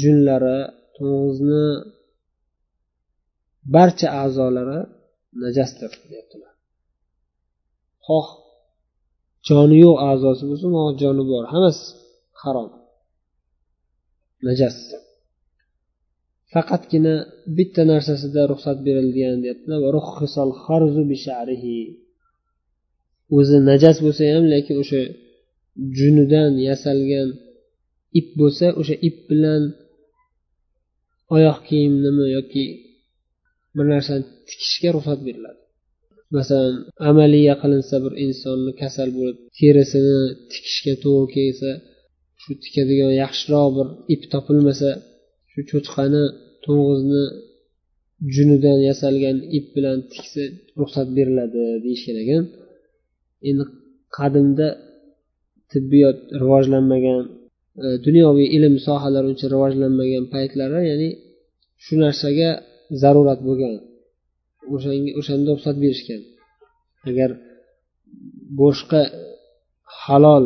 junlari 0.00 0.58
to'ng'izni 0.96 1.64
barcha 3.74 4.08
a'zolari 4.22 4.80
najasdir 5.42 5.90
deyaptilar. 6.10 6.52
Xoh 8.06 8.28
joni 9.48 9.76
yo'q 9.84 9.96
a'zosi 10.10 10.44
bo'lsin 10.50 10.70
xoh 10.76 10.90
joni 11.02 11.22
bor. 11.30 11.44
Hammasi 11.52 11.84
harom. 12.42 12.68
Najas. 14.46 14.76
Faqatgina 16.52 17.14
bitta 17.56 17.82
narsasida 17.92 18.42
ruxsat 18.52 18.78
berilgan 18.86 19.36
deyaptilar 19.44 19.80
o'zi 23.38 23.56
najas 23.70 23.96
bo'lsa 24.04 24.22
ham 24.34 24.44
lekin 24.54 24.76
o'sha 24.82 25.02
junidan 25.98 26.52
yasalgan 26.68 27.28
ip 28.18 28.28
bo'lsa 28.40 28.66
o'sha 28.80 28.94
ip 29.08 29.16
bilan 29.30 29.62
oyoq 31.34 31.58
kiyimnimi 31.68 32.26
yoki 32.36 32.64
bir 33.74 33.86
narsani 33.92 34.24
tikishga 34.48 34.90
ruxsat 34.96 35.20
beriladi. 35.26 35.59
Masalan 36.36 36.74
amaliya 37.10 37.54
qilinsa 37.62 37.96
bir 38.04 38.12
insonni 38.26 38.72
kasal 38.80 39.08
bo'lib 39.16 39.36
terisini 39.58 40.18
tikishga 40.52 40.94
to'g'ri 41.04 41.28
kelsa 41.36 41.70
shu 42.42 42.50
tikadigan 42.62 43.12
yaxshiroq 43.22 43.68
bir 43.76 43.88
ip 44.14 44.22
topilmasa 44.32 44.90
shu 45.50 45.60
cho'chqani 45.70 46.24
to'ng'izni 46.64 47.24
junidan 48.34 48.78
yasalgan 48.88 49.36
ip 49.58 49.66
bilan 49.74 49.98
tiksa 50.12 50.42
ruxsat 50.80 51.08
beriladi 51.16 51.62
deyishgan 51.84 52.16
ekan 52.24 52.44
endi 53.48 53.64
qadimda 54.16 54.68
tibbiyot 55.72 56.18
rivojlanmagan 56.42 57.20
e, 57.84 57.86
dunyoviy 58.06 58.48
ilm 58.56 58.74
sohalari 58.86 59.26
uncha 59.32 59.46
rivojlanmagan 59.54 60.24
paytlari 60.34 60.80
ya'ni 60.90 61.08
shu 61.84 61.94
narsaga 62.04 62.50
zarurat 63.02 63.40
bo'lgan. 63.48 63.74
O'shanga 64.74 65.10
o'shanda 65.20 65.48
ruxsat 65.54 65.76
berishgan. 65.84 66.22
Agar 67.08 67.30
boshqa 68.60 69.02
halol 70.04 70.44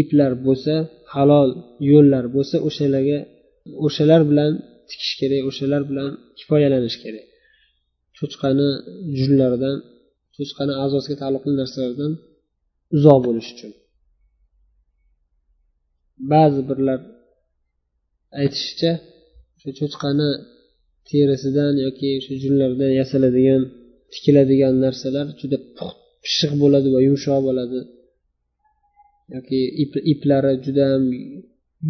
iplar 0.00 0.32
bo'lsa 0.46 0.74
halol 1.14 1.50
yo'llar 1.90 2.24
bo'lsa 2.34 2.56
o'shalarga 2.68 3.18
o'shalar 3.86 4.20
bilan 4.30 4.52
tikish 4.90 5.14
kerak 5.20 5.42
o'shalar 5.50 5.82
bilan 5.90 6.10
kifoyalanish 6.38 6.96
kerak. 7.04 7.26
Cho'chqani 8.18 8.68
junlaridan 9.18 9.76
cho'chqani 10.36 10.72
a'zosiga 10.84 11.16
taalluqli 11.22 11.52
narsalardan 11.60 12.12
uzoq 12.96 13.18
bo'lish 13.26 13.48
uchun. 13.54 13.72
Ba'zi 16.32 16.60
birlar 16.68 17.00
aytishicha 18.40 18.92
o'sha 19.56 19.70
cho'chqani 19.78 20.28
terisidan 21.08 21.74
yoki 21.86 22.10
shu 22.24 22.32
junlardan 22.42 22.92
yasaladigan 23.00 23.62
tikiladigan 24.12 24.74
narsalar 24.84 25.26
juda 25.40 25.58
pishiq 26.24 26.52
bo'ladi 26.62 26.88
va 26.94 27.00
yumshoq 27.06 27.40
bo'ladi. 27.48 27.80
Yoki 29.34 29.60
iplari 30.12 30.52
judayam 30.64 31.04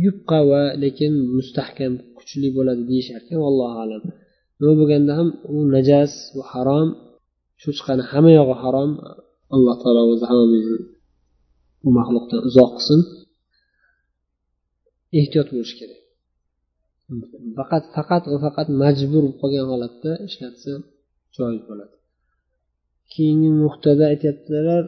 yupqa 0.05 0.39
va 0.51 0.63
lekin 0.83 1.13
mustahkam 1.37 1.93
kuchli 2.19 2.49
bo'ladi 2.57 2.83
deyisharkan 2.91 3.39
allohu 3.51 3.77
alam. 3.85 4.03
Nima 4.59 4.75
bo'lganda 4.81 5.13
ham 5.19 5.29
u 5.55 5.57
najas 5.75 6.13
va 6.37 6.45
harom 6.53 6.89
cho'chqani 7.63 8.03
hamma 8.11 8.31
yog'i 8.39 8.57
harom 8.63 8.91
alloh 9.55 9.75
taolo 9.83 10.01
o'zi 10.13 10.25
hammamizni 10.31 10.79
bu 11.83 11.89
maxluqdan 11.99 12.41
uzoq 12.49 12.71
qilsin. 12.77 13.01
Ehtiyot 15.21 15.49
bo'lish 15.55 15.75
kerak. 15.81 16.02
Faqat 17.59 17.85
faqat 17.97 18.23
va 18.33 18.39
faqat 18.47 18.69
majbur 18.83 19.25
qolgan 19.41 19.67
holatda 19.73 20.13
ishlatsa 20.29 20.73
joiz 21.37 21.61
bo'ladi. 21.69 21.95
Keyingi 23.13 23.51
nuqtada 23.63 24.05
aytyaptilar 24.13 24.83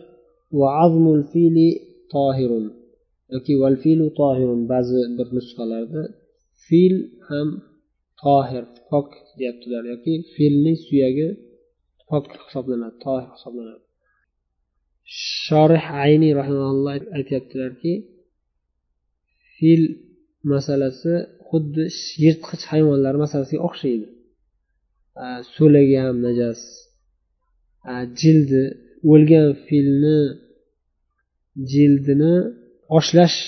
yoki 3.35 3.53
valfilu 3.63 4.07
tohirun 4.21 4.63
ba'zi 4.73 5.01
bir 5.17 5.29
nusxalarda 5.37 6.03
fil 6.65 6.97
ham 7.29 7.49
tohir 8.23 8.65
pok 8.89 9.09
deyaptilar 9.39 9.83
yoki 9.93 10.15
filni 10.35 10.75
suyagi 10.87 11.29
pok 12.09 12.25
hisoblanadi 12.45 12.97
tohir 13.07 13.29
hisoblanadi. 13.37 13.85
Shorih 15.47 15.85
ayniy 16.05 16.33
rahimalloh 16.41 16.95
aytyaptilarki 17.19 17.93
fil 19.55 19.85
masalasi 20.53 21.15
xuddi 21.49 21.85
yirtqich 22.23 22.65
hayvonlar 22.73 23.15
masalasiga 23.23 23.61
o'xshaydi. 23.69 24.07
So'lagi 25.55 25.97
ham 26.05 26.17
najas 26.27 26.61
jildi 28.21 28.63
o'lgan 29.13 29.49
filni 29.67 30.19
jildini 31.73 32.35
oshlash 32.99 33.39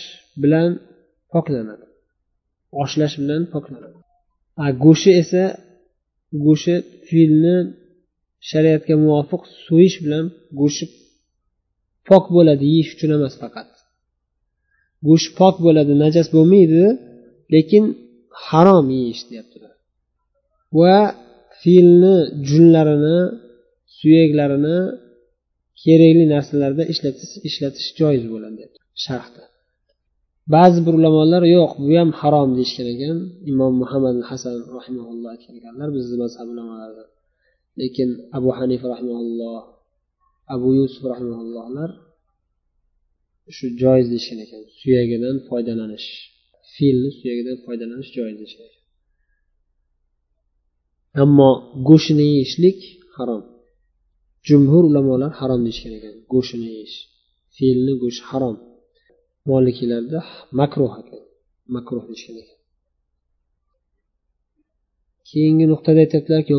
bilan 0.43 0.71
poklanadi. 1.33 1.87
Oshlash 2.83 3.15
bilan 3.23 3.43
poklanadi. 3.55 3.99
Go'shti 4.85 5.11
esa 5.23 5.45
go'shti 6.45 6.75
filni 7.09 7.57
shariatga 8.51 8.95
muvofiq 9.05 9.43
so'yish 9.67 9.97
bilan 10.05 10.25
go'shti 10.61 10.85
pok 12.09 12.25
bo'ladi 12.37 12.65
yeyish 12.73 12.91
uchun 12.95 13.11
emas 13.19 13.35
faqat. 13.43 13.71
Go'sht 15.09 15.29
pok 15.41 15.55
bo'ladi 15.67 15.93
najas 16.05 16.29
bo'lmaydi 16.35 16.83
lekin 17.55 17.85
harom 18.47 18.87
yeyish 18.97 19.23
deyaptilar. 19.31 19.75
Va 20.79 20.99
filni 21.63 22.17
junlarini 22.49 23.19
suyaklarini 23.99 24.79
kerakli 25.83 26.25
narsalarda 26.35 26.83
ishlatish 27.49 27.89
joiz 27.99 28.25
bo'ladi 28.33 28.63
sharhda. 29.05 29.43
Ba'zi 30.55 30.79
bir 30.87 30.95
ulamolar 30.99 31.43
yo'q 31.57 31.73
bu 31.87 31.93
ham 32.01 32.11
harom 32.21 32.51
deyishgan 32.59 32.89
ekan. 32.95 33.17
Imom 33.51 33.73
muhammad 33.83 34.17
hasan 34.31 34.57
rahimaulloh 34.77 35.31
aytganlar 35.35 35.89
bizni 35.97 36.17
mazhab 36.23 36.47
ulamolaridan. 36.53 37.09
Lekin 37.81 38.09
abu 38.39 38.51
hanifa 38.59 38.87
rahimaulloh 38.95 39.61
abu 40.55 40.69
yusuf 40.79 41.03
rahimaullohlar 41.13 41.91
shu 43.57 43.67
joiz 43.83 44.07
deyishgan 44.13 44.39
ekan 44.45 44.63
suyagidan 44.81 45.37
foydalanish. 45.49 46.09
Filni 46.77 47.11
suyagidan 47.19 47.59
foydalanish 47.65 48.11
joiz 48.17 48.39
ishlaydi. 48.47 48.79
Ammo 51.23 51.51
go'shtini 51.89 52.27
yeyishlik 52.33 52.79
harom. 53.17 53.43
Jumhur 54.49 54.83
ulamolar 54.91 55.33
harom 55.41 55.61
deyishgan 55.67 55.93
ekan. 55.99 56.15
Go'shtini 56.33 56.69
yeyish 56.75 56.97
filni 57.57 57.93
go'shti 58.03 58.25
harom. 58.31 58.57
Molikiylarda 59.51 60.19
makruh 60.61 60.93
ekan. 61.03 61.23
Makruh 61.75 62.05
deyishgan 62.09 62.37
ekan. 62.43 62.59
Keyingi 65.29 65.67
nuqtada 65.73 65.99
aytyaptilarki 66.05 66.53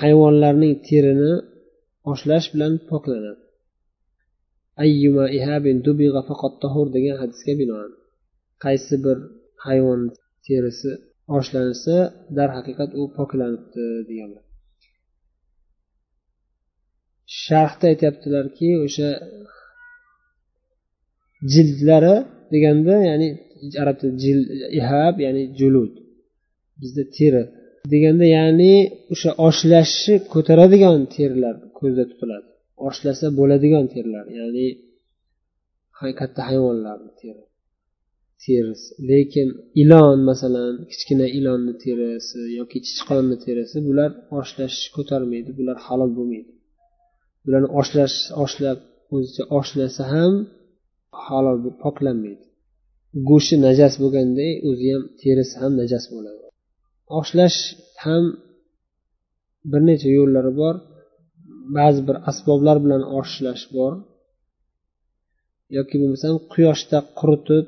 hayvonlarning 0.00 0.74
terini 0.88 1.32
oshlash 2.12 2.46
bilan 2.52 2.72
poklanadi. 2.90 3.42
Degan 6.96 7.16
hadisga 7.22 7.52
binoan. 7.60 7.90
Qaysi 8.64 8.94
bir 9.04 9.18
hayvon 9.66 10.00
terisi 10.46 10.90
oshlansa 11.36 11.96
darhaqiqat 12.36 12.90
u 13.00 13.02
poklanibdi 13.16 13.84
deganlar. 14.10 14.44
Sharhda 17.44 17.84
aytyaptilarki 17.92 18.68
o'sha 18.86 19.08
jildlari 21.52 22.16
deganda 22.54 22.94
ya'ni 23.10 23.28
arab 23.82 23.96
tilida 24.00 24.66
ihab 24.80 25.14
ya'ni 25.26 25.42
julud 25.60 25.92
bizda 26.80 27.02
teri 27.16 27.42
deganda 27.92 28.26
ya'ni 28.36 28.74
o'sha 29.12 29.30
oshlashni 29.48 30.16
ko'taradigan 30.34 31.00
terilar 31.14 31.54
ko'zda 31.78 32.04
tutiladi. 32.10 32.48
Oshlasa 32.88 33.26
bo'ladigan 33.38 33.84
terilar 33.92 34.26
ya'ni 34.38 34.68
katta 36.20 36.40
hayvonlarni 36.48 37.12
teri 37.20 37.42
terisi. 38.44 38.88
Lekin 39.10 39.48
ilon 39.82 40.18
masalan 40.30 40.74
kichkina 40.90 41.26
ilonni 41.38 41.74
terisi 41.84 42.40
yoki 42.58 42.78
sichqonni 42.90 43.36
terisi 43.44 43.76
bular 43.88 44.10
oshlash 44.40 44.78
ko'tarmaydi 44.96 45.50
bular 45.58 45.76
halol 45.86 46.10
bo'lmaydi. 46.18 46.52
Bularni 47.44 47.68
oshlash 47.80 48.16
oshlab 48.44 48.78
o'zicha 49.14 49.42
oshlasa 49.58 50.02
ham 50.14 50.32
halol 51.26 51.58
poklanmaydi. 51.82 52.44
Go'shti 53.28 53.56
najas 53.66 53.94
bo'lganday 54.02 54.52
o'zi 54.68 54.86
ham 54.92 55.02
terisi 55.20 55.54
ham 55.62 55.72
najas 55.80 56.04
bo'ladi. 56.14 56.44
Oshlash 57.20 57.58
ham 58.04 58.24
bir 59.70 59.80
necha 59.88 60.08
yo'llari 60.18 60.52
bor. 60.60 60.74
Ba'zi 61.76 62.00
bir 62.08 62.16
asboblar 62.30 62.76
bilan 62.84 63.02
oshlash 63.18 63.64
bor. 63.76 63.92
Yoki 65.76 65.94
bo'lmasam 66.00 66.34
quyoshda 66.52 66.98
quritib 67.18 67.66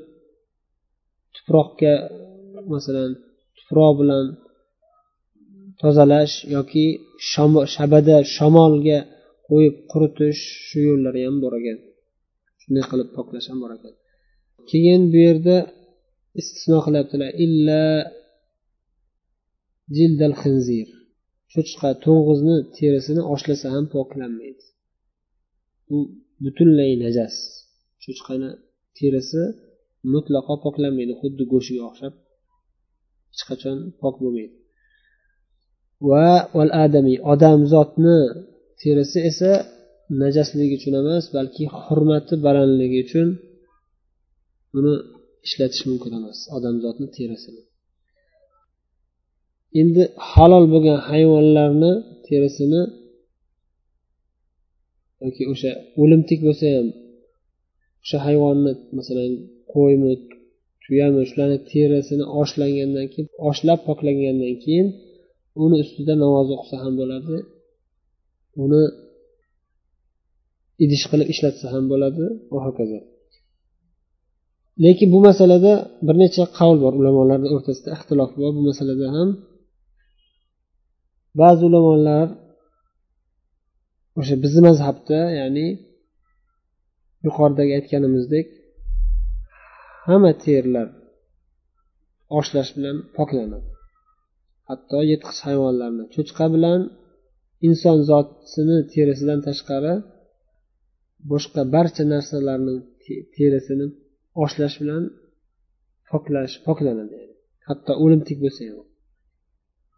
tuproqqa 1.35 1.93
masalan 2.73 3.11
tuproq 3.57 3.93
bilan 4.01 4.25
tozalash 5.81 6.35
yoki 6.55 6.85
shabada 7.73 8.17
shamolga 8.35 8.99
qo'yib 9.47 9.75
quritish 9.91 10.41
shu 10.67 10.79
yo'llari 10.89 11.21
ham 11.27 11.35
bor 11.43 11.53
ekan. 11.59 11.77
Shunday 12.61 12.83
qilib 12.91 13.09
poklash 13.17 13.47
ham 13.51 13.59
bor 13.63 13.71
ekan. 13.77 13.93
Keyin 14.69 15.01
bu 15.11 15.17
yerda 15.27 15.57
istisno 16.39 16.77
qilyaptilar. 16.85 17.29
Illa 17.45 17.83
jildal 19.97 20.35
xinzir. 20.41 20.87
Cho'chqa 21.57 21.89
to'ng'izni 22.05 22.55
terisini 22.77 23.21
oshlasa 23.33 23.67
ham 23.73 23.85
poklanmaydi. 23.95 24.63
Bu 25.87 25.97
butunlay 26.43 26.91
najas. 27.03 27.35
Cho'chqani 28.03 28.49
terisi 28.97 29.41
mutlaqo 30.13 30.53
poklanmaydi 30.65 31.13
xuddi 31.21 31.43
go'shtga 31.51 31.81
o'xshab 31.89 32.13
hech 33.31 33.43
qachon 33.49 33.77
pok 34.01 34.15
bo'lmaydi. 34.23 34.55
Va 36.09 36.27
val 36.57 36.71
adamiy 36.85 37.17
odamzodni 37.33 38.17
terisi 38.81 39.19
esa 39.29 39.51
najasligi 40.21 40.75
uchun 40.79 40.93
emas 41.01 41.25
balki 41.35 41.63
hurmati 41.81 42.33
balandligi 42.45 42.97
uchun 43.05 43.27
buni 44.73 44.93
ishlatish 45.47 45.83
mumkin 45.89 46.11
emas 46.19 46.39
odamzodni 46.57 47.07
terisini. 47.17 47.61
Endi 49.81 50.03
halol 50.31 50.65
bo'lgan 50.73 50.99
hayvonlarni 51.09 51.91
terisini 52.27 52.81
yoki 55.23 55.43
o'sha 55.53 55.71
o'limtik 56.01 56.39
bo'lsa 56.47 56.65
ham 56.75 56.87
o'sha 58.03 58.17
hayvonni 58.27 58.71
masalan 58.97 59.31
qo'ymi 59.73 60.11
tuyami 60.83 61.21
shularni 61.29 61.57
terisini 61.71 62.25
oshlangandan 62.41 63.05
keyin 63.13 63.27
oshlab 63.49 63.79
poklangandan 63.87 64.53
keyin 64.63 64.87
uni 65.63 65.75
ustida 65.83 66.13
namoz 66.23 66.47
o'qisa 66.55 66.75
ham 66.83 66.93
bo'ladi 67.01 67.35
uni 68.63 68.83
idish 70.83 71.05
qilib 71.11 71.27
ishlatsa 71.33 71.65
ham 71.73 71.83
bo'ladi 71.91 72.25
va 72.53 72.59
hokazo 72.67 72.99
lekin 74.83 75.07
bu 75.13 75.19
masalada 75.27 75.73
bir 76.07 76.15
necha 76.23 76.43
qavl 76.57 76.77
bor 76.83 76.93
ulamolarni 76.99 77.47
o'rtasida 77.55 77.89
ixtilof 77.97 78.31
bor. 78.39 78.51
Bu 78.57 78.61
masalada 78.69 79.07
ham 79.15 79.29
ba'zi 81.39 81.61
ulamolar 81.69 82.27
o'sha 84.19 84.35
bizni 84.43 84.61
mazhabda 84.67 85.19
ya'ni 85.39 85.67
yuqoridagi 87.25 87.71
aytganimizdek 87.79 88.47
hamma 90.07 90.31
terlar 90.45 90.87
oshlash 92.39 92.71
bilan 92.77 92.97
poklanadi. 93.17 93.69
Hatto 94.69 94.97
yirtqich 95.09 95.39
hayvonlarni 95.47 96.03
cho'chqa 96.15 96.45
bilan 96.55 96.81
inson 97.67 97.97
zotisini 98.09 98.77
terisidan 98.93 99.39
tashqari 99.47 99.93
boshqa 101.31 101.61
barcha 101.75 102.03
narsalarni 102.13 102.75
terisini 103.35 103.87
oshlash 104.43 104.75
bilan 104.81 105.03
poklash 106.09 106.55
poklanadi 106.65 107.17
hatto 107.67 107.91
o'limtik 108.03 108.37
bo'lsa 108.43 108.61
ham. 108.69 108.86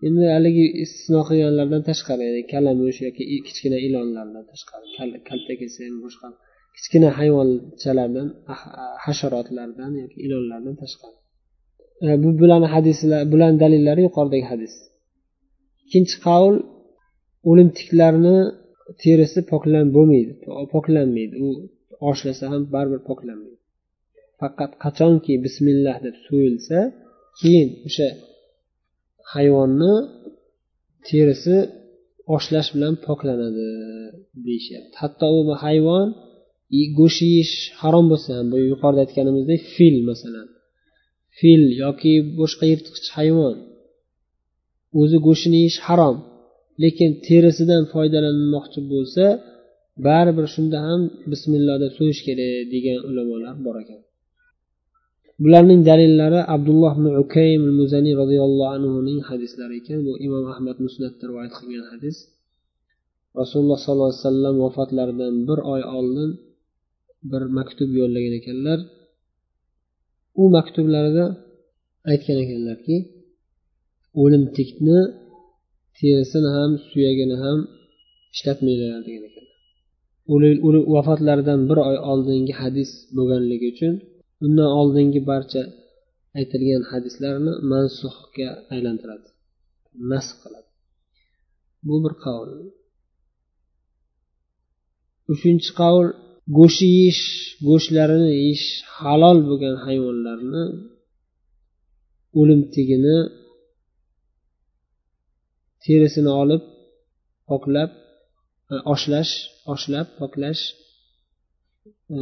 Endi 0.08 0.26
haligi 0.36 0.66
istisno 0.84 1.20
qilganlardan 1.30 1.82
tashqari 1.90 2.24
ya'ni 2.28 2.44
kalamush 2.54 3.00
yoki 3.08 3.24
kichkina 3.48 3.78
ilonlardan 3.88 4.44
tashqari 4.52 5.18
kalta 5.30 5.52
esa 5.68 5.84
boshqa 6.06 6.28
kichkina 6.76 7.10
hayvonchalardan 7.20 8.28
ah, 8.54 8.62
ah, 8.82 8.96
hasharotlardan 9.06 9.92
yoki 10.02 10.18
ilonlardan 10.26 10.76
tashqari. 10.84 11.18
E, 12.06 12.08
bu 12.24 12.30
bularni 12.40 12.68
hadislar 12.76 13.22
bularni 13.32 13.58
dalillari 13.64 14.02
yuqoridagi 14.08 14.46
hadis. 14.52 14.74
Ikkinchi 15.84 16.16
qavl 16.26 16.56
o'limtiklarni 17.50 18.38
terisi 19.02 19.40
poklan 19.52 19.86
bo'lmaydi 19.96 20.32
poklanmaydi. 20.74 21.36
U 21.46 21.48
oshlasa 22.10 22.44
ham 22.52 22.62
baribir 22.74 23.02
poklanmaydi. 23.10 23.60
Faqat 24.42 24.72
qachonki 24.84 25.34
bismillah 25.46 25.96
deb 26.06 26.16
so'yilsa 26.28 26.78
keyin 27.40 27.70
o'sha 27.88 28.08
hayvonni 29.34 29.94
terisi 31.08 31.58
oshlash 32.36 32.70
bilan 32.76 32.94
poklanadi 33.06 33.70
deyishyapti. 34.46 34.96
Hatto 35.02 35.28
u 35.38 35.42
hayvon 35.66 36.08
go'sht 37.00 37.22
yeyish 37.28 37.56
harom 37.82 38.06
bo'lsa 38.12 38.30
ham 38.38 38.48
bu 38.52 38.58
yuqorida 38.72 39.02
aytganimizdek 39.06 39.62
fil 39.76 39.98
masalan. 40.10 40.48
Fil 41.38 41.64
yoki 41.84 42.14
boshqa 42.40 42.66
yirtqich 42.72 43.10
hayvon 43.18 43.56
o'zi 45.02 45.18
go'shtini 45.28 45.58
yeyish 45.64 45.80
harom 45.88 46.18
lekin 46.84 47.10
terisidan 47.26 47.84
foydalanmoqchi 47.94 48.80
bo'lsa 48.92 49.26
baribir 50.06 50.46
shunda 50.56 50.78
ham 50.88 51.02
bismillah 51.32 51.76
deb 51.84 51.92
so'yish 52.00 52.22
kerak 52.28 52.54
degan 52.74 52.98
ulamolar 53.10 53.56
bor 53.66 53.76
ekan. 53.84 54.00
Bularning 55.44 55.82
dalillari 55.90 56.40
abdulloh 56.56 56.94
ibn 56.98 57.06
ukaym 57.24 57.62
muzaniy 57.80 58.14
roziyallohu 58.22 58.72
anhuning 58.78 59.20
hadislari 59.30 59.74
ekan. 59.82 60.00
Bu 60.08 60.14
imom 60.26 60.46
ahmad 60.54 60.78
musnatda 60.86 61.24
rivoyat 61.30 61.54
qilgan 61.60 61.86
hadis. 61.94 62.18
Rasululloh 63.40 63.80
sollallohu 63.86 64.12
alayhi 64.12 64.24
vasallam 64.26 64.56
vafotlaridan 64.66 65.34
bir 65.50 65.60
oy 65.74 65.82
oldin 65.98 66.30
bir 67.32 67.42
maktub 67.58 67.90
yo'llagan 68.00 68.34
ekanlar. 68.40 68.80
U 70.42 70.44
maktublarida 70.58 71.26
aytgan 72.12 72.38
ekanlarki 72.44 72.96
o'limtikni 74.22 75.00
terisini 75.98 76.50
ham 76.58 76.72
suyagini 76.90 77.36
ham 77.44 77.60
ishlatmanglar 78.36 79.02
degan 79.08 79.24
ekanlar. 79.30 79.56
Vafotlaridan 80.96 81.60
bir 81.70 81.78
oy 81.90 81.98
oldingi 82.12 82.54
hadis 82.62 82.90
bo'lganligi 83.18 83.68
uchun 83.74 83.94
undan 84.46 84.70
oldingi 84.80 85.22
barcha 85.32 85.62
aytilgan 86.40 86.84
hadislarni 86.92 87.54
mansuhga 87.72 88.50
aylantiradi. 88.74 89.28
Nasx 90.12 90.32
qiladi. 90.42 90.70
Bu 91.88 91.96
bir 92.04 92.14
qavl 92.26 92.50
uchinchi 95.34 95.70
qavl 95.82 96.08
go'sht 96.58 96.82
yeyish 96.88 97.24
go'shtlarini 97.68 98.30
yeyish 98.40 98.68
halol 98.98 99.38
bo'lgan 99.50 99.76
hayvonlarni 99.86 100.64
o'limtigini 102.40 103.18
terisini 105.86 106.32
olib 106.42 106.64
poklab 107.50 107.92
e, 108.72 108.76
oshlash 108.94 109.34
oshlab 109.74 110.08
poklash 110.20 110.64
e, 112.16 112.20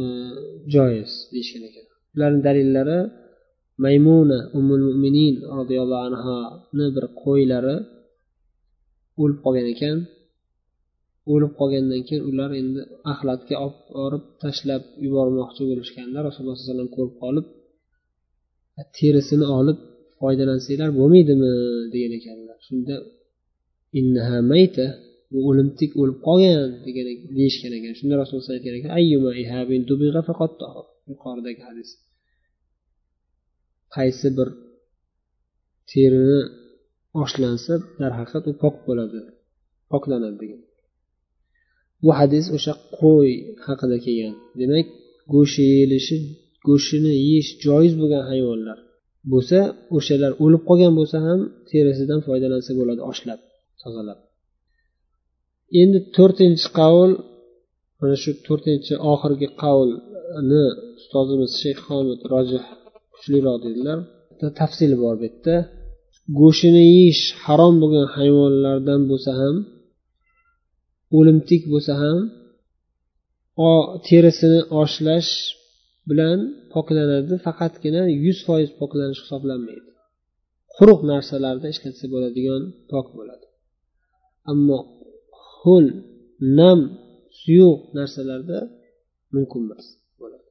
joiz 0.74 1.10
deyishgan 1.32 1.64
ekan. 1.68 1.87
Ularni 2.14 2.40
dalillari 2.46 2.98
maymuna 3.84 4.38
umul 4.58 4.82
mo'minin 4.88 5.34
roziyallohu 5.58 6.04
anhoni 6.08 6.86
bir 6.96 7.04
qo'ylari 7.22 7.76
o'lib 9.20 9.38
qolgan 9.44 9.66
ekan. 9.74 9.96
O'lib 11.32 11.52
qolgandan 11.60 12.00
keyin 12.08 12.22
ular 12.30 12.50
endi 12.60 12.80
axlatga 13.12 13.54
olib 13.64 13.78
borib 13.96 14.24
tashlab 14.42 14.82
yubormoqchi 15.04 15.62
bo'lishganda 15.70 16.18
rasululloh 16.26 16.56
sollallohu 16.56 16.66
alayhi 16.66 16.72
vasallam 16.72 16.90
ko'rib 16.96 17.14
qolib 17.22 17.46
terisini 18.98 19.46
olib 19.58 19.78
foydalansanglar 20.20 20.90
bo'lmaydimi? 20.98 21.52
degan 21.92 22.12
ekanlar. 22.18 22.56
Shunda 22.66 22.94
bu 25.32 25.38
o'limtik 25.48 25.90
o'lib 26.00 26.18
qolgan 26.26 26.68
degan 26.86 27.06
deyishgan 27.38 27.72
ekan. 27.78 27.92
Shunda 27.98 28.14
rasululloh 28.20 28.54
aytgan 28.56 28.74
ekan 28.78 28.90
yuqoridagi 31.10 31.62
hadis. 31.68 31.90
Qaysi 33.96 34.28
bir 34.38 34.48
terini 35.90 36.40
oshlansa 37.22 37.72
darhaqiqat 38.00 38.44
u 38.50 38.52
pok 38.62 38.74
bo'ladi 38.86 39.20
poklanadi 39.92 40.36
degan. 40.42 40.60
Bu 42.02 42.10
hadis 42.18 42.44
o'sha 42.56 42.72
qo'y 43.00 43.30
haqida 43.66 43.96
kelgan. 44.06 44.34
Demak 44.60 44.86
go'shti 45.34 45.62
yeyilishi 45.72 46.16
go'shtini 46.68 47.12
yeyish 47.24 47.50
joiz 47.66 47.92
bo'lgan 48.00 48.24
hayvonlar. 48.30 48.78
Bo'lsa 49.32 49.58
o'shalar 49.96 50.32
o'lib 50.44 50.62
qolgan 50.68 50.92
bo'lsa 50.98 51.16
ham 51.26 51.40
terisidan 51.70 52.20
foydalansa 52.26 52.70
bo'ladi 52.78 53.00
oshlab 53.10 53.40
tozalab. 53.82 54.18
Endi 55.80 55.98
to'rtinchi 56.16 56.66
qavl 56.78 57.10
mana 58.00 58.16
shu 58.22 58.30
to'rtinchi 58.46 58.94
oxirgi 59.12 59.48
qavlni 59.62 60.64
ustozimiz 61.00 61.52
shayx 61.62 61.78
homid 61.88 62.20
rojih 62.32 62.64
kuchliroq 63.14 63.56
dedilar. 63.66 63.98
Tafsili 64.60 64.96
bor 65.02 65.14
bu 65.20 65.24
yerda. 65.28 65.56
Go'shtini 66.40 66.82
yeyish 66.94 67.22
harom 67.44 67.74
bo'lgan 67.82 68.06
hayvonlardan 68.16 69.00
bo'lsa 69.10 69.30
ham 69.40 69.56
o'limtik 71.18 71.62
bo'lsa 71.72 71.92
ham 72.02 72.18
terisini 74.08 74.60
oshlash 74.82 75.32
bilan 76.08 76.38
poklanadi 76.74 77.34
faqatgina 77.46 78.02
yuz 78.24 78.38
foiz 78.46 78.70
poklanish 78.80 79.20
hisoblanmaydi. 79.24 79.90
Quruq 80.76 81.00
narsalarda 81.10 81.66
ishlatsa 81.74 82.06
bo'ladigan 82.14 82.62
pok 82.90 83.06
bo'ladi. 83.18 83.46
Ammo 84.52 84.78
ho'l 85.68 85.86
nam 86.58 86.78
suyuq 87.40 87.78
narsalarda 87.96 88.58
mumkin 89.34 89.60
emas. 89.66 89.86
Bo'ladi 90.20 90.48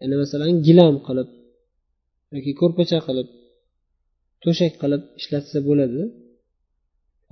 ya'ni 0.00 0.16
masalan 0.22 0.52
gilam 0.66 0.94
qilib 1.06 1.28
yoki 2.34 2.52
ko'rpacha 2.60 2.98
qilib 3.06 3.28
to'shak 4.42 4.72
qilib 4.82 5.02
ishlatsa 5.20 5.58
bo'ladi. 5.68 6.02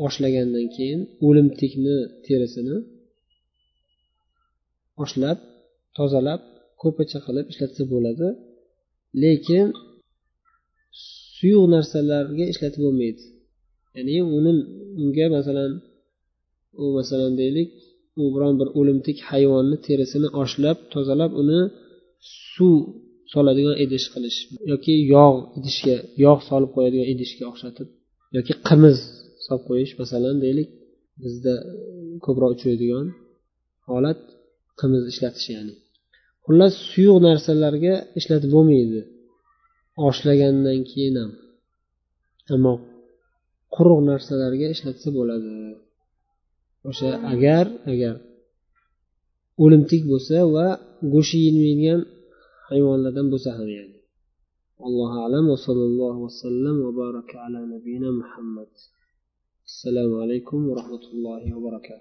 Oshlagandan 0.07 0.66
keyin 0.77 1.01
o'limtikni 1.27 1.97
terisini 2.27 2.77
oshlab 5.03 5.39
tozalab 5.97 6.41
ko'rpacha 6.83 7.18
qilib 7.27 7.47
ishlatsa 7.53 7.83
bo'ladi. 7.93 8.29
Lekin 9.23 9.66
suyuq 11.37 11.64
narsalarga 11.75 12.45
ishlatib 12.53 12.81
bo'lmaydi. 12.87 13.23
Ya'ni 13.97 14.16
uni 14.37 14.53
unga 15.03 15.27
masalan 15.37 15.71
u 16.83 16.85
masalan 16.99 17.33
deylik 17.43 17.68
u 18.20 18.22
biron 18.35 18.55
bir 18.61 18.68
o'limtik 18.78 19.18
hayvonni 19.31 19.76
terisini 19.87 20.28
oshlab 20.43 20.78
tozalab 20.93 21.33
uni 21.43 21.61
suv 22.53 22.76
soladigan 23.33 23.76
idish 23.85 24.07
qilish 24.14 24.39
yoki 24.72 24.95
yog' 25.14 25.39
idishga 25.59 25.97
yog' 26.24 26.41
solib 26.49 26.70
qo'yadigan 26.76 27.07
idishga 27.14 27.45
o'xshatib 27.53 27.89
yoki 28.37 28.53
qimiz 28.68 28.99
solib 29.45 29.64
qo'yish. 29.68 29.93
Masalan 30.03 30.37
deylik 30.45 30.68
bizda 31.22 31.55
ko'proq 32.24 32.51
uchraydigan 32.57 33.07
holat 33.91 34.20
qimiz 34.81 35.03
ishlatish 35.12 35.49
ya'ni. 35.55 35.74
Xullas 36.45 36.74
suyuq 36.91 37.18
narsalarga 37.28 37.95
ishlatib 38.18 38.51
bo'lmaydi. 38.57 39.01
Oshlagandan 40.09 40.81
keyin 40.91 41.14
ham. 41.20 41.31
Ammo 42.55 42.74
quruq 43.74 44.01
narsalarga 44.11 44.66
ishlatsa 44.74 45.09
bo'ladi. 45.18 45.51
O'sha 46.89 47.11
agar 47.33 47.66
agar 47.93 48.16
o'limtik 49.62 50.03
bo'lsa 50.12 50.39
va 50.55 50.66
go'shti 51.12 51.37
yeyilmaydigan 51.43 52.01
hayvonlardan 52.68 53.26
bo'lsa 53.33 53.51
ham 53.59 53.68
ya'ni. 53.78 53.99
Allohu 54.89 55.16
alam 55.26 55.45
va 55.53 55.57
sallallohu 55.66 56.18
vasallam 56.26 56.76
va 56.85 56.91
baraka 57.03 57.35
ala 57.47 57.61
nabiyina 57.74 58.11
muhammad. 58.20 58.72
Assalomu 59.70 60.16
alaykum 60.24 60.61
va 60.68 60.74
rahmatullohi 60.81 61.49
va 61.55 61.61
barakatuh. 61.68 61.99